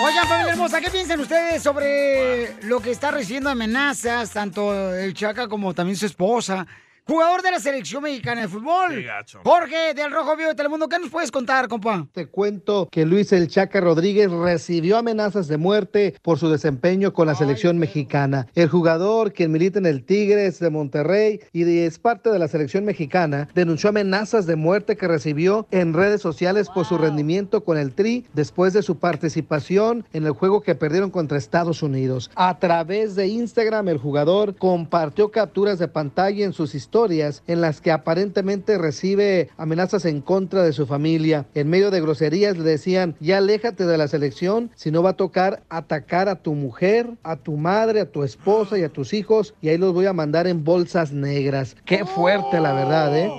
Oigan, 0.03 0.27
familia 0.27 0.53
hermosa, 0.53 0.81
¿qué 0.81 0.91
piensan 0.91 1.21
ustedes 1.21 1.63
sobre 1.63 2.57
lo 2.63 2.81
que 2.81 2.91
está 2.91 3.11
recibiendo 3.11 3.51
amenazas, 3.51 4.31
tanto 4.31 4.95
el 4.95 5.15
Chaca 5.15 5.47
como 5.49 5.75
también 5.75 5.97
su 5.97 6.07
esposa? 6.07 6.67
Jugador 7.07 7.43
de 7.43 7.51
la 7.51 7.59
selección 7.59 8.03
mexicana 8.03 8.43
de 8.43 8.49
fútbol. 8.49 9.05
Jorge, 9.43 9.95
del 9.95 10.13
Rojo 10.13 10.37
Vivo 10.37 10.51
de 10.51 10.55
Telemundo, 10.55 10.89
¿qué 10.89 10.99
nos 10.99 11.11
puedes 11.11 11.33
contar, 11.33 11.67
compa? 11.67 12.07
Te 12.13 12.27
cuento 12.27 12.89
que 12.91 13.05
Luis 13.05 13.33
El 13.33 13.49
Chaca 13.49 13.81
Rodríguez 13.81 14.31
recibió 14.31 14.99
amenazas 14.99 15.49
de 15.49 15.57
muerte 15.57 16.15
por 16.23 16.39
su 16.39 16.49
desempeño 16.51 17.13
con 17.13 17.27
la 17.27 17.35
selección 17.35 17.79
mexicana. 17.79 18.47
El 18.55 18.69
jugador, 18.69 19.33
quien 19.33 19.51
milita 19.51 19.79
en 19.79 19.87
el 19.87 20.05
Tigres 20.05 20.61
de 20.61 20.71
Monterrey 20.71 21.41
y 21.53 21.79
es 21.81 21.99
parte 21.99 22.31
de 22.31 22.39
la 22.39 22.49
selección 22.49 22.85
mexicana, 22.85 23.49
denunció 23.55 23.89
amenazas 23.91 24.47
de 24.47 24.57
muerte 24.57 24.97
que 24.97 25.09
recibió 25.09 25.67
en 25.71 25.95
redes 25.95 26.21
sociales 26.21 26.69
por 26.69 26.85
su 26.85 26.97
rendimiento 26.97 27.65
con 27.65 27.77
el 27.77 27.93
Tri 27.93 28.27
después 28.35 28.73
de 28.73 28.83
su 28.83 28.99
participación 28.99 30.05
en 30.13 30.27
el 30.27 30.33
juego 30.33 30.61
que 30.61 30.75
perdieron 30.75 31.11
contra 31.11 31.39
Estados 31.39 31.83
Unidos. 31.83 32.31
A 32.37 32.59
través 32.59 33.17
de 33.17 33.27
Instagram, 33.27 33.89
el 33.89 33.99
jugador 33.99 34.55
compartió 34.55 35.31
capturas 35.31 35.79
de 35.79 35.89
pantalla 35.89 36.45
en 36.45 36.53
sus 36.53 36.75
historias 36.75 37.00
en 37.09 37.61
las 37.63 37.81
que 37.81 37.91
aparentemente 37.93 38.77
recibe 38.77 39.49
amenazas 39.57 40.05
en 40.05 40.21
contra 40.21 40.63
de 40.63 40.73
su 40.75 40.87
familia. 40.87 41.47
En 41.55 41.71
medio 41.71 41.91
de 41.91 42.01
groserías 42.01 42.59
le 42.59 42.65
decían, 42.65 43.17
ya 43.21 43.39
aléjate 43.39 43.87
de 43.87 43.97
la 43.97 44.07
selección, 44.07 44.71
si 44.75 44.91
no 44.91 45.03
va 45.03 45.11
a 45.11 45.17
tocar 45.17 45.63
atacar 45.71 46.29
a 46.29 46.37
tu 46.43 46.55
mujer, 46.55 47.09
a 47.23 47.37
tu 47.37 47.57
madre, 47.57 48.01
a 48.03 48.11
tu 48.11 48.23
esposa 48.23 48.79
y 48.79 48.83
a 48.83 48.91
tus 48.91 49.15
hijos, 49.15 49.55
y 49.63 49.69
ahí 49.71 49.79
los 49.79 49.95
voy 49.95 50.07
a 50.07 50.13
mandar 50.13 50.47
en 50.47 50.63
bolsas 50.63 51.13
negras. 51.13 51.75
Qué 51.87 52.05
fuerte, 52.05 52.61
la 52.61 52.73
verdad, 52.75 53.17
¿eh? 53.17 53.31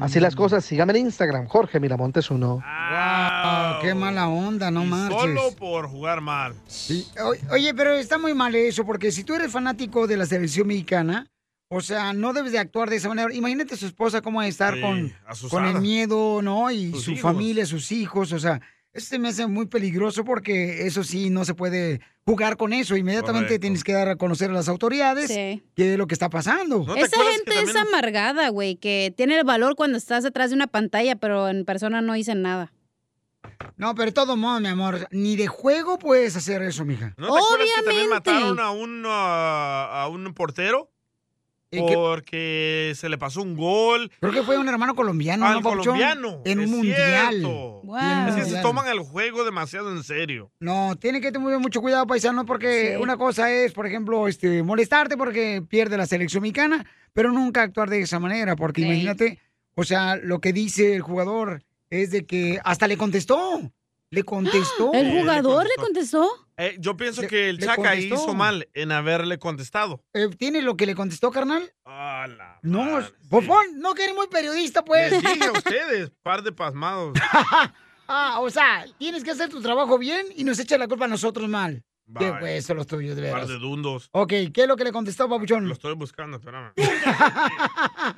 Así 0.00 0.20
las 0.20 0.36
cosas, 0.36 0.64
sígame 0.64 0.92
en 0.92 1.06
Instagram, 1.06 1.46
Jorge 1.46 1.80
Miramontes 1.80 2.30
uno. 2.30 2.62
Wow, 2.62 3.82
qué 3.82 3.94
mala 3.94 4.28
onda, 4.28 4.70
no 4.70 4.84
marches. 4.84 5.18
Solo 5.20 5.50
por 5.58 5.88
jugar 5.88 6.20
mal. 6.20 6.54
O- 7.24 7.52
Oye, 7.54 7.74
pero 7.74 7.92
está 7.94 8.16
muy 8.16 8.32
mal 8.34 8.54
eso, 8.54 8.84
porque 8.84 9.10
si 9.10 9.24
tú 9.24 9.34
eres 9.34 9.50
fanático 9.50 10.06
de 10.06 10.16
la 10.16 10.26
selección 10.26 10.68
mexicana, 10.68 11.26
o 11.68 11.80
sea, 11.80 12.12
no 12.12 12.32
debes 12.32 12.52
de 12.52 12.58
actuar 12.58 12.88
de 12.90 12.96
esa 12.96 13.08
manera. 13.08 13.32
Imagínate 13.34 13.76
su 13.76 13.86
esposa 13.86 14.22
cómo 14.22 14.38
va 14.38 14.44
a 14.44 14.48
estar 14.48 14.74
Sí, 14.74 14.80
con, 14.80 15.12
con 15.50 15.64
el 15.66 15.80
miedo, 15.80 16.40
¿no? 16.42 16.70
Y 16.70 16.90
Sus 16.92 17.04
su 17.04 17.10
hijos. 17.12 17.22
familia, 17.22 17.66
sus 17.66 17.92
hijos, 17.92 18.32
o 18.32 18.38
sea, 18.38 18.60
eso 18.92 19.06
se 19.06 19.18
me 19.18 19.28
hace 19.28 19.46
muy 19.46 19.66
peligroso 19.66 20.24
porque 20.24 20.86
eso 20.86 21.04
sí, 21.04 21.28
no 21.30 21.44
se 21.44 21.54
puede 21.54 22.00
jugar 22.24 22.56
con 22.56 22.72
eso. 22.72 22.96
Inmediatamente 22.96 23.48
Correcto. 23.48 23.60
tienes 23.60 23.84
que 23.84 23.92
dar 23.92 24.08
a 24.08 24.16
conocer 24.16 24.50
a 24.50 24.54
las 24.54 24.68
autoridades 24.68 25.28
Sí. 25.28 25.62
qué 25.76 25.92
es 25.92 25.98
lo 25.98 26.06
que 26.06 26.14
está 26.14 26.30
pasando. 26.30 26.86
Esa 26.96 27.16
gente 27.32 27.60
es 27.62 27.76
amargada, 27.76 28.48
güey, 28.48 28.76
que 28.76 29.12
tiene 29.16 29.38
el 29.38 29.44
valor 29.44 29.76
cuando 29.76 29.98
estás 29.98 30.24
detrás 30.24 30.50
de 30.50 30.56
una 30.56 30.66
pantalla, 30.68 31.16
pero 31.16 31.48
en 31.48 31.64
persona 31.66 32.00
no 32.00 32.14
dicen 32.14 32.40
nada. 32.42 32.72
No, 33.76 33.94
pero 33.94 34.06
de 34.06 34.12
todo 34.12 34.36
modo, 34.36 34.58
mi 34.60 34.68
amor, 34.68 35.06
ni 35.10 35.36
de 35.36 35.46
juego 35.46 35.98
puedes 35.98 36.34
hacer 36.34 36.62
eso, 36.62 36.84
mija. 36.84 37.14
¿No 37.18 37.32
te 37.32 37.38
acuerdas 37.38 37.68
que 37.76 37.82
también 37.84 38.08
mataron 38.08 38.58
a 38.58 38.70
un, 38.70 39.04
a 39.06 40.08
un 40.10 40.32
portero? 40.34 40.90
Porque 41.70 42.92
se 42.96 43.08
le 43.08 43.18
pasó 43.18 43.42
un 43.42 43.56
gol. 43.56 44.10
Creo 44.20 44.32
que 44.32 44.42
fue 44.42 44.58
un 44.58 44.68
hermano 44.68 44.94
colombiano, 44.94 45.46
Al 45.46 45.54
¿no, 45.54 45.62
colombiano. 45.62 46.42
En 46.44 46.60
un 46.60 46.70
mundial. 46.70 47.44
un 47.44 47.98
Es 48.28 48.34
que 48.36 48.44
se 48.44 48.62
toman 48.62 48.88
el 48.88 49.00
juego 49.00 49.44
demasiado 49.44 49.90
en 49.94 50.02
serio. 50.02 50.50
No, 50.60 50.96
tiene 50.96 51.20
que 51.20 51.32
tener 51.32 51.58
mucho 51.58 51.80
cuidado, 51.80 52.06
paisano, 52.06 52.46
porque 52.46 52.94
Sí. 52.96 53.02
una 53.02 53.16
cosa 53.16 53.50
es, 53.52 53.72
por 53.72 53.86
ejemplo, 53.86 54.28
este, 54.28 54.62
molestarte 54.62 55.16
porque 55.16 55.62
pierde 55.68 55.96
la 55.96 56.06
selección 56.06 56.42
mexicana, 56.42 56.86
pero 57.12 57.32
nunca 57.32 57.62
actuar 57.62 57.90
de 57.90 58.00
esa 58.00 58.18
manera, 58.18 58.56
porque 58.56 58.82
Sí. 58.82 58.86
imagínate, 58.86 59.38
o 59.74 59.84
sea, 59.84 60.16
lo 60.16 60.40
que 60.40 60.52
dice 60.52 60.94
el 60.94 61.02
jugador 61.02 61.62
es 61.90 62.10
de 62.10 62.24
que 62.26 62.60
hasta 62.64 62.86
le 62.88 62.96
contestó. 62.96 63.70
Le 64.10 64.22
contestó. 64.22 64.92
¿El 64.94 65.20
jugador 65.20 65.64
le 65.64 65.74
contestó? 65.82 66.28
Eh, 66.60 66.76
yo 66.80 66.96
pienso 66.96 67.22
Le- 67.22 67.28
que 67.28 67.48
el 67.50 67.56
le 67.56 67.62
Chaca 67.66 67.76
contestó. 67.76 68.14
hizo 68.16 68.34
mal 68.34 68.68
en 68.74 68.90
haberle 68.90 69.38
contestado. 69.38 70.02
Eh, 70.12 70.28
¿Tiene 70.36 70.60
lo 70.60 70.76
que 70.76 70.86
le 70.86 70.94
contestó, 70.96 71.30
carnal? 71.30 71.72
Ah, 71.84 72.26
la 72.28 72.58
No, 72.62 73.00
Popón, 73.30 73.64
no 73.78 73.94
que 73.94 74.02
eres 74.04 74.16
muy 74.16 74.26
periodista, 74.26 74.84
pues. 74.84 75.12
Les 75.12 75.22
dije 75.22 75.44
a 75.44 75.52
ustedes, 75.52 76.10
par 76.22 76.42
de 76.42 76.50
pasmados. 76.52 77.16
ah, 78.08 78.40
o 78.40 78.50
sea, 78.50 78.84
tienes 78.98 79.22
que 79.22 79.30
hacer 79.30 79.48
tu 79.50 79.60
trabajo 79.62 79.98
bien 79.98 80.26
y 80.34 80.42
nos 80.44 80.58
echa 80.58 80.76
la 80.78 80.88
culpa 80.88 81.04
a 81.04 81.08
nosotros 81.08 81.48
mal. 81.48 81.84
Qué 82.18 82.30
hueso 82.30 82.72
los 82.72 82.86
tuyos, 82.86 83.14
de 83.16 83.22
Par 83.24 83.32
veras. 83.34 83.48
de 83.50 83.58
dundos. 83.58 84.08
Ok, 84.12 84.30
¿qué 84.52 84.62
es 84.62 84.66
lo 84.66 84.76
que 84.76 84.84
le 84.84 84.92
contestó, 84.92 85.28
papuchón? 85.28 85.68
Lo 85.68 85.74
estoy 85.74 85.94
buscando, 85.94 86.38
espérame. 86.38 86.72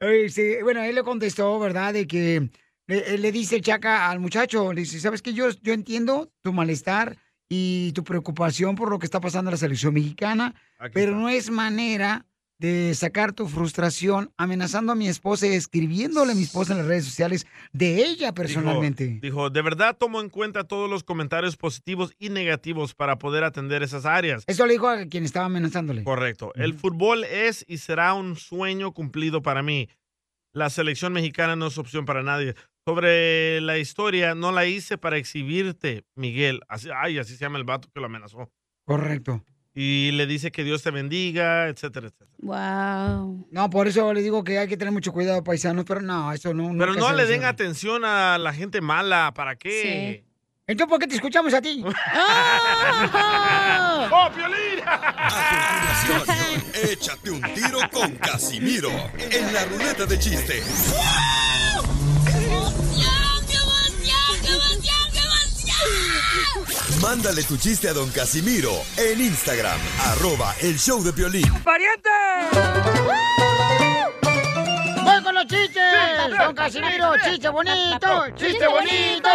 Eh, 0.00 0.28
sí, 0.28 0.56
bueno, 0.62 0.82
él 0.82 0.94
le 0.94 1.02
contestó, 1.02 1.58
¿verdad? 1.58 1.92
De 1.94 2.06
que 2.06 2.50
le, 2.86 3.14
él 3.14 3.22
le 3.22 3.32
dice 3.32 3.56
el 3.56 3.62
Chaca 3.62 4.10
al 4.10 4.20
muchacho, 4.20 4.72
le 4.72 4.82
dice, 4.82 5.00
¿sabes 5.00 5.22
qué? 5.22 5.32
Yo, 5.32 5.48
yo 5.62 5.72
entiendo 5.72 6.30
tu 6.42 6.52
malestar 6.52 7.16
y 7.48 7.92
tu 7.92 8.04
preocupación 8.04 8.74
por 8.74 8.90
lo 8.90 8.98
que 8.98 9.06
está 9.06 9.20
pasando 9.20 9.50
en 9.50 9.52
la 9.52 9.58
selección 9.58 9.94
mexicana, 9.94 10.54
pero 10.92 11.16
no 11.16 11.28
es 11.28 11.50
manera 11.50 12.26
de 12.58 12.94
sacar 12.94 13.32
tu 13.32 13.48
frustración 13.48 14.32
amenazando 14.36 14.92
a 14.92 14.94
mi 14.94 15.08
esposa 15.08 15.46
y 15.46 15.50
escribiéndole 15.50 16.32
a 16.32 16.34
mi 16.34 16.42
esposa 16.42 16.72
en 16.72 16.78
las 16.78 16.86
redes 16.86 17.04
sociales 17.04 17.46
de 17.72 18.04
ella 18.04 18.32
personalmente. 18.32 19.06
Dijo, 19.06 19.20
dijo, 19.20 19.50
de 19.50 19.62
verdad 19.62 19.96
tomo 19.98 20.20
en 20.20 20.30
cuenta 20.30 20.64
todos 20.64 20.88
los 20.88 21.04
comentarios 21.04 21.56
positivos 21.56 22.14
y 22.18 22.30
negativos 22.30 22.94
para 22.94 23.18
poder 23.18 23.44
atender 23.44 23.82
esas 23.82 24.06
áreas. 24.06 24.44
Eso 24.46 24.66
le 24.66 24.74
dijo 24.74 24.88
a 24.88 25.04
quien 25.06 25.24
estaba 25.24 25.46
amenazándole. 25.46 26.02
Correcto. 26.04 26.52
El 26.54 26.74
fútbol 26.74 27.24
es 27.24 27.64
y 27.68 27.78
será 27.78 28.14
un 28.14 28.36
sueño 28.36 28.92
cumplido 28.92 29.42
para 29.42 29.62
mí. 29.62 29.88
La 30.52 30.70
selección 30.70 31.12
mexicana 31.12 31.56
no 31.56 31.66
es 31.66 31.76
opción 31.76 32.06
para 32.06 32.22
nadie. 32.22 32.54
Sobre 32.86 33.60
la 33.62 33.78
historia, 33.78 34.36
no 34.36 34.52
la 34.52 34.64
hice 34.64 34.96
para 34.96 35.16
exhibirte, 35.16 36.04
Miguel. 36.14 36.60
Así, 36.68 36.88
ay, 36.94 37.18
así 37.18 37.32
se 37.32 37.40
llama 37.40 37.58
el 37.58 37.64
vato 37.64 37.88
que 37.92 37.98
lo 37.98 38.06
amenazó. 38.06 38.48
Correcto. 38.84 39.42
Y 39.74 40.12
le 40.12 40.28
dice 40.28 40.52
que 40.52 40.62
Dios 40.62 40.84
te 40.84 40.92
bendiga, 40.92 41.66
etcétera, 41.66 42.06
etcétera. 42.06 42.30
Wow. 42.38 43.48
No, 43.50 43.70
por 43.70 43.88
eso 43.88 44.14
le 44.14 44.22
digo 44.22 44.44
que 44.44 44.60
hay 44.60 44.68
que 44.68 44.76
tener 44.76 44.92
mucho 44.92 45.12
cuidado, 45.12 45.42
paisanos, 45.42 45.84
pero 45.84 46.00
no, 46.00 46.32
eso 46.32 46.54
no. 46.54 46.78
Pero 46.78 46.94
no 46.94 47.12
le 47.12 47.26
den 47.26 47.42
atención 47.42 48.04
a 48.04 48.38
la 48.38 48.52
gente 48.52 48.80
mala. 48.80 49.34
¿Para 49.34 49.56
qué? 49.56 50.24
Entonces, 50.68 50.88
¿por 50.88 51.00
qué 51.00 51.08
te 51.08 51.16
escuchamos 51.16 51.52
a 51.54 51.60
ti? 51.60 51.82
¡Oh, 54.12 54.30
Piolín! 54.32 54.80
A 54.86 56.06
continuación, 56.06 56.62
échate 56.92 57.30
un 57.32 57.42
tiro 57.52 57.80
con 57.92 58.14
Casimiro 58.14 58.90
en 59.18 59.52
la 59.52 59.64
ruleta 59.64 60.06
de 60.06 60.18
chiste. 60.20 60.62
Mándale 67.02 67.42
tu 67.44 67.56
chiste 67.56 67.88
a 67.88 67.92
don 67.92 68.10
Casimiro 68.10 68.72
en 68.96 69.20
Instagram, 69.20 69.78
arroba 70.06 70.54
el 70.60 70.78
show 70.78 71.02
de 71.02 71.12
Piolín. 71.12 71.52
¡Pariente! 71.62 72.10
¡Voy 75.02 75.22
con 75.22 75.34
los 75.34 75.46
chistes! 75.46 75.82
¡Don 76.38 76.54
Casimiro! 76.54 77.12
¡Chiste 77.24 77.48
bonito! 77.48 78.24
¡Chiste 78.36 78.66
bonito! 78.66 79.28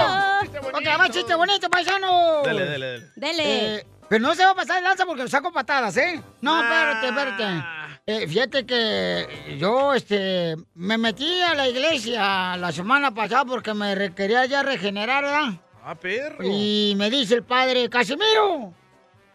Ok, 0.73 0.85
va 0.99 1.09
chiste 1.09 1.35
bonito, 1.35 1.69
paisano. 1.69 2.41
Dele, 2.43 2.65
dele, 2.65 2.87
dele. 2.87 3.05
Dele. 3.15 3.75
Eh, 3.77 3.85
pero 4.09 4.21
no 4.21 4.35
se 4.35 4.43
va 4.43 4.51
a 4.51 4.55
pasar 4.55 4.77
de 4.77 4.81
lanza 4.81 5.05
porque 5.05 5.23
lo 5.23 5.29
saco 5.29 5.51
patadas, 5.53 5.95
¿eh? 5.97 6.21
No, 6.41 6.61
espérate, 6.61 7.07
espérate. 7.07 7.63
Eh, 8.07 8.27
fíjate 8.27 8.65
que 8.65 9.57
yo, 9.59 9.93
este, 9.93 10.55
me 10.73 10.97
metí 10.97 11.41
a 11.43 11.53
la 11.53 11.67
iglesia 11.67 12.57
la 12.57 12.71
semana 12.71 13.13
pasada 13.13 13.45
porque 13.45 13.73
me 13.73 13.93
re- 13.95 14.13
quería 14.13 14.45
ya 14.45 14.63
regenerar, 14.63 15.23
¿verdad? 15.23 15.49
Ah, 15.83 15.95
perro. 15.95 16.43
Y 16.43 16.93
me 16.95 17.09
dice 17.09 17.35
el 17.35 17.43
padre, 17.43 17.89
Casimiro, 17.89 18.73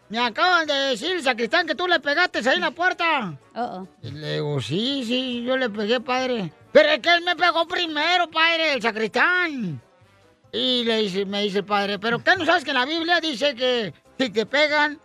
me 0.09 0.19
acaban 0.19 0.65
de 0.65 0.73
decir, 0.73 1.21
sacristán, 1.21 1.67
que 1.67 1.75
tú 1.75 1.87
le 1.87 1.99
pegaste 1.99 2.39
ahí 2.47 2.55
en 2.55 2.61
la 2.61 2.71
puerta. 2.71 3.37
Y 4.01 4.11
le 4.11 4.35
digo, 4.35 4.61
sí, 4.61 5.03
sí, 5.05 5.43
yo 5.43 5.57
le 5.57 5.69
pegué, 5.69 5.99
padre. 5.99 6.53
Pero 6.71 6.89
es 6.89 6.99
que 6.99 7.13
él 7.13 7.23
me 7.23 7.35
pegó 7.35 7.67
primero, 7.67 8.29
padre, 8.29 8.73
el 8.73 8.81
sacristán. 8.81 9.81
Y 10.53 10.85
le 10.85 10.97
dice, 10.99 11.25
me 11.25 11.41
dice 11.43 11.59
el 11.59 11.65
padre, 11.65 11.99
pero 11.99 12.23
¿qué 12.23 12.37
no 12.37 12.45
sabes 12.45 12.63
que 12.63 12.71
en 12.71 12.77
la 12.77 12.85
Biblia 12.85 13.19
dice 13.19 13.53
que 13.53 13.93
si 14.17 14.29
te 14.29 14.45
pegan, 14.45 14.97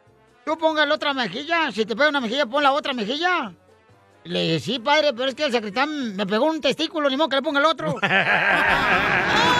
tú 0.44 0.56
pongas 0.56 0.86
la 0.86 0.94
otra 0.94 1.12
mejilla? 1.12 1.72
Si 1.72 1.84
te 1.84 1.96
pega 1.96 2.10
una 2.10 2.20
mejilla, 2.20 2.46
pon 2.46 2.62
la 2.62 2.72
otra 2.72 2.92
mejilla. 2.92 3.52
Y 4.24 4.28
le 4.28 4.42
dije, 4.42 4.60
sí, 4.60 4.78
padre, 4.78 5.12
pero 5.12 5.30
es 5.30 5.34
que 5.34 5.46
el 5.46 5.52
sacristán 5.52 6.14
me 6.14 6.24
pegó 6.26 6.44
un 6.44 6.60
testículo, 6.60 7.10
ni 7.10 7.16
modo 7.16 7.30
que 7.30 7.36
le 7.36 7.42
ponga 7.42 7.58
el 7.58 7.66
otro. 7.66 7.96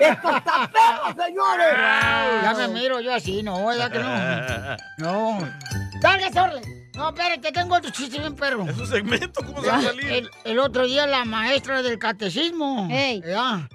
¡Esto 0.00 0.36
está 0.36 0.70
señores! 1.16 1.72
Ya 2.42 2.54
me 2.56 2.68
miro 2.68 3.00
yo 3.00 3.14
así, 3.14 3.42
no, 3.42 3.66
¿verdad 3.66 3.90
que 3.90 3.98
no? 3.98 4.76
No. 5.38 5.38
¡Sálgase, 6.00 6.40
órale! 6.40 6.62
No, 6.94 7.10
espérate, 7.10 7.52
tengo 7.52 7.76
otro 7.76 7.90
chiste 7.90 8.18
bien 8.18 8.34
perro. 8.34 8.64
Es 8.68 8.76
un 8.76 8.86
segmento, 8.86 9.40
¿cómo 9.44 9.62
se 9.62 9.68
va 9.70 9.76
a 9.76 9.80
Ya, 9.82 9.88
salir? 9.88 10.04
El, 10.10 10.30
el 10.44 10.58
otro 10.58 10.84
día 10.86 11.06
la 11.06 11.24
maestra 11.24 11.80
del 11.82 11.98
catecismo 11.98 12.88
ya, 12.90 13.68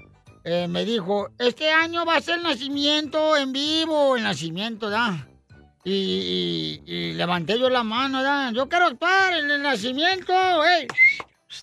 eh, 0.43 0.67
me 0.67 0.83
dijo, 0.83 1.29
este 1.39 1.71
año 1.71 2.05
va 2.05 2.17
a 2.17 2.21
ser 2.21 2.41
nacimiento 2.41 3.37
en 3.37 3.53
vivo, 3.53 4.17
el 4.17 4.23
nacimiento, 4.23 4.89
¿da? 4.89 5.25
Y, 5.85 5.91
y- 5.93 6.91
y 6.91 7.13
levanté 7.13 7.57
yo 7.59 7.69
la 7.69 7.83
mano, 7.83 8.21
¿da? 8.23 8.51
Yo 8.51 8.67
quiero 8.67 8.85
actuar 8.87 9.33
en 9.35 9.51
el 9.51 9.61
nacimiento, 9.61 10.33
¡ey! 10.65 10.87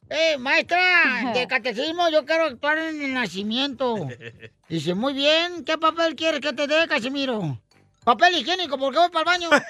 ¡Eh, 0.09 0.39
maestra 0.39 1.33
de 1.35 1.47
catecismo, 1.47 2.09
yo 2.11 2.25
quiero 2.25 2.45
actuar 2.45 2.79
en 2.79 3.03
el 3.03 3.15
nacimiento! 3.15 3.97
Dice, 4.69 4.95
muy 4.95 5.13
bien, 5.15 5.65
¿qué 5.65 5.79
papel 5.79 6.15
quieres 6.17 6.41
que 6.41 6.53
te 6.53 6.67
dé, 6.67 6.87
Casimiro? 6.89 7.59
Papel 8.05 8.37
higiénico, 8.39 8.79
porque 8.79 8.99
voy 8.99 9.11
para 9.11 9.35
el 9.35 9.41
baño. 9.41 9.51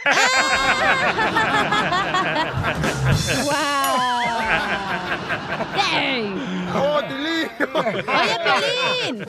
¡Oh, 6.75 7.01
Tilín! 7.09 7.49
Oye, 7.75 8.39
Piolín. 8.45 9.27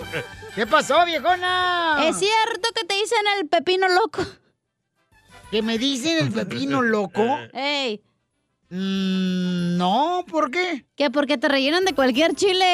¿Qué 0.54 0.68
pasó, 0.68 1.04
viejona? 1.06 1.98
¿Es 2.08 2.18
cierto 2.20 2.70
que 2.76 2.84
te 2.86 2.94
dicen 2.96 3.20
el 3.40 3.48
pepino 3.50 3.88
loco? 3.88 4.24
¿Que 5.50 5.62
me 5.62 5.78
dicen 5.78 6.20
el 6.20 6.32
pepino 6.32 6.82
loco? 6.82 7.24
Ey. 7.54 8.02
Mm, 8.74 9.76
no, 9.76 10.24
¿por 10.30 10.50
qué? 10.50 10.86
Que 10.96 11.12
porque 11.12 11.38
te 11.38 11.50
rellenan 11.50 11.84
de 11.84 11.94
cualquier 11.94 12.34
chile. 12.36 12.74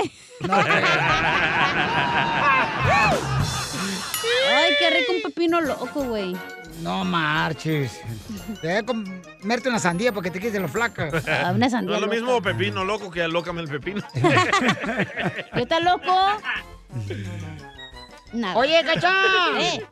Ay, 4.48 4.74
qué 4.78 4.90
rico 4.92 5.14
un 5.14 5.22
pepino 5.24 5.60
loco, 5.60 6.04
güey. 6.04 6.38
No 6.84 7.04
marches. 7.04 8.00
Te 8.62 8.68
voy 8.68 8.78
a 8.78 8.86
comerte 8.86 9.70
una 9.70 9.80
sandía 9.80 10.12
para 10.12 10.22
que 10.22 10.30
te 10.30 10.40
quites 10.40 10.62
lo 10.62 10.68
flaca. 10.68 11.10
Ah, 11.28 11.52
una 11.56 11.68
No 11.82 11.96
es 11.96 12.02
lo 12.02 12.08
mismo 12.08 12.40
pepino 12.44 12.86
loco 12.86 13.10
que 13.10 13.24
alócame 13.24 13.62
el 13.62 13.68
pepino. 13.68 14.04
¿Yo 15.56 15.62
está 15.64 15.80
loco? 15.80 16.16
Nada. 18.34 18.56
Oye, 18.56 18.84
cachá. 18.86 19.12
Eh. 19.60 19.84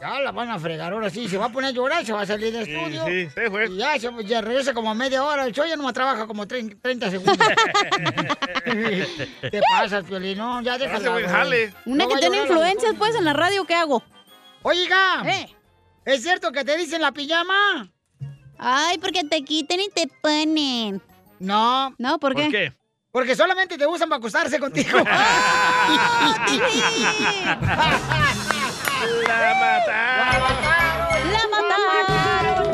Ya 0.00 0.20
la 0.20 0.30
van 0.30 0.48
a 0.50 0.58
fregar 0.60 0.92
ahora 0.92 1.10
sí. 1.10 1.28
Se 1.28 1.36
va 1.36 1.46
a 1.46 1.48
poner 1.48 1.70
a 1.70 1.72
llorar, 1.72 2.06
se 2.06 2.12
va 2.12 2.20
a 2.22 2.26
salir 2.26 2.52
del 2.52 2.68
estudio. 2.68 3.04
sí, 3.06 3.28
sí, 3.34 3.46
güey. 3.50 3.72
Y 3.72 3.76
ya, 3.78 3.98
se, 3.98 4.08
ya 4.24 4.40
regresa 4.40 4.72
como 4.72 4.90
a 4.90 4.94
media 4.94 5.24
hora. 5.24 5.44
El 5.44 5.52
show 5.52 5.66
ya 5.66 5.74
nomás 5.76 5.94
trabaja 5.94 6.26
como 6.26 6.46
30, 6.46 6.76
30 6.80 7.10
segundos. 7.10 7.36
¿Qué 8.64 9.60
pasa, 9.70 10.02
Piolín? 10.02 10.38
No, 10.38 10.60
ya 10.62 10.78
déjala. 10.78 10.98
Hace 10.98 11.08
buen 11.08 11.24
güey. 11.24 11.34
jale. 11.34 11.74
Una 11.84 12.04
No 12.04 12.10
que 12.10 12.20
tiene 12.20 12.42
influencias, 12.42 12.94
pues, 12.96 13.14
en 13.16 13.24
la 13.24 13.32
radio, 13.32 13.64
¿qué 13.64 13.74
hago? 13.74 14.02
Oiga, 14.62 15.22
Eh. 15.26 15.48
¿es 16.04 16.22
cierto 16.22 16.52
que 16.52 16.64
te 16.64 16.76
dicen 16.76 17.02
la 17.02 17.10
pijama? 17.12 17.90
Ay, 18.58 18.98
porque 18.98 19.24
te 19.24 19.42
quiten 19.42 19.80
y 19.80 19.88
te 19.88 20.08
ponen. 20.22 21.02
No. 21.40 21.92
No, 21.98 22.18
¿por 22.18 22.34
qué? 22.36 22.42
¿Por 22.42 22.50
qué? 22.52 22.72
Porque 23.10 23.34
solamente 23.34 23.78
te 23.78 23.86
usan 23.86 24.08
para 24.08 24.18
acostarse 24.18 24.58
contigo. 24.60 24.98
La 29.26 29.54
mataron. 29.54 30.56
¡La 31.32 31.42
mataron! 31.50 32.72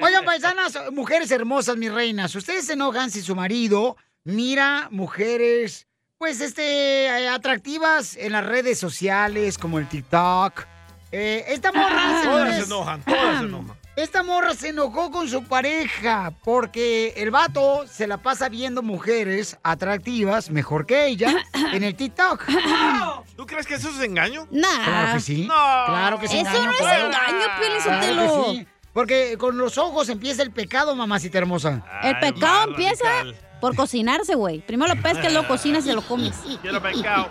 Oigan, 0.00 0.24
paisanas, 0.24 0.78
mujeres 0.92 1.30
hermosas, 1.30 1.76
mis 1.76 1.92
reinas, 1.92 2.34
ustedes 2.34 2.66
se 2.66 2.74
enojan 2.74 3.10
si 3.10 3.22
su 3.22 3.34
marido 3.34 3.96
mira 4.24 4.88
mujeres, 4.90 5.86
pues, 6.18 6.40
este, 6.40 7.06
eh, 7.06 7.28
atractivas 7.28 8.16
en 8.16 8.32
las 8.32 8.44
redes 8.44 8.78
sociales, 8.78 9.58
como 9.58 9.78
el 9.78 9.88
TikTok. 9.88 10.66
Eh, 11.10 11.44
esta 11.48 11.72
morra, 11.72 12.20
Todas 12.22 12.56
se 12.56 12.64
enojan, 12.64 13.02
todas 13.02 13.38
se 13.38 13.44
enojan. 13.44 13.77
Esta 13.98 14.22
morra 14.22 14.54
se 14.54 14.68
enojó 14.68 15.10
con 15.10 15.28
su 15.28 15.44
pareja 15.44 16.32
porque 16.44 17.14
el 17.16 17.30
vato 17.30 17.84
se 17.86 18.06
la 18.06 18.18
pasa 18.18 18.48
viendo 18.48 18.82
mujeres 18.82 19.58
atractivas, 19.62 20.50
mejor 20.50 20.86
que 20.86 21.06
ella, 21.06 21.34
en 21.72 21.82
el 21.82 21.94
TikTok. 21.94 22.44
¿Tú 23.36 23.46
crees 23.46 23.66
que 23.66 23.74
eso 23.74 23.90
es 23.90 24.00
engaño? 24.00 24.46
Nah. 24.50 24.84
Claro 24.84 25.14
que 25.14 25.20
sí. 25.20 25.42
No. 25.42 25.54
Claro 25.86 26.18
que 26.18 26.28
sí. 26.28 26.38
Eso 26.38 26.64
no 26.64 26.72
es 26.72 26.80
engaño, 26.80 27.46
Piolín 27.58 27.80
Sotelo. 27.82 28.54
Porque 28.92 29.36
con 29.38 29.58
los 29.58 29.78
ojos 29.78 30.08
empieza 30.08 30.42
el 30.42 30.50
pecado, 30.50 30.94
mamacita 30.96 31.38
hermosa. 31.38 31.84
El 32.02 32.18
pecado 32.18 32.70
empieza. 32.70 33.04
radical. 33.04 33.47
Por 33.60 33.74
cocinarse, 33.74 34.34
güey. 34.34 34.60
Primero 34.60 34.94
lo 34.94 35.02
pescas, 35.02 35.32
luego 35.32 35.48
cocinas 35.48 35.86
y 35.86 35.92
lo 35.92 36.02
comes. 36.02 36.34
Quiero 36.62 36.80
pescado. 36.82 37.28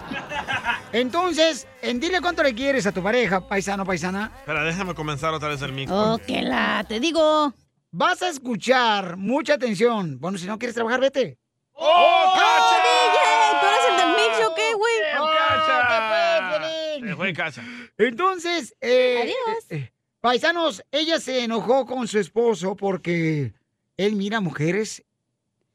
Entonces, 0.91 1.67
en 1.82 1.99
dile 1.99 2.21
cuánto 2.21 2.43
le 2.43 2.53
quieres 2.53 2.86
a 2.86 2.91
tu 2.91 3.01
pareja, 3.01 3.47
paisano, 3.47 3.86
paisana. 3.86 4.32
Espera, 4.39 4.63
déjame 4.63 4.93
comenzar 4.93 5.34
otra 5.34 5.49
vez 5.49 5.61
el 5.61 5.73
mix. 5.73 5.91
Oh, 5.91 6.17
que 6.25 6.41
la, 6.41 6.86
te 6.88 6.99
digo. 6.99 7.53
Vas 7.91 8.21
a 8.21 8.30
escuchar 8.30 9.17
mucha 9.17 9.53
atención. 9.53 10.19
Bueno, 10.19 10.38
si 10.38 10.45
no 10.45 10.59
quieres 10.59 10.75
trabajar, 10.75 10.99
vete. 10.99 11.38
¡Oh, 11.73 12.34
cacha! 12.36 12.75
DJ! 12.84 13.59
¿Tú 13.59 13.65
eres 13.67 13.89
el 13.89 13.97
del 13.97 14.09
mix 14.15 14.47
o 14.47 14.55
qué, 14.55 14.73
güey? 14.73 14.93
¡Oh, 15.19 15.30
qué 15.32 16.97
pues, 16.99 17.09
Se 17.09 17.15
fue 17.15 17.34
cacha. 17.34 17.63
Entonces, 17.97 18.75
eh, 18.82 19.19
Adiós. 19.23 19.65
eh, 19.69 19.75
eh, 19.75 19.91
paisanos, 20.19 20.84
ella 20.91 21.19
se 21.19 21.43
enojó 21.43 21.86
con 21.86 22.07
su 22.07 22.19
esposo 22.19 22.75
porque 22.75 23.53
él 23.95 24.15
mira 24.15 24.41
mujeres 24.41 25.03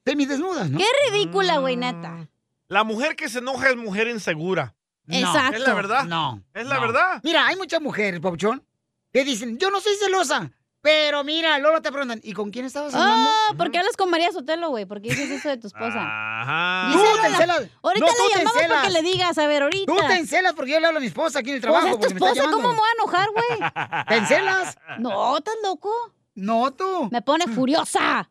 semidesnudas, 0.04 0.70
¿no? 0.70 0.78
Qué 0.78 0.86
ridícula, 1.10 1.58
güey, 1.58 1.76
neta. 1.76 2.28
La 2.68 2.84
mujer 2.84 3.16
que 3.16 3.28
se 3.28 3.38
enoja 3.40 3.70
es 3.70 3.76
mujer 3.76 4.08
insegura. 4.08 4.74
No, 5.04 5.16
Exacto. 5.18 5.56
¿Es 5.56 5.62
la 5.66 5.74
verdad? 5.74 6.04
No. 6.04 6.42
¿Es 6.54 6.66
la 6.66 6.76
no. 6.76 6.80
verdad? 6.80 7.20
Mira, 7.22 7.46
hay 7.46 7.56
muchas 7.56 7.80
mujeres, 7.80 8.20
Papuchón, 8.20 8.64
que 9.12 9.24
dicen, 9.24 9.58
yo 9.58 9.70
no 9.70 9.80
soy 9.80 9.94
celosa. 9.96 10.50
Pero 10.80 11.22
mira, 11.22 11.56
Lola 11.60 11.80
te 11.80 11.92
preguntan, 11.92 12.20
¿y 12.24 12.32
con 12.32 12.50
quién 12.50 12.64
estabas 12.64 12.92
hablando? 12.92 13.30
Ah, 13.30 13.54
¿por 13.56 13.70
qué 13.70 13.78
hablas 13.78 13.96
con 13.96 14.10
María 14.10 14.32
Sotelo, 14.32 14.70
güey? 14.70 14.84
¿Por 14.84 15.00
qué 15.00 15.10
dices 15.10 15.30
eso 15.30 15.48
de 15.48 15.56
tu 15.56 15.68
esposa? 15.68 16.00
Ajá. 16.00 16.90
Tú 16.92 16.98
te 17.20 17.26
encelas. 17.28 17.68
Ahorita 17.82 18.06
No, 18.06 18.12
le 18.12 18.34
llamamos 18.38 18.62
para 18.68 18.82
que 18.82 18.90
le 18.90 19.02
digas, 19.02 19.38
a 19.38 19.46
ver, 19.46 19.62
ahorita. 19.62 19.92
Tú 19.92 19.96
te 20.08 20.16
encelas 20.16 20.54
porque 20.54 20.72
yo 20.72 20.80
le 20.80 20.86
hablo 20.88 20.98
a 20.98 21.00
mi 21.00 21.06
esposa 21.06 21.38
aquí 21.38 21.50
en 21.50 21.56
el 21.56 21.62
Pues 21.62 21.70
trabajo. 21.72 21.86
es 21.86 21.92
tu 21.94 22.00
porque 22.00 22.14
me 22.14 22.18
está 22.30 22.32
esposa, 22.40 22.50
¿cómo 22.56 22.68
me 22.72 22.78
voy 22.80 22.88
a 22.88 22.92
enojar, 23.00 23.28
güey? 23.30 24.06
¿Te 24.08 24.16
encelas? 24.16 24.76
No, 24.98 25.36
¿estás 25.38 25.54
loco? 25.62 25.92
No, 26.34 26.72
tú. 26.72 27.10
Me 27.12 27.20
pone 27.20 27.46
furiosa. 27.46 28.30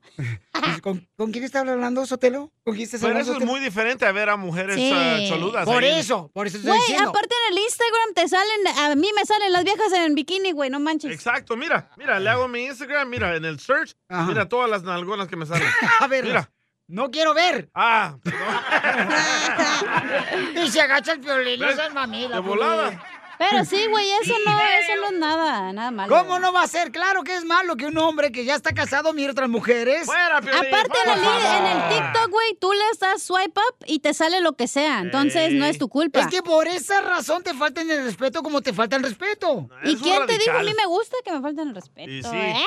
¿Con, 0.82 1.08
con 1.16 1.32
quién 1.32 1.44
estás 1.44 1.68
hablando, 1.68 2.04
Sotelo? 2.08 2.52
¿Con 2.64 2.74
quién 2.74 2.86
estás 2.86 3.00
Pero 3.02 3.12
hablando, 3.12 3.32
eso 3.34 3.40
es 3.42 3.46
muy 3.48 3.60
diferente 3.60 4.06
a 4.08 4.12
ver 4.12 4.30
a 4.30 4.38
mujeres 4.38 4.76
Sí. 4.76 4.92
ah, 4.94 5.20
choludas. 5.30 5.66
Por 5.66 5.84
ahí. 5.84 6.00
eso, 6.00 6.32
por 6.34 6.48
eso 6.48 6.58
estoy 6.58 6.70
Güey, 6.72 6.82
diciendo. 6.82 7.10
aparte 7.10 7.36
en 7.48 7.54
el 7.54 7.60
Instagram 7.64 8.14
te 8.16 8.28
salen, 8.28 8.68
a 8.80 8.96
mí 8.96 9.10
me 9.16 9.24
salen 9.26 9.52
las 9.54 9.64
viejas 9.64 9.94
en 9.94 10.16
bikini, 10.16 10.52
güey, 10.52 10.72
no 10.72 10.80
manches. 10.80 11.12
Exacto, 11.12 11.56
mira, 11.56 11.92
mira, 11.98 12.20
le 12.20 12.28
hago 12.30 12.48
mi 12.48 12.66
Instagram, 12.66 13.08
mira, 13.08 13.36
en 13.36 13.46
el 13.46 13.60
search, 13.60 13.94
Ajá. 14.10 14.26
mira 14.26 14.50
todas 14.50 14.68
las 14.70 14.82
nalgonas 14.82 15.28
que 15.28 15.36
me 15.36 15.46
salen. 15.46 15.68
A 16.00 16.08
ver, 16.08 16.24
Mira. 16.26 16.50
no 16.88 17.12
quiero 17.12 17.36
ver. 17.36 17.70
Ah, 17.76 18.18
y 20.64 20.72
se 20.72 20.82
agacha 20.82 21.12
el 21.14 21.20
violín, 21.20 21.60
no 21.60 21.72
seas 21.74 21.94
mamila. 21.94 22.36
de 22.36 22.42
volada. 22.42 23.04
Pero 23.50 23.66
sí, 23.66 23.88
güey, 23.88 24.08
eso 24.22 24.34
no, 24.46 24.52
eso 24.52 25.02
no 25.02 25.08
es 25.08 25.20
nada, 25.20 25.74
nada 25.74 25.90
malo. 25.90 26.16
¿Cómo 26.16 26.38
no 26.38 26.54
va 26.54 26.62
a 26.62 26.68
ser? 26.68 26.92
Claro 26.92 27.24
que 27.24 27.34
es 27.34 27.44
malo 27.44 27.76
que 27.76 27.88
un 27.88 27.98
hombre 27.98 28.32
que 28.32 28.46
ya 28.46 28.54
está 28.54 28.74
casado 28.74 29.14
mire 29.14 29.32
otras 29.32 29.50
mujeres. 29.50 30.06
Fuera, 30.06 30.42
Piolín, 30.42 30.60
Aparte 30.60 30.98
en 31.06 31.66
el, 31.66 31.82
en. 31.82 31.90
TikTok, 31.90 32.30
güey, 32.30 32.56
tú 32.60 32.72
le 32.72 32.84
das 33.00 33.24
swipe 33.24 33.60
up 33.60 33.86
y 33.88 34.00
te 34.00 34.14
sale 34.14 34.42
lo 34.42 34.54
que 34.54 34.68
sea. 34.68 35.00
Entonces 35.00 35.54
no 35.54 35.66
es 35.66 35.80
tu 35.80 35.90
culpa. 35.90 36.20
Es 36.20 36.28
que 36.28 36.44
por 36.44 36.68
esa 36.68 37.02
razón 37.02 37.42
te 37.42 37.56
faltan 37.56 37.90
el 37.90 38.04
respeto 38.04 38.44
como 38.44 38.62
te 38.62 38.74
falta 38.74 38.96
el 38.96 39.04
respeto. 39.04 39.68
¿Y 39.84 39.96
quién 39.96 40.28
te 40.28 40.38
dijo? 40.38 40.58
A 40.58 40.62
mí 40.62 40.74
me 40.78 40.86
gusta 40.86 41.18
que 41.26 41.32
me 41.32 41.42
falten 41.42 41.70
el 41.70 41.76
respeto. 41.76 42.12
Y 42.12 42.22
sí. 42.22 42.36
¿eh? 42.36 42.66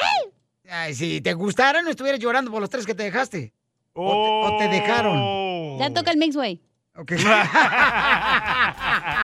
Ay, 0.68 0.94
si 0.94 1.20
te 1.20 1.34
gustara, 1.34 1.82
no 1.82 1.90
estuvieras 1.90 2.18
llorando 2.18 2.50
por 2.50 2.60
los 2.60 2.70
tres 2.70 2.84
que 2.84 2.94
te 2.94 3.04
dejaste. 3.04 3.52
O, 3.92 4.48
te, 4.48 4.54
o 4.54 4.58
te 4.58 4.68
dejaron. 4.68 5.18
Oh. 5.20 5.76
Ya 5.78 5.92
toca 5.92 6.10
el 6.10 6.16
mix, 6.16 6.34
güey. 6.34 6.60
Ok. 6.96 7.12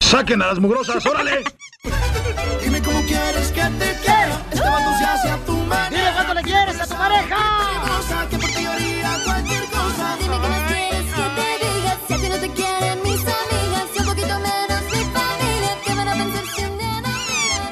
¡Saquen 0.00 0.42
a 0.42 0.48
las 0.48 0.58
mugrosas, 0.58 1.06
órale! 1.06 1.44
Dime 2.60 2.82
cómo 2.82 3.00
quieres 3.02 3.52
que 3.52 3.62
te 3.62 3.96
quiera. 3.98 4.42
Este 4.50 4.68
vato 4.68 4.98
se 4.98 5.04
hace 5.04 5.30
a 5.30 5.36
tu 5.44 5.52
manera. 5.52 5.90
Dile 5.90 6.12
cuánto 6.12 6.34
le 6.34 6.42
quieres 6.42 6.80
a 6.80 6.86
tu 6.86 6.94
pareja. 6.94 7.36
Que 8.30 8.36
por 8.38 8.50
ti 8.50 8.66
haría 8.66 9.18
cualquier 9.24 9.64
cosa. 9.66 10.16
Dime 10.18 10.40
qué 10.40 10.48
más 10.48 10.72
quieres 10.72 11.06
que 11.14 11.22
te 11.36 11.48
diga. 11.64 11.98
Si 12.08 12.14
a 12.14 12.16
ti 12.16 12.28
no 12.28 12.36
te 12.36 12.50
quieren 12.50 13.02
mis 13.02 13.20
amigas, 13.20 13.88
y 13.94 13.98
un 14.00 14.06
poquito 14.06 14.38
menos 14.40 14.82
mi 14.90 15.04
familia, 15.14 15.78
¿qué 15.84 15.94
van 15.94 16.08
a 16.08 16.12
pensar 16.12 16.46
si 16.46 16.64
un 16.64 16.78
día 16.78 17.00
no? 17.00 17.08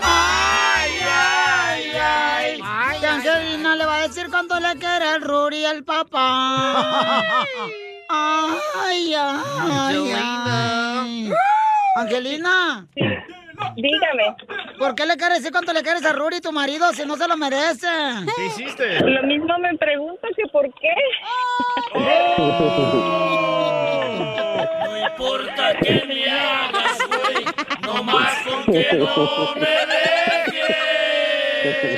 Ay, 0.03 0.93
ay, 1.03 1.83
ay. 2.01 2.61
Ay, 2.62 3.05
Angelina 3.05 3.75
le 3.75 3.87
va 3.87 3.97
a 3.97 4.09
decir 4.09 4.29
cuánto 4.31 4.61
le 4.61 4.77
quiere 4.77 5.14
el 5.16 5.23
Ruri 5.23 5.64
al 5.64 5.83
papá. 5.83 7.27
Ay, 8.15 9.15
ay, 9.15 10.13
ay. 10.15 11.33
Angelina. 11.97 12.87
Dígame. 13.77 14.37
¿Por 14.79 14.95
qué 14.95 15.07
le 15.07 15.17
quieres 15.17 15.39
decir 15.39 15.51
cuánto 15.53 15.73
le 15.73 15.83
quieres 15.83 16.05
a 16.05 16.13
Ruri, 16.13 16.41
tu 16.41 16.53
marido, 16.53 16.93
si 16.93 17.07
no 17.07 17.17
se 17.17 17.27
lo 17.27 17.37
merece? 17.37 17.87
¿Qué 18.37 18.47
hiciste? 18.47 19.01
Lo 19.01 19.23
mismo 19.23 19.59
me 19.59 19.77
pregunto 19.79 20.29
que 20.37 20.47
por 20.49 20.69
qué. 20.75 20.95
No 24.85 24.97
importa 24.99 25.75
que 25.81 26.05
me 26.07 26.31
hagas, 26.31 26.99
güey. 27.09 27.45
No 27.83 28.03
más 28.05 28.43
con 28.45 28.65
que 28.73 28.89
no 28.95 29.55
me 29.55 29.87
dejes. 29.87 30.77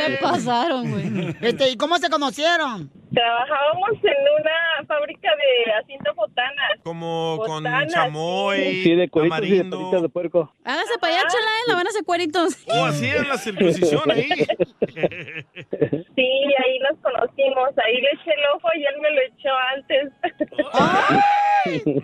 Se 0.04 0.18
pasaron, 0.20 0.90
güey. 0.90 1.36
Este, 1.40 1.70
¿y 1.70 1.76
cómo 1.76 1.96
se 1.98 2.10
conocieron? 2.10 2.90
Trabajábamos 3.14 3.90
en 4.02 4.16
una 4.40 4.86
fábrica 4.86 5.28
de 5.30 5.72
haciendo 5.80 6.12
botanas. 6.14 6.72
Como 6.82 7.38
con 7.84 7.94
chamoy, 7.94 8.82
Sí, 8.82 8.94
de 8.94 9.08
cueritos 9.08 9.44
y 9.44 9.50
de 9.62 10.00
de 10.02 10.08
puerco. 10.08 10.52
Hágase 10.64 10.98
para 11.00 11.14
allá, 11.14 11.28
chala, 11.28 11.44
¿eh? 11.44 11.64
La 11.68 11.74
van 11.74 11.86
a 11.86 11.90
hacer 11.90 12.04
cueritos. 12.04 12.56
Oh, 12.68 12.84
así 12.84 13.06
es 13.06 13.26
la 13.28 13.38
circuncisión 13.38 14.10
ahí. 14.10 14.28
Sí, 16.14 16.30
ahí 16.64 16.78
nos 16.78 16.98
conocimos. 17.02 17.70
Ahí 17.84 18.00
le 18.00 18.08
eché 18.12 18.30
el 18.30 18.44
ojo 18.54 18.68
y 18.76 18.84
él 18.84 19.00
me 19.00 19.10
lo 19.10 19.20
echó 19.22 19.50
antes. 19.74 20.12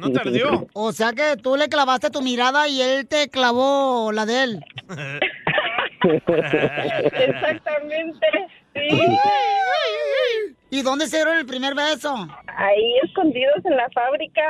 ¿No 0.01 0.11
te 0.11 0.19
ardió? 0.21 0.67
O 0.73 0.93
sea 0.93 1.13
que 1.13 1.37
tú 1.37 1.57
le 1.57 1.69
clavaste 1.69 2.11
tu 2.11 2.21
mirada 2.23 2.67
y 2.69 2.83
él 2.83 3.07
te 3.07 3.29
clavó 3.29 4.11
la 4.13 4.27
de 4.27 4.43
él. 4.43 4.65
Exactamente. 7.13 8.27
Sí. 8.75 9.19
¿Y 10.71 10.83
dónde 10.83 11.07
se 11.09 11.17
dieron 11.17 11.37
el 11.37 11.47
primer 11.47 11.75
beso? 11.75 12.15
Ahí 12.47 12.95
escondidos 13.03 13.57
en 13.65 13.77
la 13.77 13.89
fábrica. 13.91 14.43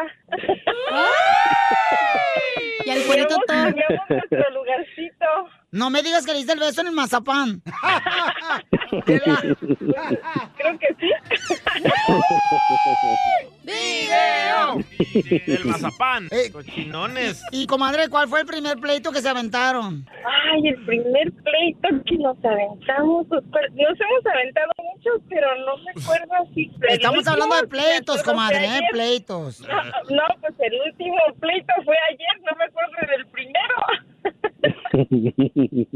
¿Y 2.84 2.90
al 2.90 2.98
Teníamos- 3.02 3.28
todo. 3.28 3.38
teníamos 3.46 4.10
nuestro 4.10 4.50
lugarcito. 4.50 5.26
No 5.72 5.88
me 5.90 6.02
digas 6.02 6.26
que 6.26 6.32
le 6.32 6.38
diste 6.38 6.52
el 6.52 6.58
beso 6.60 6.80
en 6.82 6.88
el 6.88 6.92
mazapán. 6.94 7.62
Creo 9.06 10.78
que 10.78 10.88
sí. 10.98 11.10
¡Video! 13.70 14.84
El 15.58 15.64
mazapán. 15.64 16.28
Eh, 16.30 16.50
Cochinones. 16.50 17.42
Y 17.52 17.66
comadre, 17.66 18.08
¿cuál 18.08 18.28
fue 18.28 18.40
el 18.40 18.46
primer 18.46 18.78
pleito 18.78 19.12
que 19.12 19.20
se 19.20 19.28
aventaron? 19.28 20.06
Ay, 20.52 20.68
el 20.68 20.84
primer 20.84 21.32
pleito 21.32 21.88
que 22.06 22.16
nos 22.18 22.36
aventamos. 22.44 23.26
pues, 23.28 23.42
Nos 23.72 24.00
hemos 24.00 24.26
aventado 24.34 24.72
muchos, 24.94 25.22
pero 25.28 25.46
no 25.64 25.76
me 25.78 25.90
acuerdo 25.92 26.34
si. 26.54 26.70
el 26.82 26.94
Estamos 26.94 27.18
último, 27.18 27.32
hablando 27.34 27.56
de 27.56 27.68
pleitos, 27.68 28.22
comadre, 28.22 28.64
¿eh? 28.66 28.80
Pleitos. 28.90 29.60
No, 30.10 30.22
pues 30.40 30.54
el 30.58 30.72
último 30.86 31.16
pleito 31.38 31.72
fue 31.84 31.96
ayer, 32.10 32.40
no 32.44 32.56
me 32.58 32.64
acuerdo 32.64 32.96
del 33.12 33.26
primero. 33.28 33.76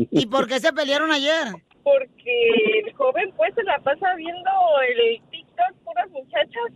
¿Y 0.11 0.27
por 0.27 0.47
qué 0.47 0.61
se 0.61 0.73
pelearon 0.73 1.11
ayer? 1.11 1.49
Porque 1.83 2.81
el 2.87 2.93
joven 2.95 3.33
pues 3.37 3.55
se 3.55 3.63
la 3.65 3.79
pasa 3.81 4.15
viendo 4.17 4.51
el 4.89 5.01
TikTok, 5.55 5.75
puras 5.85 6.11
muchachas. 6.11 6.73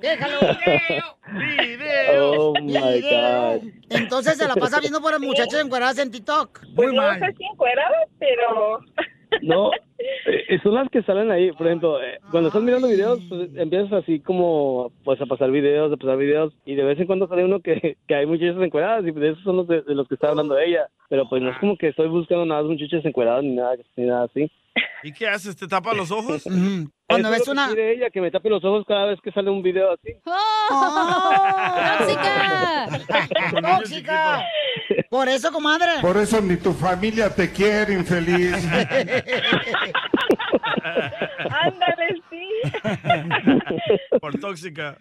¡Déjalo! 0.00 0.38
¡Video! 1.32 2.50
Oh 2.50 2.54
my 2.60 3.00
God. 3.00 3.68
Entonces 3.90 4.36
se 4.36 4.46
la 4.46 4.54
pasa 4.54 4.80
viendo 4.80 5.00
por 5.00 5.12
las 5.12 5.20
muchachas 5.20 5.64
encueradas 5.64 5.98
en 5.98 6.10
TikTok. 6.10 6.60
Pues 6.74 6.88
Muy 6.88 6.96
no 6.96 7.02
mal. 7.02 7.20
sé 7.20 7.32
si 7.36 7.44
encueradas, 7.44 8.08
pero... 8.18 8.80
No, 9.42 9.72
eh, 9.98 10.60
son 10.62 10.74
las 10.74 10.88
que 10.90 11.02
salen 11.02 11.28
ahí. 11.32 11.50
Por 11.50 11.66
ejemplo, 11.66 12.00
eh, 12.00 12.20
cuando 12.30 12.48
estás 12.50 12.62
mirando 12.62 12.86
videos, 12.86 13.18
pues, 13.28 13.50
empiezas 13.56 13.92
así 13.92 14.20
como 14.20 14.92
pues 15.02 15.20
a 15.20 15.26
pasar 15.26 15.50
videos, 15.50 15.92
a 15.92 15.96
pasar 15.96 16.16
videos, 16.18 16.54
y 16.64 16.76
de 16.76 16.84
vez 16.84 17.00
en 17.00 17.06
cuando 17.08 17.26
sale 17.26 17.44
uno 17.44 17.58
que, 17.58 17.96
que 18.06 18.14
hay 18.14 18.26
muchachas 18.26 18.62
encueradas, 18.62 19.04
y 19.04 19.10
de 19.10 19.30
esos 19.30 19.42
son 19.42 19.56
los 19.56 19.66
de, 19.66 19.82
de 19.82 19.94
los 19.96 20.06
que 20.06 20.14
está 20.14 20.28
hablando 20.28 20.56
ella. 20.56 20.86
Pero 21.08 21.28
pues 21.28 21.42
no 21.42 21.50
es 21.50 21.58
como 21.58 21.76
que 21.76 21.88
estoy 21.88 22.06
buscando 22.06 22.46
nada 22.46 22.62
más 22.62 22.70
muchachas 22.70 23.04
encueradas 23.04 23.42
ni 23.42 23.56
nada, 23.56 23.74
ni 23.96 24.04
nada 24.04 24.24
así. 24.24 24.48
¿Y 25.02 25.12
qué 25.12 25.28
haces? 25.28 25.54
¿Te 25.56 25.68
tapa 25.68 25.92
los 25.94 26.10
ojos? 26.10 26.42
Cuando 27.06 27.30
ves 27.30 27.46
una- 27.48 27.70
ella, 27.76 28.08
que 28.10 28.20
me 28.20 28.30
tape 28.30 28.48
los 28.48 28.64
ojos 28.64 28.84
cada 28.88 29.04
vez 29.06 29.20
que 29.22 29.30
sale 29.32 29.50
un 29.50 29.62
video 29.62 29.92
así. 29.92 30.14
¡Tóxica! 31.98 32.88
¡Tóxica! 33.78 34.42
Por 35.10 35.28
eso, 35.28 35.52
comadre. 35.52 36.00
Por 36.00 36.16
eso 36.16 36.40
ni 36.40 36.56
tu 36.56 36.72
familia 36.72 37.28
te 37.34 37.52
quiere, 37.52 37.92
infeliz. 37.94 38.66
Ándale, 41.50 42.22
sí. 42.30 42.48
Por 44.20 44.38
tóxica. 44.40 44.96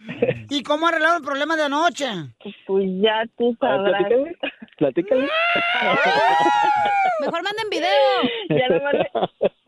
¿Y 0.50 0.62
cómo 0.64 0.88
arreglaron 0.88 1.18
el 1.18 1.24
problema 1.24 1.56
de 1.56 1.64
anoche? 1.64 2.06
Pues 2.68 2.86
ya 3.02 3.24
tú 3.38 3.56
sabrás. 3.60 4.04
Platícale. 4.78 5.28
Mejor 7.22 7.44
manden 7.44 7.70
video. 7.70 7.90
Ya 8.50 8.68
nomás, 8.70 8.94
le, 8.94 9.10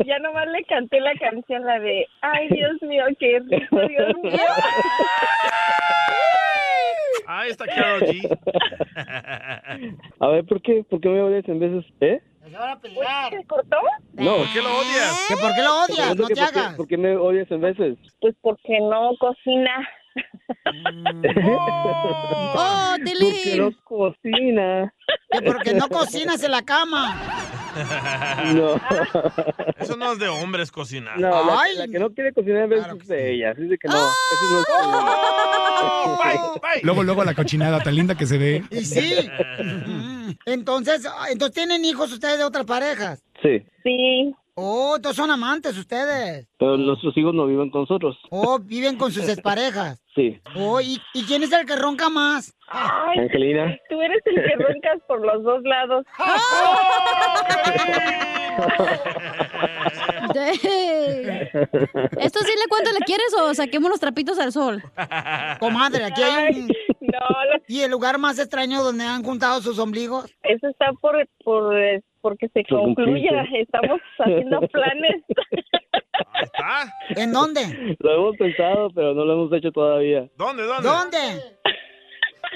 ya 0.06 0.20
nomás 0.20 0.48
le 0.48 0.64
canté 0.66 1.00
la 1.00 1.14
canción, 1.16 1.64
la 1.66 1.80
de 1.80 2.06
Ay, 2.22 2.50
Dios 2.50 2.82
mío, 2.82 3.06
qué 3.20 3.40
rico, 3.50 3.80
Dios 3.88 4.14
mío. 4.24 4.34
Ahí 7.28 7.50
está 7.50 7.66
Carol 7.66 8.02
G. 8.02 8.38
A 10.20 10.28
ver, 10.28 10.46
¿por 10.46 10.62
qué? 10.62 10.84
¿Por 10.90 11.02
qué 11.02 11.10
me 11.10 11.22
odias 11.22 11.48
en 11.50 11.60
veces? 11.60 11.84
¿Eh? 12.00 12.22
Se 12.44 12.52
van 12.58 12.70
a 12.70 12.80
pelear. 12.80 13.32
¿Se 13.32 13.44
cortó? 13.46 13.78
No. 14.14 14.38
¿Por 14.38 14.54
qué 14.54 14.62
lo 14.62 14.70
odias? 14.78 15.26
¿Que 15.28 15.36
¿Por 15.36 15.56
qué 15.56 15.62
lo 15.64 15.84
odias? 15.86 16.10
No 16.10 16.16
te 16.16 16.22
por 16.22 16.34
qué- 16.36 16.42
hagas. 16.42 16.76
¿Por 16.76 16.88
qué 16.88 16.98
me 16.98 17.18
odias 17.18 17.50
en 17.50 17.62
veces? 17.62 17.98
Pues 18.22 18.36
porque 18.42 18.80
no 18.80 19.12
cocina. 19.20 19.88
¡Oh, 22.58 22.94
Porque 22.98 23.12
Tilín! 23.12 23.58
no 23.58 23.72
cocina. 23.84 24.94
Que 25.32 25.42
porque 25.42 25.74
no 25.74 25.88
cocinas 25.90 26.42
en 26.44 26.52
la 26.52 26.62
cama. 26.64 27.16
No. 28.54 28.76
Eso 29.78 29.98
no 29.98 30.14
es 30.14 30.20
de 30.20 30.28
hombres 30.30 30.72
cocinar. 30.72 31.20
No, 31.20 31.30
la, 31.30 31.64
la 31.76 31.88
que 31.88 32.00
no 32.00 32.12
quiere 32.14 32.32
cocinar 32.34 32.72
es 32.72 33.08
de 33.08 33.34
ella. 33.34 33.52
Así 33.52 33.68
que 33.78 33.88
no. 33.88 33.96
Eso 33.96 34.14
no 34.52 34.60
es 34.60 34.66
¡Oh! 35.78 36.60
Luego, 36.84 37.04
luego 37.04 37.24
la 37.24 37.34
cochinada 37.34 37.80
tan 37.82 37.96
linda 37.96 38.16
que 38.16 38.26
se 38.26 38.38
ve. 38.38 38.64
Y 38.72 38.86
sí. 38.86 39.30
Entonces, 40.46 41.08
entonces 41.32 41.56
tienen 41.56 41.86
hijos 41.86 42.12
ustedes 42.12 42.38
de 42.38 42.44
otras 42.44 42.66
parejas. 42.66 43.24
Sí. 43.42 43.64
Sí. 43.84 44.34
Oh, 44.58 44.94
entonces 44.96 45.18
son 45.18 45.30
amantes 45.32 45.78
ustedes. 45.78 46.48
Pero 46.58 46.78
nuestros 46.78 47.16
hijos 47.18 47.34
no 47.34 47.46
viven 47.46 47.70
con 47.70 47.82
nosotros. 47.82 48.18
Oh, 48.30 48.58
viven 48.58 48.96
con 48.98 49.12
sus 49.12 49.28
exparejas. 49.30 50.02
Sí. 50.16 50.40
Oh, 50.56 50.80
¿y, 50.80 50.98
y 51.14 51.26
quién 51.26 51.44
es 51.44 51.52
el 51.52 51.66
que 51.66 51.76
ronca 51.76 52.08
más? 52.08 52.56
Ay, 52.70 53.20
Angelina. 53.20 53.78
tú 53.90 54.02
eres 54.02 54.22
el 54.24 54.36
que 54.36 54.56
roncas 54.64 55.02
por 55.10 55.20
los 55.20 55.44
dos 55.44 55.62
lados. 55.64 56.06
¿Esto 62.18 62.40
sí 62.40 62.52
le 62.52 62.68
cuánto 62.70 62.92
le 62.94 63.00
quieres 63.06 63.34
o 63.38 63.54
saquemos 63.54 63.90
los 63.90 64.00
trapitos 64.00 64.40
al 64.40 64.54
sol? 64.54 64.82
Comadre, 65.60 66.06
aquí 66.06 66.24
hay 66.24 66.62
un... 66.62 66.70
¿Y 67.68 67.82
el 67.82 67.92
lugar 67.92 68.18
más 68.18 68.40
extraño 68.40 68.84
donde 68.84 69.04
han 69.04 69.24
juntado 69.24 69.62
sus 69.62 69.80
ombligos? 69.80 70.34
Eso 70.44 70.68
está 70.68 70.94
por, 71.02 71.16
por 71.44 71.76
porque 72.26 72.50
se 72.50 72.64
concluya. 72.64 73.46
Estamos 73.54 74.02
haciendo 74.18 74.60
planes. 74.62 75.22
¿En 77.10 77.32
dónde? 77.32 77.96
Lo 78.00 78.16
hemos 78.16 78.36
pensado, 78.38 78.90
pero 78.96 79.14
no 79.14 79.26
lo 79.26 79.34
hemos 79.34 79.54
hecho 79.54 79.72
todavía. 79.72 80.28
¿Dónde, 80.36 80.64
dónde? 80.64 80.90
¿Dónde? 80.90 81.18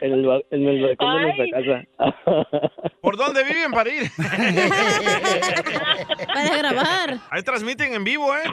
En 0.02 0.14
el, 0.14 0.26
ba- 0.26 0.40
en 0.52 0.68
el 0.68 0.82
balcón 0.82 1.16
de 1.16 1.34
nuestra 1.36 1.46
casa. 1.62 2.90
¿Por 3.02 3.18
dónde 3.18 3.44
viven 3.44 3.72
para 3.72 3.90
ir? 3.94 4.10
Para 6.28 6.58
grabar. 6.58 7.18
Ahí 7.30 7.44
transmiten 7.44 7.94
en 7.94 8.04
vivo, 8.04 8.34
¿eh? 8.36 8.44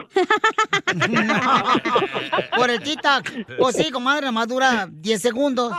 Por 2.57 2.71
el 2.71 2.81
TikTok. 2.81 3.31
Pues 3.59 3.77
sí, 3.77 3.91
comadre, 3.91 4.31
más 4.33 4.49
dura 4.49 4.89
10 4.91 5.21
segundos. 5.23 5.73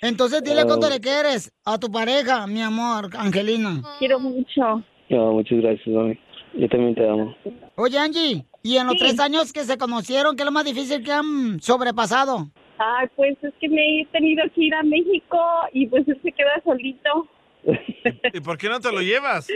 Entonces 0.00 0.42
dile 0.42 0.64
cuánto 0.64 0.88
le 0.88 1.00
quieres 1.00 1.52
a 1.64 1.78
tu 1.78 1.90
pareja, 1.90 2.46
mi 2.46 2.62
amor, 2.62 3.10
Angelina. 3.16 3.82
Quiero 3.98 4.18
mucho. 4.20 4.82
No, 5.10 5.32
muchas 5.32 5.58
gracias, 5.60 5.86
mami. 5.88 6.18
Yo 6.54 6.68
también 6.68 6.94
te 6.94 7.08
amo. 7.08 7.34
Oye, 7.76 7.98
Angie, 7.98 8.44
¿y 8.62 8.76
en 8.78 8.86
los 8.86 8.94
Sí. 8.94 9.00
tres 9.00 9.20
años 9.20 9.52
que 9.52 9.64
se 9.64 9.76
conocieron, 9.78 10.34
qué 10.34 10.42
es 10.42 10.46
lo 10.46 10.52
más 10.52 10.64
difícil 10.64 11.02
que 11.04 11.12
han 11.12 11.60
sobrepasado? 11.60 12.48
Ay, 12.78 13.08
pues 13.16 13.36
es 13.42 13.52
que 13.60 13.68
me 13.68 14.00
he 14.02 14.06
tenido 14.06 14.44
que 14.54 14.62
ir 14.64 14.74
a 14.74 14.82
México 14.82 15.38
y 15.72 15.86
pues 15.88 16.06
él 16.08 16.18
se 16.22 16.32
queda 16.32 16.62
solito. 16.64 17.28
¿Y 18.32 18.40
por 18.40 18.56
qué 18.56 18.68
no 18.68 18.80
te 18.80 18.92
lo 18.92 19.00
llevas? 19.02 19.48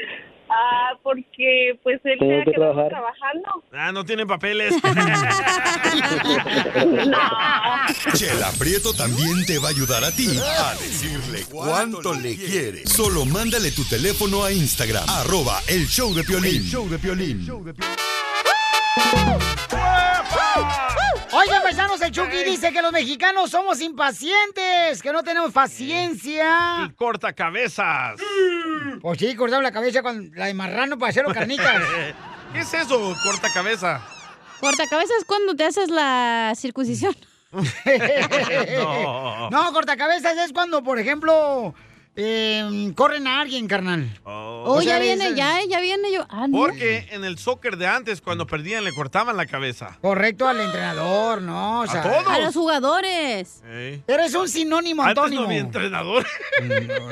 Ah, 0.54 0.98
porque 1.02 1.78
pues 1.82 1.98
él 2.04 2.18
se 2.18 2.24
ha 2.40 2.44
que 2.44 2.52
quedado 2.52 2.74
trabajar. 2.74 2.88
trabajando. 2.90 3.64
Ah, 3.72 3.90
no 3.92 4.04
tiene 4.04 4.26
papeles. 4.26 4.74
Chela 8.14 8.50
Prieto 8.58 8.92
también 8.92 9.46
te 9.46 9.58
va 9.58 9.68
a 9.68 9.70
ayudar 9.70 10.04
a 10.04 10.10
ti 10.10 10.26
a 10.38 10.74
decirle 10.74 11.44
cuánto 11.50 12.12
le 12.14 12.36
quiere. 12.36 12.84
Solo 12.86 13.24
mándale 13.24 13.70
tu 13.70 13.84
teléfono 13.88 14.44
a 14.44 14.52
Instagram, 14.52 15.04
arroba 15.08 15.60
el 15.68 15.86
show 15.86 16.12
de 16.12 16.22
Piolín. 16.24 16.56
El 16.56 16.64
show 16.64 16.86
de 16.88 16.98
Piolín. 16.98 17.46
Oigan, 21.34 21.62
paisanos, 21.62 22.00
el 22.02 22.12
Chucky 22.12 22.44
dice 22.44 22.72
que 22.72 22.82
los 22.82 22.92
mexicanos 22.92 23.50
somos 23.50 23.80
impacientes, 23.80 25.00
que 25.02 25.12
no 25.12 25.22
tenemos 25.22 25.50
paciencia. 25.52 26.84
Y 26.86 26.90
corta 26.92 27.32
cabezas. 27.32 28.20
Pues 29.00 29.18
sí, 29.18 29.34
cortamos 29.34 29.62
la 29.62 29.72
cabeza 29.72 30.02
con 30.02 30.30
la 30.34 30.46
de 30.46 30.54
marrano 30.54 30.98
para 30.98 31.10
hacerlo 31.10 31.32
carnitas. 31.32 31.82
¿Qué 32.52 32.60
es 32.60 32.74
eso, 32.74 33.16
corta 33.24 33.50
cabeza? 33.52 34.02
Cortacabezas 34.60 35.18
es 35.18 35.24
cuando 35.24 35.56
te 35.56 35.64
haces 35.64 35.88
la 35.90 36.52
circuncisión. 36.54 37.16
No. 38.78 39.50
No, 39.50 39.72
cortacabezas 39.72 40.36
es 40.38 40.52
cuando, 40.52 40.82
por 40.82 40.98
ejemplo, 40.98 41.74
eh, 42.14 42.92
corren 42.94 43.26
a 43.26 43.40
alguien, 43.40 43.66
carnal. 43.66 44.20
Oh, 44.24 44.64
O 44.66 44.82
sea, 44.82 44.98
ya 44.98 45.02
viene, 45.02 45.28
es- 45.28 45.34
ya, 45.34 45.58
ya 45.68 45.80
viene 45.80 46.12
yo. 46.12 46.26
Ah, 46.28 46.46
no. 46.46 46.58
Porque 46.58 47.08
en 47.10 47.24
el 47.24 47.38
soccer 47.38 47.76
de 47.78 47.86
antes, 47.86 48.20
cuando 48.20 48.46
perdían, 48.46 48.84
le 48.84 48.92
cortaban 48.92 49.36
la 49.36 49.46
cabeza. 49.46 49.98
Correcto 50.02 50.46
al 50.46 50.60
entrenador, 50.60 51.40
¿no? 51.42 51.80
O 51.80 51.86
sea, 51.86 52.02
todos. 52.02 52.26
A 52.26 52.38
los 52.38 52.54
jugadores. 52.54 53.62
Eres 54.06 54.34
un 54.34 54.48
sinónimo, 54.48 55.02
Antes 55.02 55.24
Antonio. 55.24 55.42
no 55.46 55.50
entrenador. 55.52 56.26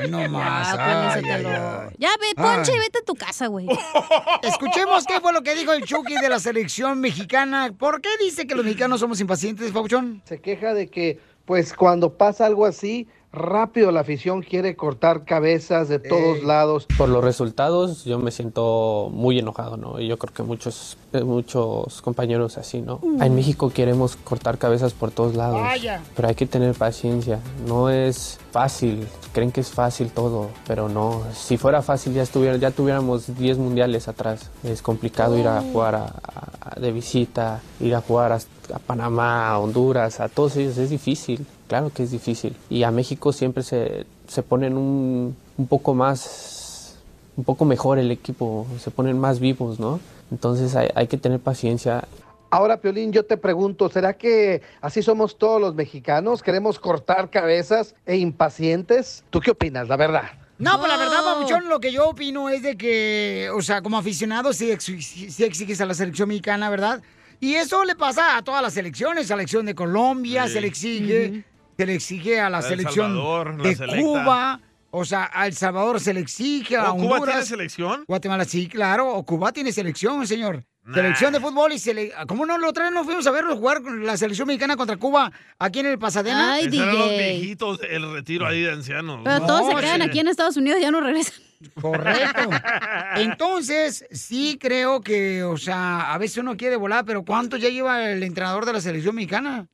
No 0.09 0.29
más. 0.29 0.67
Ya, 0.75 1.11
ay, 1.13 1.21
cálmenselo. 1.23 1.49
ay, 1.49 1.55
ay. 1.89 1.95
Ya, 1.97 2.09
ve, 2.19 2.35
ponche 2.35 2.75
y 2.75 2.79
vete 2.79 2.99
a 2.99 3.03
tu 3.03 3.15
casa, 3.15 3.47
güey. 3.47 3.67
Escuchemos 4.43 5.05
qué 5.05 5.19
fue 5.19 5.33
lo 5.33 5.41
que 5.43 5.55
dijo 5.55 5.73
el 5.73 5.83
Chucky 5.83 6.15
de 6.15 6.29
la 6.29 6.39
selección 6.39 6.99
mexicana. 6.99 7.71
¿Por 7.77 8.01
qué 8.01 8.09
dice 8.19 8.45
que 8.47 8.55
los 8.55 8.63
mexicanos 8.65 8.99
somos 8.99 9.19
impacientes, 9.19 9.71
Pauchón? 9.71 10.21
Se 10.25 10.39
queja 10.39 10.73
de 10.73 10.87
que, 10.89 11.19
pues, 11.45 11.73
cuando 11.73 12.17
pasa 12.17 12.45
algo 12.45 12.65
así, 12.65 13.07
rápido 13.33 13.91
la 13.91 14.01
afición 14.01 14.41
quiere 14.41 14.75
cortar 14.75 15.23
cabezas 15.23 15.87
de 15.87 15.99
todos 15.99 16.43
lados. 16.43 16.87
Por 16.97 17.09
los 17.09 17.23
resultados 17.23 18.03
yo 18.03 18.19
me 18.19 18.31
siento 18.31 19.09
muy 19.11 19.39
enojado, 19.39 19.77
¿no? 19.77 19.99
Y 19.99 20.07
yo 20.07 20.17
creo 20.17 20.33
que 20.33 20.43
muchos, 20.43 20.97
eh, 21.13 21.23
muchos 21.23 22.01
compañeros 22.01 22.57
así, 22.57 22.81
¿no? 22.81 22.99
Mm. 23.01 23.21
En 23.21 23.35
México 23.35 23.69
queremos 23.69 24.15
cortar 24.17 24.57
cabezas 24.57 24.93
por 24.93 25.11
todos 25.11 25.35
lados, 25.35 25.61
Vaya. 25.61 26.01
pero 26.15 26.27
hay 26.27 26.35
que 26.35 26.45
tener 26.45 26.75
paciencia. 26.75 27.39
No 27.67 27.89
es 27.89 28.39
fácil, 28.51 29.07
creen 29.33 29.51
que 29.51 29.61
es 29.61 29.69
fácil 29.69 30.11
todo, 30.11 30.49
pero 30.67 30.89
no. 30.89 31.23
Si 31.33 31.57
fuera 31.57 31.81
fácil 31.81 32.13
ya, 32.13 32.21
estuviera, 32.23 32.57
ya 32.57 32.71
tuviéramos 32.71 33.35
10 33.37 33.57
mundiales 33.57 34.07
atrás. 34.07 34.49
Es 34.63 34.81
complicado 34.81 35.37
ir 35.37 35.47
a 35.47 35.61
jugar 35.61 35.95
a- 35.95 36.13
a- 36.61 36.79
de 36.79 36.91
visita, 36.91 37.61
ir 37.79 37.95
a 37.95 38.01
jugar 38.01 38.31
a, 38.33 38.35
a 38.73 38.79
Panamá, 38.79 39.49
a 39.49 39.59
Honduras, 39.59 40.19
a 40.19 40.29
todos 40.29 40.55
ellos. 40.57 40.77
Es 40.77 40.89
difícil, 40.89 41.45
claro 41.67 41.91
que 41.93 42.03
es 42.03 42.11
difícil. 42.11 42.55
Y 42.69 42.83
a 42.83 42.91
México 42.91 43.31
siempre 43.33 43.63
se, 43.63 44.05
se 44.27 44.43
ponen 44.43 44.77
un, 44.77 45.35
un 45.57 45.67
poco 45.67 45.93
más, 45.93 46.95
un 47.37 47.43
poco 47.43 47.65
mejor 47.65 47.99
el 47.99 48.11
equipo, 48.11 48.67
se 48.83 48.91
ponen 48.91 49.17
más 49.17 49.39
vivos, 49.39 49.79
¿no? 49.79 49.99
Entonces 50.31 50.75
hay, 50.75 50.89
hay 50.95 51.07
que 51.07 51.17
tener 51.17 51.39
paciencia. 51.39 52.05
Ahora, 52.53 52.81
Piolín, 52.81 53.13
yo 53.13 53.23
te 53.25 53.37
pregunto, 53.37 53.89
¿será 53.89 54.13
que 54.17 54.61
así 54.81 55.01
somos 55.01 55.37
todos 55.37 55.59
los 55.61 55.73
mexicanos? 55.73 56.43
¿Queremos 56.43 56.79
cortar 56.79 57.29
cabezas 57.29 57.95
e 58.05 58.17
impacientes? 58.17 59.23
¿Tú 59.29 59.39
qué 59.39 59.51
opinas, 59.51 59.87
la 59.87 59.95
verdad? 59.95 60.31
No, 60.57 60.77
pues 60.77 60.91
la 60.91 60.97
verdad, 60.97 61.23
Pabuchón, 61.23 61.69
lo 61.69 61.79
que 61.79 61.91
yo 61.93 62.09
opino 62.09 62.49
es 62.49 62.61
de 62.61 62.75
que, 62.77 63.49
o 63.55 63.61
sea, 63.61 63.81
como 63.81 63.97
aficionado, 63.97 64.51
sí, 64.53 64.69
ex- 64.69 64.83
sí 64.83 65.43
exiges 65.43 65.79
a 65.81 65.85
la 65.85 65.93
selección 65.93 66.27
mexicana, 66.27 66.69
¿verdad? 66.69 67.01
Y 67.39 67.55
eso 67.55 67.83
le 67.85 67.95
pasa 67.95 68.35
a 68.37 68.43
todas 68.43 68.61
las 68.61 68.73
selecciones, 68.73 69.27
selección 69.27 69.65
de 69.65 69.73
Colombia, 69.73 70.45
Sí. 70.47 70.53
se 70.53 70.61
le 70.61 70.67
exige, 70.67 71.43
se 71.77 71.85
le 71.85 71.95
exige 71.95 72.39
a 72.41 72.49
la 72.49 72.59
El 72.59 72.63
selección 72.65 73.07
Salvador, 73.15 73.61
de. 73.63 74.01
Cuba, 74.01 74.59
o 74.91 75.05
sea, 75.05 75.31
a 75.33 75.47
El 75.47 75.53
Salvador 75.53 75.99
se 76.01 76.13
le 76.13 76.19
exige, 76.19 76.75
a 76.77 76.91
¿Oh, 76.91 76.97
Cuba 76.97 77.13
Honduras. 77.15 77.33
tiene 77.35 77.45
selección? 77.45 78.03
Guatemala 78.07 78.45
sí, 78.45 78.67
claro, 78.67 79.07
o 79.15 79.23
Cuba 79.25 79.51
tiene 79.53 79.71
selección, 79.71 80.27
señor. 80.27 80.63
Selección 80.93 81.31
de 81.31 81.39
fútbol 81.39 81.71
y 81.73 81.79
se 81.79 81.93
le... 81.93 82.11
¿Cómo 82.27 82.45
no? 82.45 82.57
Lo 82.57 82.69
otra 82.69 82.85
vez 82.85 82.93
nos 82.93 83.05
fuimos 83.05 83.25
a 83.27 83.31
verlo 83.31 83.55
jugar 83.55 83.83
con 83.83 84.03
la 84.05 84.17
selección 84.17 84.47
mexicana 84.47 84.75
contra 84.75 84.97
Cuba 84.97 85.31
aquí 85.59 85.79
en 85.79 85.85
el 85.85 85.99
Pasadena. 85.99 86.53
Ay, 86.53 86.65
eran 86.73 86.97
los 86.97 87.09
DJ. 87.11 87.17
viejitos, 87.37 87.79
el 87.87 88.11
retiro 88.11 88.47
ahí 88.47 88.61
de 88.61 88.71
ancianos. 88.71 89.21
Pero 89.23 89.45
todos 89.45 89.67
se 89.67 89.73
No, 89.75 89.79
quedan 89.79 90.01
sí. 90.01 90.07
aquí 90.07 90.19
en 90.19 90.27
Estados 90.27 90.57
Unidos 90.57 90.79
y 90.79 90.81
ya 90.81 90.91
no 90.91 90.99
regresan. 91.01 91.35
Correcto. 91.79 92.49
Entonces, 93.15 94.05
sí 94.11 94.57
creo 94.59 95.01
que, 95.01 95.43
o 95.43 95.57
sea, 95.57 96.13
a 96.13 96.17
veces 96.17 96.37
uno 96.37 96.57
quiere 96.57 96.75
volar, 96.75 97.05
pero 97.05 97.23
¿cuánto 97.23 97.57
ya 97.57 97.69
lleva 97.69 98.09
el 98.11 98.23
entrenador 98.23 98.65
de 98.65 98.73
la 98.73 98.81
selección 98.81 99.15
mexicana? 99.15 99.67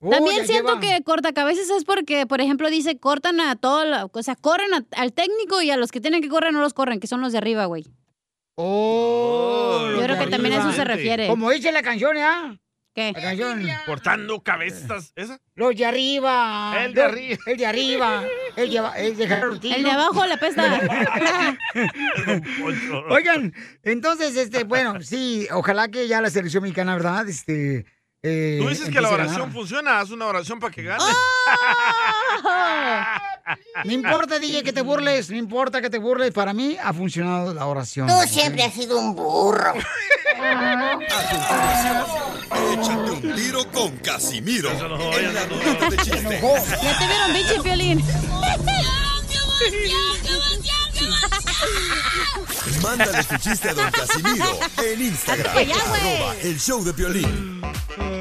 Oh, 0.00 0.10
También 0.10 0.46
siento 0.46 0.74
lleva- 0.78 0.80
que 0.80 1.02
cortacabezas 1.02 1.68
es 1.70 1.84
porque, 1.84 2.26
por 2.26 2.40
ejemplo, 2.40 2.70
dice 2.70 2.98
cortan 2.98 3.40
a 3.40 3.56
todo, 3.56 3.84
la- 3.84 4.06
o 4.10 4.22
sea, 4.22 4.34
corren 4.36 4.72
a- 4.74 4.84
al 5.00 5.12
técnico 5.12 5.60
y 5.62 5.70
a 5.70 5.76
los 5.76 5.90
que 5.92 6.00
tienen 6.00 6.22
que 6.22 6.28
correr 6.28 6.52
no 6.52 6.60
los 6.60 6.74
corren, 6.74 7.00
que 7.00 7.06
son 7.06 7.20
los 7.20 7.32
de 7.32 7.38
arriba, 7.38 7.66
güey. 7.66 7.86
Oh, 8.62 9.88
Yo 9.94 10.02
creo 10.02 10.18
que 10.18 10.26
también 10.26 10.54
a 10.54 10.58
eso 10.58 10.72
se 10.72 10.84
refiere. 10.84 11.26
Como 11.28 11.50
dice 11.50 11.72
la 11.72 11.82
canción, 11.82 12.16
¿ah? 12.18 12.56
¿Qué? 12.94 13.12
La 13.14 13.22
canción. 13.22 13.64
Cortando 13.86 14.42
cabezas, 14.42 15.12
¿esa? 15.16 15.38
Los 15.54 15.74
de 15.76 15.86
arriba. 15.86 16.74
El 16.84 16.92
de 16.92 17.02
arriba. 17.02 17.38
El 17.46 17.56
de 17.56 17.66
arriba. 17.66 18.22
El 18.56 18.70
de, 18.70 18.76
el 18.98 19.16
de 19.16 19.74
El 19.76 19.82
de 19.84 19.90
abajo 19.90 20.26
la 20.26 20.36
pesta. 20.36 20.80
Oigan, 23.10 23.54
entonces, 23.82 24.36
este, 24.36 24.64
bueno, 24.64 25.00
sí, 25.02 25.46
ojalá 25.52 25.88
que 25.88 26.06
ya 26.08 26.20
la 26.20 26.30
selección 26.30 26.62
mexicana, 26.64 26.94
¿verdad? 26.96 27.28
Este. 27.28 27.86
eh, 28.22 28.58
Tú 28.60 28.68
dices 28.68 28.90
que 28.90 29.00
la 29.00 29.08
oración 29.10 29.52
funciona, 29.52 30.00
haz 30.00 30.10
una 30.10 30.26
oración 30.26 30.58
para 30.58 30.72
que 30.74 30.82
gane. 30.82 31.04
No 33.84 33.92
importa, 33.92 34.38
DJ, 34.38 34.62
que 34.62 34.72
te 34.72 34.82
burles, 34.82 35.30
no 35.30 35.36
importa 35.36 35.80
que 35.80 35.90
te 35.90 35.98
burles, 35.98 36.32
para 36.32 36.52
mí 36.52 36.76
ha 36.82 36.92
funcionado 36.92 37.54
la 37.54 37.66
oración. 37.66 38.08
Tú 38.08 38.14
siempre 38.28 38.64
has 38.64 38.74
sido 38.74 38.98
un 38.98 39.14
burro. 39.14 39.74
Échate 42.72 43.10
un 43.10 43.34
tiro 43.34 43.70
con 43.70 43.96
Casimiro. 43.98 44.70
En 44.70 45.34
la. 45.34 45.40
Ya 46.82 46.98
te 46.98 47.06
vieron, 47.06 47.32
biche, 47.32 47.60
Piolín. 47.62 48.00
Mándale 52.82 53.22
tu 53.24 53.36
chiste 53.36 53.68
a 53.68 53.74
don 53.74 53.90
Casimiro 53.90 54.58
en 54.82 55.02
Instagram. 55.02 55.54
Ya, 55.54 55.62
güey. 55.88 56.00
arroba 56.00 56.34
el 56.42 56.58
show 56.58 56.82
de 56.84 56.94
Piolín. 56.94 57.60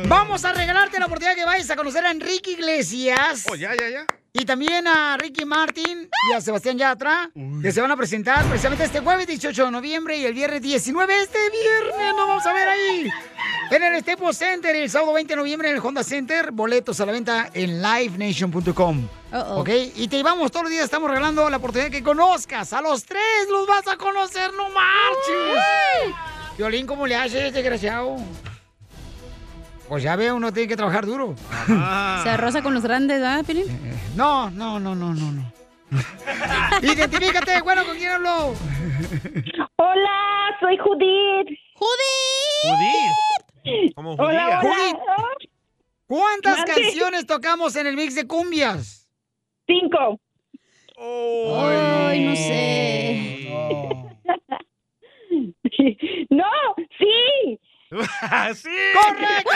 Vamos 0.08 0.44
a 0.44 0.54
regalarte 0.54 1.00
la 1.00 1.06
oportunidad 1.06 1.36
que 1.36 1.46
vayas 1.46 1.70
a 1.70 1.76
conocer 1.76 2.06
a 2.06 2.12
Enrique 2.12 2.52
Iglesias. 2.52 3.46
Oh, 3.50 3.56
ya, 3.56 3.74
ya, 3.76 3.90
ya. 3.90 4.06
Y 4.32 4.46
también 4.46 4.88
a 4.88 5.18
Ricky 5.18 5.44
Martin 5.44 6.08
y 6.30 6.34
a 6.34 6.42
Sebastián 6.42 6.78
Yatra, 6.78 7.32
que 7.62 7.72
se 7.72 7.82
van 7.82 7.90
a 7.90 7.98
presentar 7.98 8.46
precisamente 8.46 8.84
este 8.84 9.00
jueves 9.00 9.26
18 9.26 9.66
de 9.66 9.72
noviembre 9.72 10.18
y 10.18 10.26
el 10.26 10.34
viernes 10.36 10.62
19. 10.62 11.22
Este 11.22 11.40
viernes 11.50 12.16
nos 12.16 12.28
vamos 12.28 12.46
a 12.46 12.54
ver 12.54 12.68
ahí. 12.68 13.10
En 13.72 13.84
el 13.84 14.00
Staples 14.02 14.38
Center, 14.38 14.76
el 14.76 14.90
sábado 14.90 15.14
20 15.14 15.34
de 15.34 15.38
noviembre 15.38 15.70
en 15.70 15.76
el 15.78 15.82
Honda 15.84 16.04
Center. 16.04 16.52
Boletos 16.52 17.00
a 17.02 17.08
la 17.08 17.12
venta 17.12 17.50
en 17.54 17.82
livenation.com. 17.82 19.08
Uh-oh. 19.32 19.62
¿Ok? 19.62 19.70
Y 19.96 20.08
te 20.08 20.18
llevamos 20.18 20.52
todos 20.52 20.64
los 20.64 20.72
días, 20.72 20.86
estamos 20.86 21.10
regalando 21.10 21.50
la 21.50 21.58
oportunidad 21.58 21.90
que 21.90 22.04
conozcas. 22.04 22.72
A 22.74 22.82
los 22.82 23.04
tres 23.06 23.48
los 23.50 23.66
vas 23.66 23.88
a 23.88 23.98
conocer, 23.98 24.54
no 24.54 24.70
marches. 24.70 26.16
Violín, 26.56 26.86
¿cómo 26.86 27.08
le 27.08 27.16
haces, 27.16 27.52
desgraciado? 27.52 28.18
Pues 29.90 30.04
ya 30.04 30.16
veo, 30.16 30.36
uno 30.36 30.54
tiene 30.54 30.68
que 30.70 30.78
trabajar 30.78 31.04
duro. 31.06 31.36
Se 32.24 32.38
roza 32.38 32.62
con 32.62 32.74
los 32.76 32.84
grandes, 32.84 33.22
¿ah, 33.24 33.42
Piolín? 33.46 33.66
No, 34.16 34.50
no, 34.52 34.80
no, 34.80 34.94
no, 34.96 35.14
no, 35.16 35.32
no. 35.32 35.52
Identifícate, 36.84 37.62
bueno, 37.64 37.84
¿con 37.86 37.98
quién 37.98 38.12
hablo? 38.12 38.50
Hola, 39.78 40.56
soy 40.60 40.78
Judith. 40.78 41.58
Judith. 41.76 43.16
Como 43.96 44.12
Hola, 44.14 44.60
judía. 44.60 44.60
hola. 44.60 44.62
Judith, 44.62 44.98
¿Cuántas 46.06 46.58
Mande. 46.60 46.72
canciones 46.74 47.26
tocamos 47.26 47.76
en 47.76 47.88
el 47.88 47.96
mix 47.96 48.14
de 48.16 48.28
cumbias? 48.28 49.10
Cinco. 49.68 50.20
Ay, 50.98 52.26
no 52.26 52.36
sé. 52.36 53.50
No, 56.30 56.46
sí. 56.98 57.60
¡Sí! 58.54 58.70
¡Correcto! 58.94 59.50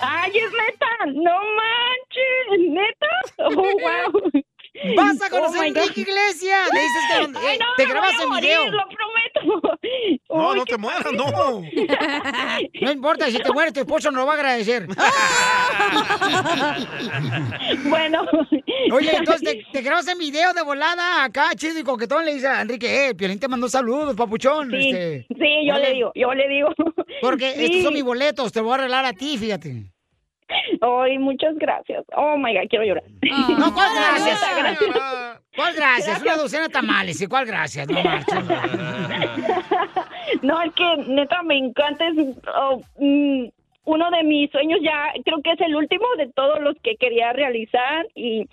Ay, 0.00 0.32
es 0.34 0.52
neta. 0.52 1.06
No 1.14 1.38
manches. 1.54 2.58
¿Neta? 2.70 3.06
Oh, 3.38 3.52
wow. 3.52 4.10
Vas 4.96 5.22
a 5.22 5.30
conocer 5.30 5.58
Oh, 5.58 5.60
a 5.60 5.62
my 5.62 5.68
Enrique. 5.68 6.00
Iglesias. 6.00 6.68
Le 6.72 6.80
dices 6.80 7.02
que 7.08 7.14
eh, 7.16 7.48
Ay, 7.48 7.58
no, 7.58 7.66
te 7.76 7.86
grabas 7.86 8.18
a 8.18 8.22
en 8.24 8.28
morir, 8.28 8.42
video. 8.50 8.64
Lo 8.70 8.82
prometo. 8.88 9.78
No, 10.30 10.50
Uy, 10.50 10.56
no 10.58 10.64
te 10.64 10.76
mueras, 10.76 11.12
no. 11.12 11.62
No 12.80 12.90
importa, 12.92 13.30
si 13.30 13.38
te 13.38 13.52
mueres, 13.52 13.72
tu 13.72 13.80
esposo 13.80 14.10
no 14.10 14.20
lo 14.20 14.26
va 14.26 14.32
a 14.32 14.36
agradecer. 14.36 14.86
Bueno. 17.84 18.26
Oye, 18.92 19.16
entonces 19.16 19.42
te, 19.42 19.66
te 19.72 19.82
grabas 19.82 20.06
en 20.08 20.18
video 20.18 20.52
de 20.52 20.62
volada 20.62 21.24
acá, 21.24 21.50
chido 21.56 21.78
y 21.78 21.82
coquetón. 21.84 22.24
Le 22.24 22.34
dice 22.34 22.48
a 22.48 22.60
Enrique, 22.62 23.08
eh, 23.08 23.14
Piolín 23.14 23.38
te 23.38 23.48
mandó 23.48 23.68
saludos, 23.68 24.14
papuchón. 24.16 24.70
Sí, 24.70 24.90
este, 24.90 25.26
sí, 25.28 25.66
yo 25.68 25.74
le 25.78 25.92
digo, 25.92 26.12
yo 26.14 26.32
le 26.34 26.48
digo. 26.48 26.68
Porque 27.20 27.52
Sí. 27.54 27.64
estos 27.64 27.82
son 27.84 27.94
mis 27.94 28.02
boletos, 28.04 28.52
te 28.52 28.60
voy 28.60 28.72
a 28.72 28.74
arreglar 28.74 29.04
a 29.04 29.12
ti, 29.12 29.38
fíjate. 29.38 29.93
Ay, 30.80 31.18
muchas 31.18 31.56
gracias. 31.56 32.04
Oh 32.16 32.36
my 32.36 32.54
God, 32.54 32.68
quiero 32.68 32.84
llorar. 32.84 33.04
No, 33.58 33.72
¿cuál 33.72 33.90
gracias? 33.96 34.40
Neta, 34.40 34.58
gracias. 34.58 35.40
¿Cuál 35.56 35.74
gracias? 35.74 36.06
Gracias. 36.06 36.22
Una 36.22 36.36
docena 36.36 36.62
de 36.64 36.68
tamales, 36.68 37.20
¿y 37.20 37.26
cuál 37.26 37.46
gracias? 37.46 37.88
No 37.88 38.02
marches. 38.02 38.38
No, 40.42 40.60
es 40.62 40.72
que 40.72 40.96
neta 41.06 41.42
me 41.42 41.56
encanta. 41.56 42.06
Es 42.08 42.16
oh, 42.56 42.82
mm, 42.98 43.44
uno 43.84 44.10
de 44.10 44.22
mis 44.24 44.50
sueños 44.50 44.80
ya, 44.82 45.12
creo 45.24 45.40
que 45.42 45.52
es 45.52 45.60
el 45.60 45.76
último 45.76 46.06
de 46.18 46.28
todos 46.32 46.60
los 46.60 46.74
que 46.82 46.96
quería 46.96 47.32
realizar 47.32 48.06
y 48.14 48.48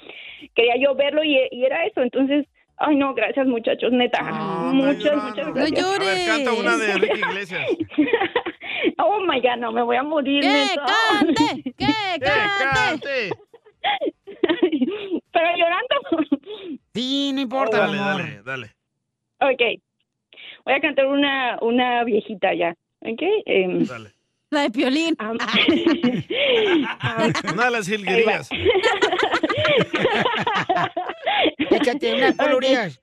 quería 0.56 0.76
yo 0.78 0.96
verlo 0.96 1.24
y, 1.24 1.38
y 1.52 1.66
era 1.66 1.86
eso. 1.86 2.02
Entonces, 2.02 2.46
ay 2.78 2.96
no, 2.96 3.14
gracias 3.14 3.48
muchachos, 3.48 3.92
neta. 3.92 4.22
muchas, 4.22 5.16
muchas 5.24 5.54
gracias. 5.54 5.86
A 5.86 6.00
ver, 6.00 6.26
canta 6.28 6.54
una 6.54 6.78
de 6.78 6.92
Enrique 6.92 7.20
Iglesias. 7.20 7.68
Oh 9.04 9.20
my 9.26 9.42
God, 9.42 9.58
no, 9.58 9.72
me 9.72 9.82
voy 9.82 9.96
a 9.98 10.04
morir. 10.04 10.42
¡Que 10.42 10.48
neta. 10.50 10.86
cante! 11.10 11.64
¡Que 11.78 11.86
¡Que 12.20 12.26
cante! 12.74 13.30
Pero 15.32 15.48
llorando. 15.58 15.96
Sí, 16.94 17.32
no 17.34 17.40
importa, 17.42 17.78
Dale, 17.80 17.94
mi 17.94 18.00
amor. 18.00 18.22
dale, 18.22 18.42
dale. 18.44 18.76
Ok. 19.54 19.62
Voy 20.66 20.74
a 20.74 20.82
cantar 20.82 21.06
una, 21.08 21.58
una 21.62 22.04
viejita 22.04 22.54
ya. 22.54 22.76
¿Ok? 23.00 23.22
Em, 23.46 23.86
Dale. 23.86 24.10
La 24.50 24.64
de 24.64 24.72
Piolín. 24.72 25.16
am- 25.18 25.38
Una 27.54 27.66
de 27.66 27.72
las 27.72 27.88
jilguerías. 27.88 28.50
Échate 31.70 32.14
unas 32.16 32.36
polorías. 32.36 33.02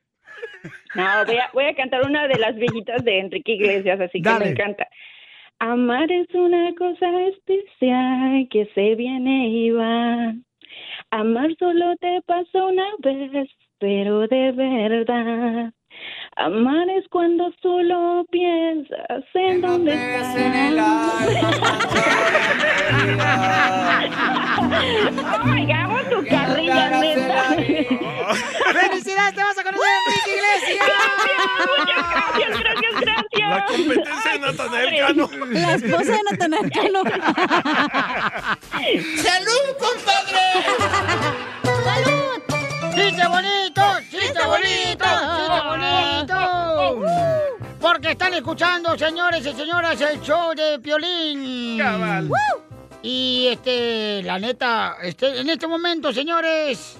No, 0.94 1.24
voy 1.26 1.36
a, 1.36 1.50
voy 1.54 1.64
a 1.64 1.74
cantar 1.74 2.02
una 2.06 2.26
de 2.28 2.38
las 2.38 2.54
viejitas 2.56 3.02
de 3.04 3.20
Enrique 3.20 3.52
Iglesias, 3.52 4.00
así 4.00 4.20
que 4.20 4.28
Dale. 4.28 4.44
me 4.46 4.50
encanta. 4.50 4.86
Amar 5.60 6.10
es 6.12 6.32
una 6.34 6.72
cosa 6.76 7.22
especial 7.28 8.48
que 8.48 8.66
se 8.74 8.94
viene 8.94 9.48
y 9.48 9.70
va. 9.70 10.34
Amar 11.10 11.54
solo 11.58 11.96
te 11.96 12.22
pasó 12.26 12.68
una 12.68 12.86
vez, 13.00 13.48
pero 13.78 14.28
de 14.28 14.52
verdad. 14.52 15.72
Amar 16.38 16.88
es 16.90 17.04
cuando 17.10 17.50
solo 17.60 18.24
piensas 18.30 19.24
en 19.34 19.60
dónde 19.60 19.92
estás. 19.92 20.36
Oigamos 25.50 26.08
tu 26.10 26.24
carrilla, 26.28 26.90
neta. 27.00 27.56
¡Felicidades! 28.72 29.34
¡Te 29.34 29.42
vas 29.42 29.58
a 29.58 29.64
conocer 29.64 29.88
a 29.88 29.98
Enrique 30.06 30.30
Iglesias! 30.36 30.86
Gracias, 32.36 32.60
gracias, 32.60 32.92
gracias. 33.00 33.48
La 33.50 33.64
competencia 33.66 34.30
de 34.32 34.38
Natanael 34.38 34.90
Cano. 35.00 35.30
La 35.50 35.74
esposa 35.74 36.12
de 36.12 36.22
Natanael 36.30 36.70
Cano. 36.70 37.02
¡Salud, 39.16 39.64
compadre! 39.80 40.46
¡Salud! 41.64 42.57
¡Chiste 42.98 43.28
bonito! 43.28 43.82
¡Chiste 44.10 44.44
bonito! 44.44 45.04
¡Chiste 45.36 45.60
bonito! 45.68 47.06
Porque 47.80 48.10
están 48.10 48.34
escuchando, 48.34 48.98
señores 48.98 49.46
y 49.46 49.52
señoras, 49.52 50.00
el 50.00 50.20
show 50.20 50.52
de 50.52 50.80
Piolín. 50.80 51.78
Cabal. 51.78 52.28
Y 53.00 53.50
este, 53.52 54.24
la 54.24 54.40
neta, 54.40 54.96
este, 55.00 55.40
en 55.40 55.48
este 55.48 55.68
momento, 55.68 56.12
señores, 56.12 56.96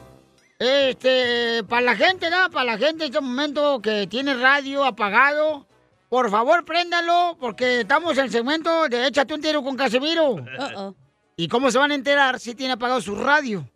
este, 0.57 1.65
para 1.69 1.83
la 1.83 1.97
gente, 1.97 2.31
¿no? 2.31 2.49
Para 2.49 2.77
la 2.77 2.79
gente 2.79 3.07
en 3.07 3.11
este 3.11 3.21
momento 3.21 3.81
que 3.83 4.07
tiene 4.07 4.35
radio 4.35 4.85
apagado, 4.85 5.67
por 6.09 6.31
favor, 6.31 6.65
préndalo, 6.65 7.37
porque 7.41 7.81
estamos 7.81 8.17
en 8.19 8.27
el 8.27 8.31
segmento 8.31 8.89
de 8.89 9.09
Échate 9.09 9.35
un 9.35 9.41
tiro 9.41 9.65
con 9.65 9.77
Casemiro. 9.77 10.35
Uh-oh. 10.35 10.95
¿Y 11.37 11.49
cómo 11.49 11.73
se 11.73 11.79
van 11.79 11.91
a 11.91 11.97
enterar 11.97 12.39
si 12.39 12.55
tiene 12.55 12.75
apagado 12.75 13.01
su 13.01 13.17
radio? 13.17 13.69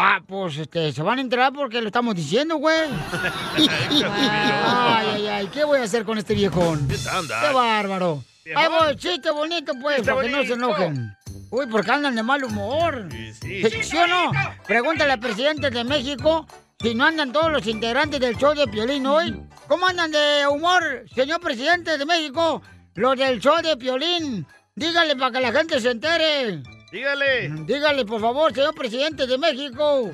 Ah, 0.00 0.22
pues 0.24 0.56
este, 0.56 0.92
se 0.92 1.02
van 1.02 1.18
a 1.18 1.22
enterar 1.22 1.52
porque 1.52 1.80
lo 1.80 1.88
estamos 1.88 2.14
diciendo, 2.14 2.54
güey. 2.58 2.78
ay, 3.56 4.04
ay, 4.06 5.26
ay, 5.26 5.46
¿qué 5.48 5.64
voy 5.64 5.80
a 5.80 5.82
hacer 5.82 6.04
con 6.04 6.18
este 6.18 6.34
viejón? 6.34 6.86
¡Qué 6.86 7.52
bárbaro! 7.52 8.22
Ahí 8.54 8.68
voy, 8.68 8.94
chiste 8.94 9.32
bonito, 9.32 9.72
pues, 9.82 10.02
para 10.02 10.20
que 10.20 10.28
no 10.28 10.44
se 10.44 10.52
enojen. 10.52 11.16
Uy, 11.50 11.66
porque 11.66 11.90
andan 11.90 12.14
de 12.14 12.22
mal 12.22 12.44
humor. 12.44 13.08
sí. 13.40 13.64
¿Sí 13.82 13.96
o 13.96 14.06
no? 14.06 14.30
Pregúntale 14.68 15.14
al 15.14 15.18
presidente 15.18 15.68
de 15.68 15.82
México 15.82 16.46
si 16.80 16.94
no 16.94 17.04
andan 17.04 17.32
todos 17.32 17.50
los 17.50 17.66
integrantes 17.66 18.20
del 18.20 18.36
show 18.36 18.54
de 18.54 18.68
Piolín 18.68 19.04
hoy. 19.04 19.36
¿Cómo 19.66 19.88
andan 19.88 20.12
de 20.12 20.46
humor, 20.48 21.06
señor 21.12 21.40
presidente 21.40 21.98
de 21.98 22.06
México? 22.06 22.62
Los 22.94 23.18
del 23.18 23.40
show 23.40 23.60
de 23.60 23.76
Piolín. 23.76 24.46
Dígale 24.76 25.16
para 25.16 25.32
que 25.32 25.40
la 25.40 25.50
gente 25.50 25.80
se 25.80 25.90
entere. 25.90 26.62
Dígale. 26.90 27.50
Dígale, 27.66 28.04
por 28.06 28.20
favor, 28.20 28.54
señor 28.54 28.74
presidente 28.74 29.26
de 29.26 29.36
México. 29.36 30.10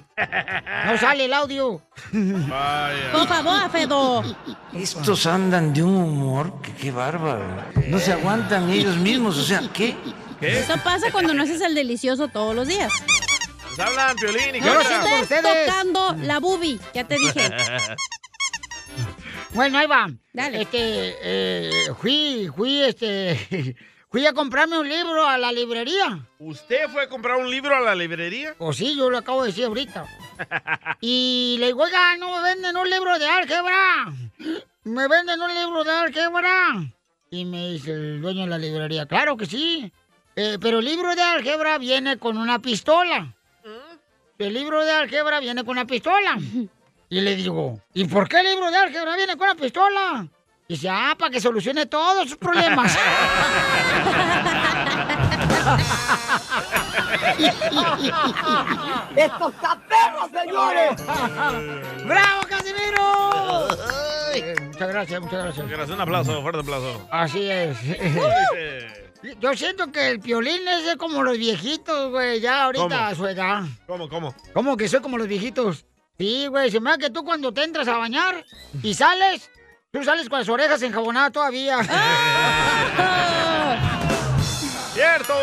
No 0.86 0.98
sale 1.00 1.26
el 1.26 1.32
audio. 1.32 1.80
Vaya. 2.12 3.12
Por 3.12 3.28
favor, 3.28 3.70
Fedo. 3.70 4.24
Estos 4.72 5.26
andan 5.26 5.72
de 5.72 5.82
un 5.82 5.94
humor 5.96 6.60
que 6.62 6.72
qué 6.74 6.90
bárbaro. 6.90 7.64
No 7.88 7.98
se 7.98 8.12
aguantan 8.12 8.70
ellos 8.70 8.96
mismos, 8.96 9.38
o 9.38 9.42
sea, 9.44 9.62
¿qué? 9.72 9.96
Eso 10.40 10.74
pasa 10.82 11.10
cuando 11.12 11.32
no 11.32 11.44
haces 11.44 11.60
el 11.60 11.74
delicioso 11.74 12.28
todos 12.28 12.54
los 12.54 12.66
días. 12.66 12.92
Pues 13.62 13.78
hablan, 13.78 14.16
Piolín 14.16 14.56
y 14.56 14.60
No 14.60 14.80
estés 14.80 15.42
tocando 15.42 16.16
la 16.22 16.38
bubi, 16.38 16.80
ya 16.92 17.04
te 17.04 17.16
dije. 17.16 17.50
Bueno, 19.50 19.78
ahí 19.78 19.86
va. 19.86 20.08
Dale. 20.32 20.62
Este, 20.62 21.16
eh, 21.22 21.70
fui, 22.00 22.50
fui, 22.54 22.82
este, 22.82 23.76
fui 24.14 24.24
a 24.26 24.32
comprarme 24.32 24.78
un 24.78 24.88
libro 24.88 25.26
a 25.26 25.36
la 25.36 25.50
librería. 25.50 26.24
¿Usted 26.38 26.88
fue 26.88 27.02
a 27.02 27.08
comprar 27.08 27.36
un 27.36 27.50
libro 27.50 27.74
a 27.74 27.80
la 27.80 27.96
librería? 27.96 28.54
Pues 28.56 28.76
sí, 28.76 28.96
yo 28.96 29.10
lo 29.10 29.18
acabo 29.18 29.42
de 29.42 29.48
decir 29.48 29.64
ahorita. 29.64 30.06
Y 31.00 31.56
le 31.58 31.66
digo, 31.66 31.82
oiga, 31.82 32.16
¿no 32.16 32.30
me 32.30 32.40
venden 32.40 32.76
un 32.76 32.88
libro 32.88 33.18
de 33.18 33.26
álgebra? 33.26 34.14
¿Me 34.84 35.08
venden 35.08 35.42
un 35.42 35.52
libro 35.52 35.82
de 35.82 35.90
álgebra? 35.90 36.92
Y 37.28 37.44
me 37.44 37.70
dice 37.70 37.90
el 37.90 38.22
dueño 38.22 38.42
de 38.42 38.50
la 38.50 38.58
librería, 38.58 39.06
claro 39.06 39.36
que 39.36 39.46
sí. 39.46 39.92
Eh, 40.36 40.58
pero 40.60 40.78
el 40.78 40.84
libro 40.84 41.12
de 41.16 41.22
álgebra 41.22 41.76
viene 41.78 42.16
con 42.16 42.38
una 42.38 42.60
pistola. 42.60 43.34
El 44.38 44.54
libro 44.54 44.84
de 44.84 44.92
álgebra 44.92 45.40
viene 45.40 45.64
con 45.64 45.72
una 45.72 45.88
pistola. 45.88 46.38
Y 47.10 47.20
le 47.20 47.36
digo, 47.36 47.80
¿y 47.92 48.04
por 48.06 48.28
qué 48.28 48.40
el 48.40 48.46
libro 48.46 48.70
de 48.70 48.76
álgebra 48.76 49.14
viene 49.14 49.36
con 49.36 49.48
una 49.48 49.60
pistola? 49.60 50.26
Y 50.66 50.74
dice, 50.74 50.88
ah, 50.88 51.14
para 51.18 51.30
que 51.30 51.40
solucione 51.40 51.84
todos 51.86 52.28
sus 52.28 52.38
problemas. 52.38 52.96
¡Esto 59.16 59.48
está 59.50 59.78
perro, 59.88 60.28
señores! 60.32 61.06
¡Bravo, 62.06 62.42
Casimiro! 62.48 63.68
Eh, 64.34 64.54
muchas 64.68 64.88
gracias, 64.88 65.20
muchas 65.20 65.42
gracias. 65.44 65.68
Gracias, 65.68 65.90
un 65.90 66.00
aplauso, 66.00 66.40
fuerte 66.40 66.60
aplauso. 66.60 67.06
Así 67.10 67.50
es. 67.50 67.76
Yo 69.40 69.54
siento 69.54 69.90
que 69.92 70.10
el 70.10 70.20
piolín 70.20 70.66
es 70.68 70.96
como 70.96 71.22
los 71.22 71.36
viejitos, 71.38 72.10
güey, 72.10 72.40
ya 72.40 72.64
ahorita 72.64 72.84
¿Cómo? 72.88 72.96
a 72.96 73.14
su 73.14 73.26
edad. 73.26 73.62
¿Cómo, 73.86 74.08
cómo? 74.08 74.34
¿Cómo 74.52 74.76
que 74.76 74.88
soy 74.88 75.00
como 75.00 75.18
los 75.18 75.28
viejitos? 75.28 75.86
Sí, 76.18 76.46
güey, 76.46 76.70
se 76.70 76.80
me 76.80 76.90
da 76.90 76.98
que 76.98 77.10
tú 77.10 77.24
cuando 77.24 77.52
te 77.52 77.64
entras 77.64 77.88
a 77.88 77.96
bañar 77.96 78.44
y 78.82 78.94
sales, 78.94 79.50
tú 79.94 80.02
sales 80.02 80.28
con 80.28 80.40
las 80.40 80.48
orejas 80.48 80.82
enjabonadas 80.82 81.30
todavía. 81.30 81.78
¡Cierto! 84.92 85.34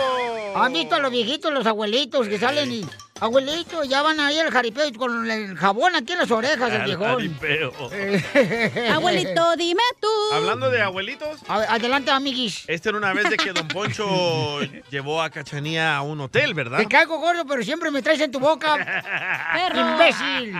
¿Han 0.56 0.74
visto 0.74 0.96
a 0.96 1.00
los 1.00 1.10
viejitos, 1.10 1.54
los 1.54 1.66
abuelitos 1.66 2.28
que 2.28 2.38
salen 2.38 2.70
y... 2.70 2.86
Abuelito, 3.22 3.84
ya 3.84 4.02
van 4.02 4.20
ahí 4.20 4.40
al 4.40 4.50
jaripeo 4.50 4.92
con 4.98 5.30
el 5.30 5.56
jabón 5.56 5.96
aquí 5.96 6.14
en 6.14 6.18
las 6.20 6.32
orejas 6.32 6.72
Al 6.72 6.84
viejón. 6.86 7.08
jaripeo. 7.08 7.72
Abuelito, 8.96 9.56
dime 9.58 9.84
tú. 10.00 10.08
Hablando 10.34 10.72
de 10.72 10.82
abuelitos. 10.82 11.40
Adelante, 11.48 12.10
amiguis. 12.10 12.64
Esta 12.68 12.90
era 12.90 12.98
una 12.98 13.14
vez 13.14 13.30
de 13.30 13.38
que 13.38 13.54
Don 13.54 13.68
Poncho 13.68 14.60
llevó 14.90 15.22
a 15.22 15.30
Cachanía 15.30 15.96
a 15.98 16.02
un 16.02 16.20
hotel, 16.20 16.56
¿verdad? 16.56 16.80
Te 16.80 16.88
caigo 16.88 17.20
gordo, 17.20 17.46
pero 17.46 17.62
siempre 17.62 17.92
me 17.92 18.02
traes 18.02 18.22
en 18.22 18.32
tu 18.32 18.40
boca. 18.40 18.76
¡Imbécil! 19.76 20.56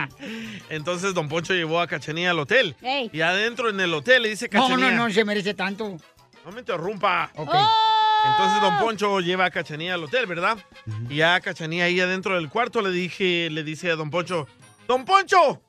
Entonces 0.70 1.14
Don 1.14 1.28
Poncho 1.28 1.54
llevó 1.54 1.80
a 1.80 1.88
Cachanía 1.88 2.30
al 2.30 2.38
hotel. 2.38 2.76
Ey. 2.80 3.10
Y 3.12 3.22
adentro 3.22 3.70
en 3.70 3.80
el 3.80 3.92
hotel 3.92 4.22
le 4.22 4.28
dice 4.28 4.48
No, 4.52 4.62
Cachanía. 4.68 4.92
no, 4.92 5.08
no 5.08 5.12
se 5.12 5.24
merece 5.24 5.54
tanto. 5.54 5.96
No 6.44 6.52
me 6.52 6.60
interrumpa. 6.60 7.28
Ok. 7.34 7.52
Entonces 8.24 8.60
Don 8.60 8.78
Poncho 8.78 9.20
lleva 9.20 9.46
a 9.46 9.50
Cachanía 9.50 9.94
al 9.94 10.04
hotel, 10.04 10.26
¿verdad? 10.26 10.58
Y 11.08 11.16
ya 11.16 11.40
Cachanía 11.40 11.84
ahí 11.84 12.00
adentro 12.00 12.34
del 12.36 12.48
cuarto 12.48 12.80
le 12.80 12.90
dije, 12.90 13.48
le 13.50 13.62
dice 13.64 13.90
a 13.90 13.96
Don 13.96 14.10
Poncho, 14.10 14.46
Don 14.86 15.04
Poncho, 15.04 15.60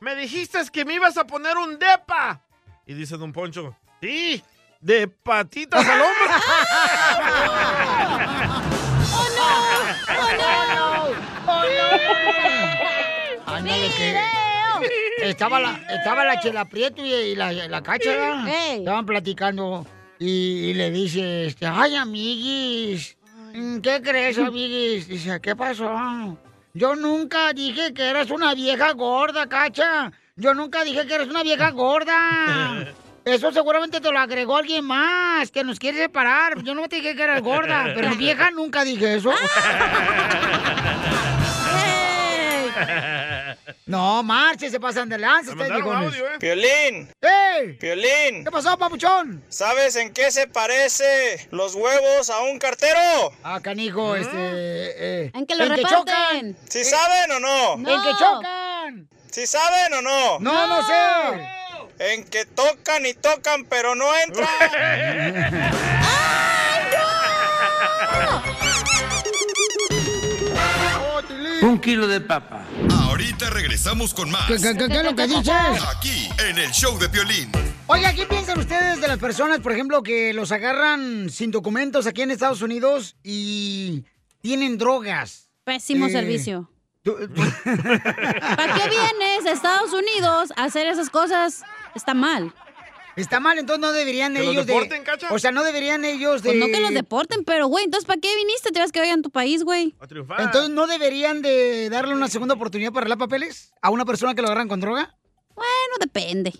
me 0.00 0.14
dijiste 0.16 0.58
que 0.72 0.84
me 0.84 0.94
ibas 0.94 1.16
a 1.16 1.26
poner 1.26 1.56
un 1.56 1.78
depa. 1.78 2.40
Y 2.86 2.94
dice 2.94 3.16
Don 3.16 3.32
Poncho, 3.32 3.76
sí, 4.00 4.42
de 4.80 5.08
patitas 5.08 5.86
al 5.86 6.00
hombro. 6.00 6.34
Ándale, 13.46 13.90
que... 13.96 14.20
Estaba 15.22 15.58
la, 15.58 15.80
estaba 15.90 16.24
la 16.24 16.38
Chela 16.40 16.64
Prieto 16.64 17.04
y, 17.04 17.12
y 17.12 17.34
la, 17.34 17.52
la 17.52 17.82
Cacha, 17.82 18.10
¿verdad? 18.10 18.48
Estaban 18.48 19.04
platicando 19.04 19.84
y, 20.18 20.70
y 20.70 20.74
le 20.74 20.90
dice, 20.90 21.46
este, 21.46 21.66
ay, 21.66 21.94
amiguis, 21.96 23.16
mm, 23.54 23.78
¿qué 23.78 24.02
crees, 24.02 24.38
amiguis? 24.38 25.08
Dice, 25.08 25.40
¿qué 25.40 25.54
pasó? 25.54 26.36
Yo 26.74 26.96
nunca 26.96 27.52
dije 27.52 27.94
que 27.94 28.04
eras 28.04 28.30
una 28.30 28.54
vieja 28.54 28.92
gorda, 28.92 29.48
Cacha. 29.48 30.12
Yo 30.36 30.54
nunca 30.54 30.84
dije 30.84 31.06
que 31.06 31.14
eres 31.14 31.28
una 31.28 31.42
vieja 31.42 31.70
gorda. 31.72 32.92
Eso 33.24 33.52
seguramente 33.52 34.00
te 34.00 34.10
lo 34.10 34.18
agregó 34.18 34.56
alguien 34.56 34.86
más, 34.86 35.50
que 35.50 35.62
nos 35.62 35.78
quiere 35.78 35.98
separar. 35.98 36.62
Yo 36.62 36.74
no 36.74 36.88
te 36.88 36.96
dije 36.96 37.14
que 37.14 37.22
eras 37.22 37.42
gorda, 37.42 37.92
pero 37.94 38.16
vieja 38.16 38.50
nunca 38.50 38.84
dije 38.84 39.16
eso. 39.16 39.30
No, 43.88 44.22
marche, 44.22 44.68
se 44.68 44.78
pasan 44.78 45.08
de 45.08 45.16
lanza 45.16 45.52
ustedes, 45.52 45.72
viejones. 45.72 46.12
Piolín. 46.38 47.10
¡Ey! 47.22 47.72
Piolín. 47.80 48.44
¿Qué 48.44 48.50
pasó, 48.52 48.76
papuchón? 48.76 49.42
¿Sabes 49.48 49.96
en 49.96 50.12
qué 50.12 50.30
se 50.30 50.46
parece 50.46 51.48
los 51.52 51.74
huevos 51.74 52.28
a 52.28 52.40
un 52.42 52.58
cartero? 52.58 53.32
Ah, 53.42 53.60
canijo, 53.62 54.14
este... 54.14 54.36
eh, 54.36 55.30
En 55.32 55.46
que 55.46 55.54
lo 55.54 55.64
en 55.64 55.70
que 55.70 55.76
reparten. 55.76 55.98
chocan. 56.00 56.56
¿Sí 56.68 56.84
saben 56.84 57.32
o 57.32 57.40
no? 57.40 57.72
En 57.74 58.02
que 58.02 58.10
chocan. 58.18 59.08
¿Sí 59.30 59.46
saben 59.46 59.94
o 59.94 60.02
no? 60.02 60.38
No, 60.38 60.66
no 60.66 60.86
sé. 60.86 61.48
En 62.12 62.24
que 62.24 62.44
tocan 62.44 63.06
y 63.06 63.14
tocan, 63.14 63.64
pero 63.64 63.94
no 63.94 64.04
entran. 64.18 64.46
kilo 71.88 72.06
de 72.06 72.20
papa. 72.20 72.66
Ahorita 73.04 73.48
regresamos 73.48 74.12
con 74.12 74.30
más. 74.30 74.46
¿Qué, 74.46 74.56
qué, 74.56 74.76
qué, 74.76 74.88
qué 74.88 74.96
es 74.98 75.04
lo 75.04 75.16
que 75.16 75.26
dices? 75.26 75.48
Aquí, 75.96 76.28
en 76.46 76.58
el 76.58 76.70
show 76.70 76.98
de 76.98 77.08
Piolín. 77.08 77.50
Oiga, 77.86 78.12
¿qué 78.12 78.26
piensan 78.26 78.58
ustedes 78.58 79.00
de 79.00 79.08
las 79.08 79.16
personas, 79.16 79.60
por 79.60 79.72
ejemplo, 79.72 80.02
que 80.02 80.34
los 80.34 80.52
agarran 80.52 81.30
sin 81.30 81.50
documentos 81.50 82.06
aquí 82.06 82.20
en 82.20 82.30
Estados 82.30 82.60
Unidos 82.60 83.16
y 83.24 84.04
tienen 84.42 84.76
drogas? 84.76 85.48
Pésimo 85.64 86.08
Eh, 86.08 86.10
servicio. 86.12 86.70
¿Para 87.04 88.74
qué 88.74 88.90
vienes 88.90 89.46
a 89.46 89.52
Estados 89.52 89.90
Unidos 89.94 90.52
a 90.56 90.64
hacer 90.64 90.88
esas 90.88 91.08
cosas? 91.08 91.62
Está 91.94 92.12
mal. 92.12 92.52
Está 93.20 93.40
mal, 93.40 93.58
entonces 93.58 93.80
no 93.80 93.92
deberían 93.92 94.34
¿Que 94.34 94.40
los 94.40 94.52
ellos 94.52 94.66
deporten, 94.66 95.04
de... 95.04 95.26
O 95.30 95.38
sea, 95.38 95.50
no 95.50 95.64
deberían 95.64 96.04
ellos 96.04 96.42
de... 96.42 96.50
Pues 96.50 96.60
no 96.60 96.66
que 96.66 96.80
los 96.80 96.94
deporten, 96.94 97.44
pero 97.44 97.66
güey, 97.66 97.84
entonces 97.84 98.06
¿para 98.06 98.20
qué 98.20 98.34
viniste? 98.36 98.70
Te 98.70 98.78
vas 98.80 98.92
que 98.92 99.00
vayan 99.00 99.20
a 99.20 99.22
tu 99.22 99.30
país, 99.30 99.64
güey. 99.64 99.94
Entonces, 100.38 100.70
¿no 100.70 100.86
deberían 100.86 101.42
de 101.42 101.88
darle 101.90 102.14
una 102.14 102.28
segunda 102.28 102.54
oportunidad 102.54 102.92
para 102.92 103.04
arreglar 103.04 103.18
papeles 103.18 103.72
a 103.82 103.90
una 103.90 104.04
persona 104.04 104.34
que 104.34 104.42
lo 104.42 104.48
agarran 104.48 104.68
con 104.68 104.80
droga? 104.80 105.16
Bueno, 105.54 105.96
depende. 106.00 106.52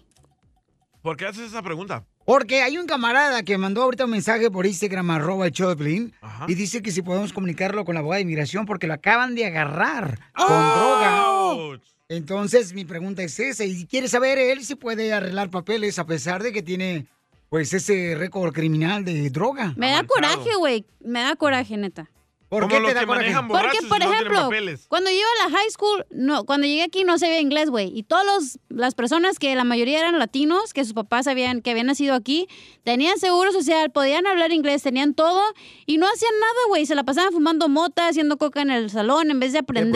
¿Por 1.03 1.17
qué 1.17 1.27
haces 1.27 1.49
esa 1.49 1.63
pregunta? 1.63 2.05
Porque 2.25 2.61
hay 2.61 2.77
un 2.77 2.87
camarada 2.87 3.43
que 3.43 3.57
mandó 3.57 3.83
ahorita 3.83 4.05
un 4.05 4.11
mensaje 4.11 4.51
por 4.51 4.67
Instagram, 4.67 5.11
arroba 5.13 5.47
el 5.47 5.53
show 5.53 5.71
de 5.71 5.77
Piolín, 5.77 6.13
y 6.47 6.55
dice 6.55 6.83
que 6.83 6.91
si 6.91 7.01
podemos 7.01 7.33
comunicarlo 7.33 7.87
con 7.87 7.95
la 7.95 8.01
abogada 8.01 8.17
de 8.17 8.23
inmigración 8.25 8.67
porque 8.67 8.87
lo 8.87 8.93
acaban 8.93 9.35
de 9.35 9.47
agarrar 9.47 10.19
con 10.35 10.47
droga. 10.49 11.81
Entonces, 12.11 12.73
mi 12.73 12.87
pregunta 12.87 13.23
es 13.23 13.39
esa, 13.39 13.67
y 13.67 13.85
quiere 13.85 14.09
saber 14.09 14.39
él 14.39 14.65
si 14.65 14.75
puede 14.77 15.13
arreglar 15.13 15.51
papeles 15.51 15.99
a 15.99 16.07
pesar 16.07 16.43
de 16.43 16.53
que 16.53 16.63
tiene, 16.63 17.07
pues, 17.51 17.75
ese 17.75 18.15
récord 18.17 18.55
criminal 18.55 19.05
de 19.05 19.29
droga. 19.29 19.75
Me 19.77 19.91
da 19.91 20.05
coraje, 20.05 20.57
güey. 20.59 20.87
Me 21.01 21.21
da 21.21 21.37
coraje, 21.37 21.77
neta. 21.77 22.09
¿Por 22.49 22.66
qué 22.69 22.77
te 22.89 22.95
da 22.95 23.01
coraje? 23.07 23.27
Porque, 23.62 23.79
por 23.89 23.99
ejemplo, 24.15 24.41
cuando 24.89 25.11
yo 25.11 25.16
iba 25.16 25.29
a 25.45 25.49
la 25.51 25.57
high 25.59 25.70
school, 25.70 26.07
no, 26.11 26.45
cuando 26.45 26.66
llegué 26.66 26.83
aquí 26.83 27.05
no 27.05 27.19
sabía 27.19 27.41
inglés, 27.41 27.69
güey. 27.69 27.91
Y 27.95 28.05
todas 28.05 28.25
los- 28.25 28.59
las 28.70 28.95
personas 28.95 29.39
que 29.39 29.55
la 29.55 29.65
mayoría 29.65 29.99
eran 29.99 30.19
latinos, 30.19 30.73
que 30.73 30.83
sus 30.85 30.95
papás 30.95 31.27
sabían 31.27 31.61
que 31.61 31.70
habían 31.73 31.87
nacido 31.89 32.15
aquí, 32.15 32.49
tenían 32.85 33.19
seguro 33.19 33.53
social, 33.53 33.91
podían 33.91 34.27
hablar 34.27 34.51
inglés, 34.53 34.83
tenían 34.83 35.12
todo 35.12 35.43
y 35.85 35.99
no 35.99 36.07
hacían 36.07 36.33
nada, 36.41 36.59
güey. 36.69 36.87
Se 36.87 36.95
la 36.95 37.05
pasaban 37.05 37.33
fumando 37.33 37.69
mota, 37.69 38.09
haciendo 38.09 38.39
coca 38.39 38.62
en 38.62 38.70
el 38.70 38.89
salón 38.89 39.31
en 39.31 39.41
vez 39.41 39.53
de 39.53 39.59
aprender. 39.59 39.93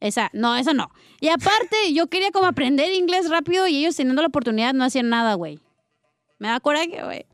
Esa, 0.00 0.28
no, 0.34 0.56
esa 0.56 0.74
no. 0.74 0.90
Y 1.20 1.28
aparte, 1.28 1.92
yo 1.94 2.08
quería 2.08 2.32
como 2.32 2.46
aprender 2.46 2.92
inglés 2.92 3.30
rápido 3.30 3.66
y 3.66 3.78
ellos 3.78 3.96
teniendo 3.96 4.20
la 4.20 4.28
oportunidad 4.28 4.74
no 4.74 4.84
hacían 4.84 5.08
nada, 5.08 5.32
güey. 5.34 5.58
Me 6.38 6.48
da 6.48 6.60
coraje, 6.60 7.02
güey. 7.02 7.24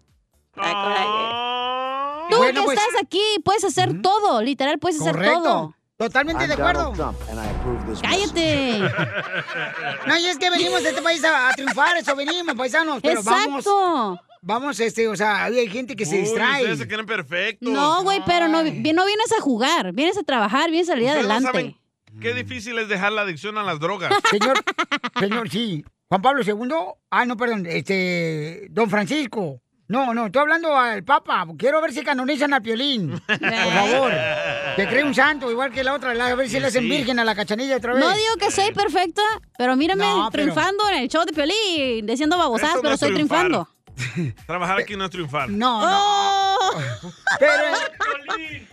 Me 0.55 0.63
da 0.63 0.73
coraje. 0.73 1.92
Tú 2.33 2.39
Bueno, 2.39 2.61
que 2.61 2.65
pues- 2.67 2.79
estás 2.79 3.03
aquí, 3.03 3.23
puedes 3.45 3.65
hacer 3.65 4.01
todo, 4.03 4.43
literal, 4.43 4.79
puedes 4.79 5.01
hacer 5.01 5.17
todo. 5.23 5.75
Totalmente 5.97 6.49
de 6.49 6.55
acuerdo. 6.55 6.93
Cállate. 8.03 8.79
No, 10.07 10.19
y 10.19 10.27
es 10.27 10.39
que 10.39 10.51
venimos 10.51 10.83
de 10.83 10.89
este 10.91 11.03
país 11.03 11.23
a, 11.25 11.51
a 11.51 11.53
triunfar, 11.53 11.97
eso 11.97 12.17
venimos, 12.17 12.55
paisanos. 12.57 13.01
Pero 13.03 13.23
vamos. 13.23 13.65
Vamos, 14.45 14.81
este, 14.81 15.07
o 15.07 15.15
sea, 15.15 15.45
hay 15.45 15.69
gente 15.69 15.95
que 15.95 16.05
se 16.05 16.17
Uy, 16.17 16.23
distrae. 16.23 16.63
ustedes 16.63 16.79
se 16.81 16.89
creen 16.89 17.07
perfectos. 17.07 17.69
No, 17.69 18.03
güey, 18.03 18.21
pero 18.27 18.49
no, 18.49 18.59
no 18.65 18.65
vienes 18.65 19.33
a 19.39 19.41
jugar, 19.41 19.93
vienes 19.93 20.19
a 20.19 20.25
trabajar, 20.25 20.69
vienes 20.71 20.89
a 20.89 20.95
salir 20.95 21.07
no 21.07 21.13
adelante. 21.13 21.47
saben 21.47 21.77
Qué 22.21 22.35
difícil 22.35 22.77
es 22.79 22.89
dejar 22.89 23.13
la 23.13 23.23
adicción 23.23 23.57
a 23.57 23.63
las 23.63 23.79
drogas. 23.79 24.13
Señor, 24.31 24.61
señor, 25.21 25.49
sí. 25.49 25.85
Juan 26.09 26.21
Pablo 26.23 26.43
II. 26.45 26.75
Ah, 27.11 27.25
no, 27.25 27.37
perdón. 27.37 27.65
Este, 27.67 28.67
don 28.71 28.91
Francisco. 28.91 29.61
No, 29.93 30.15
no, 30.15 30.27
estoy 30.27 30.41
hablando 30.41 30.75
al 30.75 31.05
Papa. 31.05 31.47
Quiero 31.59 31.83
ver 31.83 31.93
si 31.93 32.03
canonizan 32.03 32.55
a 32.55 32.61
Piolín. 32.63 33.11
Por 33.27 33.39
favor. 33.39 34.13
Que 34.75 34.89
cree 34.89 35.05
un 35.05 35.15
santo, 35.15 35.51
igual 35.51 35.71
que 35.71 35.85
la 35.85 35.93
otra. 35.93 36.13
A 36.13 36.35
ver 36.35 36.49
si 36.49 36.59
le 36.59 36.69
hacen 36.69 36.85
Sí. 36.85 36.89
virgen 36.89 37.19
a 37.19 37.25
la 37.25 37.35
cachanilla 37.35 37.77
otra 37.77 37.93
vez. 37.93 38.01
No 38.03 38.11
digo 38.11 38.37
que 38.41 38.51
soy 38.51 38.73
perfecta, 38.73 39.21
pero 39.59 39.77
mírame 39.77 40.05
No, 40.05 40.31
pero- 40.33 40.45
triunfando 40.45 40.89
en 40.89 40.95
el 41.03 41.09
show 41.09 41.25
de 41.27 41.33
Piolín, 41.35 42.07
diciendo 42.07 42.39
babosadas, 42.39 42.77
no 42.77 42.81
pero 42.83 42.95
es 42.95 43.03
estoy 43.03 43.15
triunfando. 43.15 43.69
Trabajar 44.47 44.79
aquí 44.79 44.97
no 44.97 45.05
es 45.05 45.11
triunfar. 45.11 45.51
No, 45.51 45.83
no. 45.83 46.57
Pero. 47.39 47.53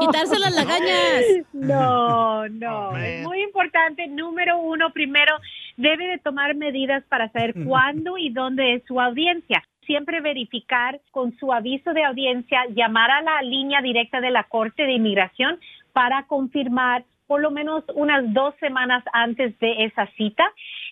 Quitarse 0.00 0.38
las 0.38 0.54
lagañas. 0.54 1.24
No, 1.52 2.48
no. 2.48 2.96
es 2.96 3.22
muy 3.22 3.42
importante. 3.42 4.06
Número 4.06 4.58
uno, 4.58 4.90
primero, 4.94 5.34
debe 5.76 6.06
de 6.06 6.18
tomar 6.18 6.54
medidas 6.54 7.04
para 7.10 7.30
saber 7.32 7.54
cuándo 7.66 8.16
y 8.16 8.30
dónde 8.30 8.74
es 8.76 8.82
su 8.86 8.98
audiencia. 9.00 9.62
Siempre 9.86 10.20
verificar 10.20 11.00
con 11.10 11.36
su 11.38 11.52
aviso 11.52 11.92
de 11.92 12.04
audiencia, 12.04 12.66
llamar 12.70 13.10
a 13.10 13.22
la 13.22 13.42
línea 13.42 13.80
directa 13.80 14.20
de 14.20 14.30
la 14.30 14.44
Corte 14.44 14.84
de 14.84 14.92
Inmigración 14.92 15.58
para 15.92 16.26
confirmar 16.26 17.04
por 17.26 17.40
lo 17.40 17.50
menos 17.50 17.84
unas 17.94 18.32
dos 18.32 18.54
semanas 18.60 19.02
antes 19.12 19.58
de 19.58 19.84
esa 19.84 20.06
cita. 20.16 20.44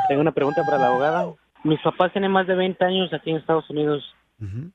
Tengo 0.09 0.21
una 0.21 0.33
pregunta 0.33 0.63
para 0.65 0.79
la 0.79 0.87
abogada. 0.89 1.33
Mis 1.65 1.81
papás 1.81 2.13
tienen 2.13 2.31
más 2.31 2.47
de 2.47 2.55
20 2.55 2.85
años 2.85 3.13
aquí 3.13 3.31
en 3.31 3.37
Estados 3.37 3.69
Unidos. 3.71 4.15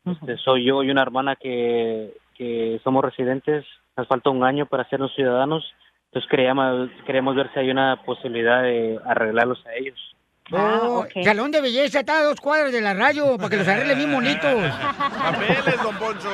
Este, 0.06 0.38
soy 0.38 0.66
yo 0.66 0.84
y 0.84 0.92
una 0.92 1.02
hermana 1.02 1.36
que, 1.36 2.16
que 2.36 2.80
somos 2.84 3.04
residentes. 3.04 3.66
Nos 3.98 4.08
falta 4.08 4.30
un 4.30 4.44
año 4.44 4.66
para 4.66 4.84
hacernos 4.84 5.14
ciudadanos. 5.16 5.64
Entonces 6.08 6.30
queríamos, 6.30 6.90
queremos 7.06 7.36
ver 7.36 7.52
si 7.54 7.60
hay 7.60 7.72
una 7.72 8.02
posibilidad 8.06 8.62
de 8.62 9.00
arreglarlos 9.06 9.66
a 9.66 9.74
ellos. 9.74 10.15
Oh, 10.52 11.06
Salón 11.24 11.50
de 11.52 11.60
belleza 11.62 12.02
está 12.02 12.20
a 12.20 12.24
dos 12.24 12.40
cuadras 12.40 12.72
de 12.72 12.80
la 12.82 12.94
radio 12.94 13.36
para 13.38 13.50
que 13.50 13.58
los 13.58 13.68
arregle 13.68 13.96
bien 13.96 14.12
bonitos. 14.14 14.44
Papeles, 15.18 15.82
don 15.84 15.96
Poncho. 15.98 16.30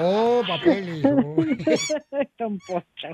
Oh, 0.00 0.42
papeles. 0.46 1.02
Don 2.38 2.58
Poncho. 2.58 3.08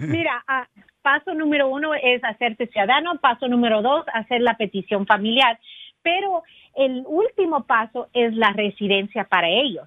Mira, 0.00 0.42
ah, 0.48 0.66
paso 1.02 1.34
número 1.34 1.68
uno 1.68 1.92
es 1.94 2.24
hacerte 2.24 2.68
ciudadano, 2.68 3.18
paso 3.20 3.48
número 3.48 3.82
dos, 3.82 4.06
hacer 4.14 4.40
la 4.40 4.56
petición 4.56 5.06
familiar, 5.06 5.58
pero 6.02 6.42
el 6.74 7.02
último 7.06 7.64
paso 7.66 8.08
es 8.14 8.34
la 8.34 8.50
residencia 8.52 9.24
para 9.24 9.48
ellos. 9.48 9.86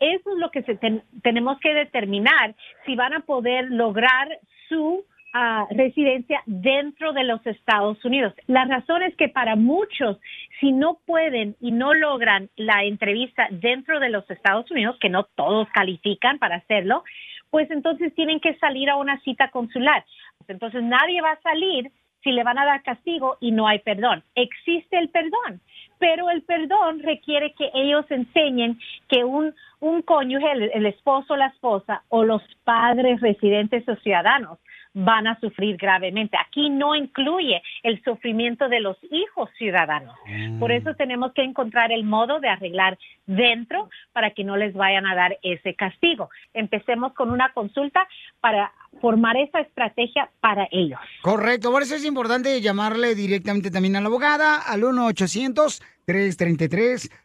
Eso 0.00 0.32
es 0.32 0.38
lo 0.38 0.50
que 0.50 0.62
se 0.64 0.74
ten- 0.76 1.02
tenemos 1.22 1.58
que 1.60 1.72
determinar 1.74 2.54
si 2.84 2.94
van 2.94 3.14
a 3.14 3.20
poder 3.20 3.66
lograr 3.70 4.28
su 4.68 5.04
ah, 5.32 5.66
residencia 5.70 6.42
dentro 6.46 7.12
de 7.12 7.24
los 7.24 7.44
Estados 7.46 8.04
Unidos. 8.04 8.34
La 8.46 8.64
razón 8.64 9.02
es 9.02 9.14
que 9.16 9.28
para 9.28 9.56
muchos, 9.56 10.18
si 10.60 10.72
no 10.72 10.98
pueden 11.06 11.56
y 11.60 11.72
no 11.72 11.94
logran 11.94 12.50
la 12.56 12.84
entrevista 12.84 13.48
dentro 13.50 14.00
de 14.00 14.10
los 14.10 14.28
Estados 14.30 14.70
Unidos, 14.70 14.96
que 15.00 15.08
no 15.08 15.24
todos 15.34 15.68
califican 15.72 16.38
para 16.38 16.56
hacerlo, 16.56 17.04
pues 17.50 17.70
entonces 17.70 18.14
tienen 18.14 18.40
que 18.40 18.56
salir 18.58 18.90
a 18.90 18.96
una 18.96 19.20
cita 19.20 19.50
consular. 19.50 20.04
Entonces 20.48 20.82
nadie 20.82 21.20
va 21.20 21.32
a 21.32 21.42
salir 21.42 21.90
si 22.22 22.32
le 22.32 22.44
van 22.44 22.58
a 22.58 22.66
dar 22.66 22.82
castigo 22.82 23.38
y 23.40 23.50
no 23.50 23.66
hay 23.66 23.78
perdón. 23.80 24.22
Existe 24.34 24.98
el 24.98 25.08
perdón, 25.08 25.60
pero 25.98 26.30
el 26.30 26.42
perdón 26.42 27.00
requiere 27.00 27.54
que 27.54 27.70
ellos 27.74 28.04
enseñen 28.10 28.78
que 29.08 29.24
un, 29.24 29.54
un 29.80 30.02
cónyuge, 30.02 30.52
el, 30.52 30.70
el 30.74 30.86
esposo 30.86 31.36
la 31.36 31.46
esposa, 31.46 32.02
o 32.08 32.24
los 32.24 32.42
padres 32.64 33.20
residentes 33.20 33.88
o 33.88 33.96
ciudadanos 33.96 34.58
van 34.92 35.26
a 35.28 35.38
sufrir 35.40 35.76
gravemente. 35.76 36.36
Aquí 36.36 36.68
no 36.70 36.94
incluye 36.96 37.62
el 37.82 38.02
sufrimiento 38.02 38.68
de 38.68 38.80
los 38.80 38.96
hijos 39.10 39.48
ciudadanos. 39.56 40.16
Por 40.58 40.72
eso 40.72 40.94
tenemos 40.94 41.32
que 41.32 41.42
encontrar 41.42 41.92
el 41.92 42.04
modo 42.04 42.40
de 42.40 42.48
arreglar 42.48 42.98
dentro 43.26 43.88
para 44.12 44.30
que 44.32 44.42
no 44.42 44.56
les 44.56 44.74
vayan 44.74 45.06
a 45.06 45.14
dar 45.14 45.38
ese 45.42 45.74
castigo. 45.74 46.28
Empecemos 46.54 47.12
con 47.14 47.30
una 47.30 47.52
consulta 47.52 48.06
para 48.40 48.72
formar 49.00 49.36
esa 49.36 49.60
estrategia 49.60 50.28
para 50.40 50.66
ellos. 50.72 50.98
Correcto, 51.22 51.70
por 51.70 51.82
eso 51.82 51.94
es 51.94 52.04
importante 52.04 52.60
llamarle 52.60 53.14
directamente 53.14 53.70
también 53.70 53.94
a 53.96 54.00
la 54.00 54.08
abogada 54.08 54.56
al 54.66 54.82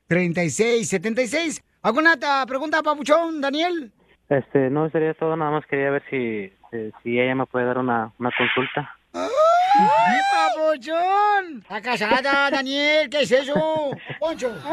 1-800-333-3676. 0.09 1.63
¿Alguna 1.81 2.17
ta- 2.19 2.45
pregunta, 2.47 2.81
Papuchón, 2.83 3.41
Daniel? 3.41 3.91
Este, 4.29 4.69
no, 4.69 4.89
sería 4.89 5.13
todo. 5.13 5.35
Nada 5.35 5.51
más 5.51 5.65
quería 5.67 5.91
ver 5.91 6.03
si, 6.09 6.51
si, 6.75 6.91
si 7.03 7.19
ella 7.19 7.35
me 7.35 7.45
puede 7.45 7.65
dar 7.65 7.77
una, 7.77 8.11
una 8.19 8.31
consulta. 8.37 8.91
¡Ay, 9.13 9.29
Papuchón! 10.33 11.59
¿Está 11.61 11.81
casada, 11.81 12.49
Daniel? 12.51 13.09
¿Qué 13.09 13.21
es 13.21 13.31
eso? 13.31 13.91
Poncho. 14.19 14.53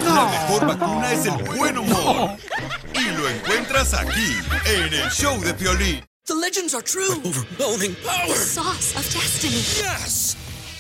La 0.06 0.26
mejor 0.30 0.68
vacuna 0.68 1.12
es 1.12 1.26
el 1.26 1.44
buen 1.56 1.80
humor. 1.80 2.38
Y 2.94 3.18
lo 3.18 3.28
encuentras 3.28 3.96
aquí, 3.96 4.38
en 4.66 4.94
el 4.94 5.10
show 5.10 5.42
de 5.42 5.54
Piolín. 5.56 6.06
The 6.28 6.36
legends 6.36 6.76
are 6.76 6.84
true. 6.84 7.20
overwhelming 7.26 7.96
power! 8.06 8.28
The 8.28 8.36
sauce 8.36 8.96
of 8.96 9.04
destiny. 9.12 9.64
Yes! 9.82 10.38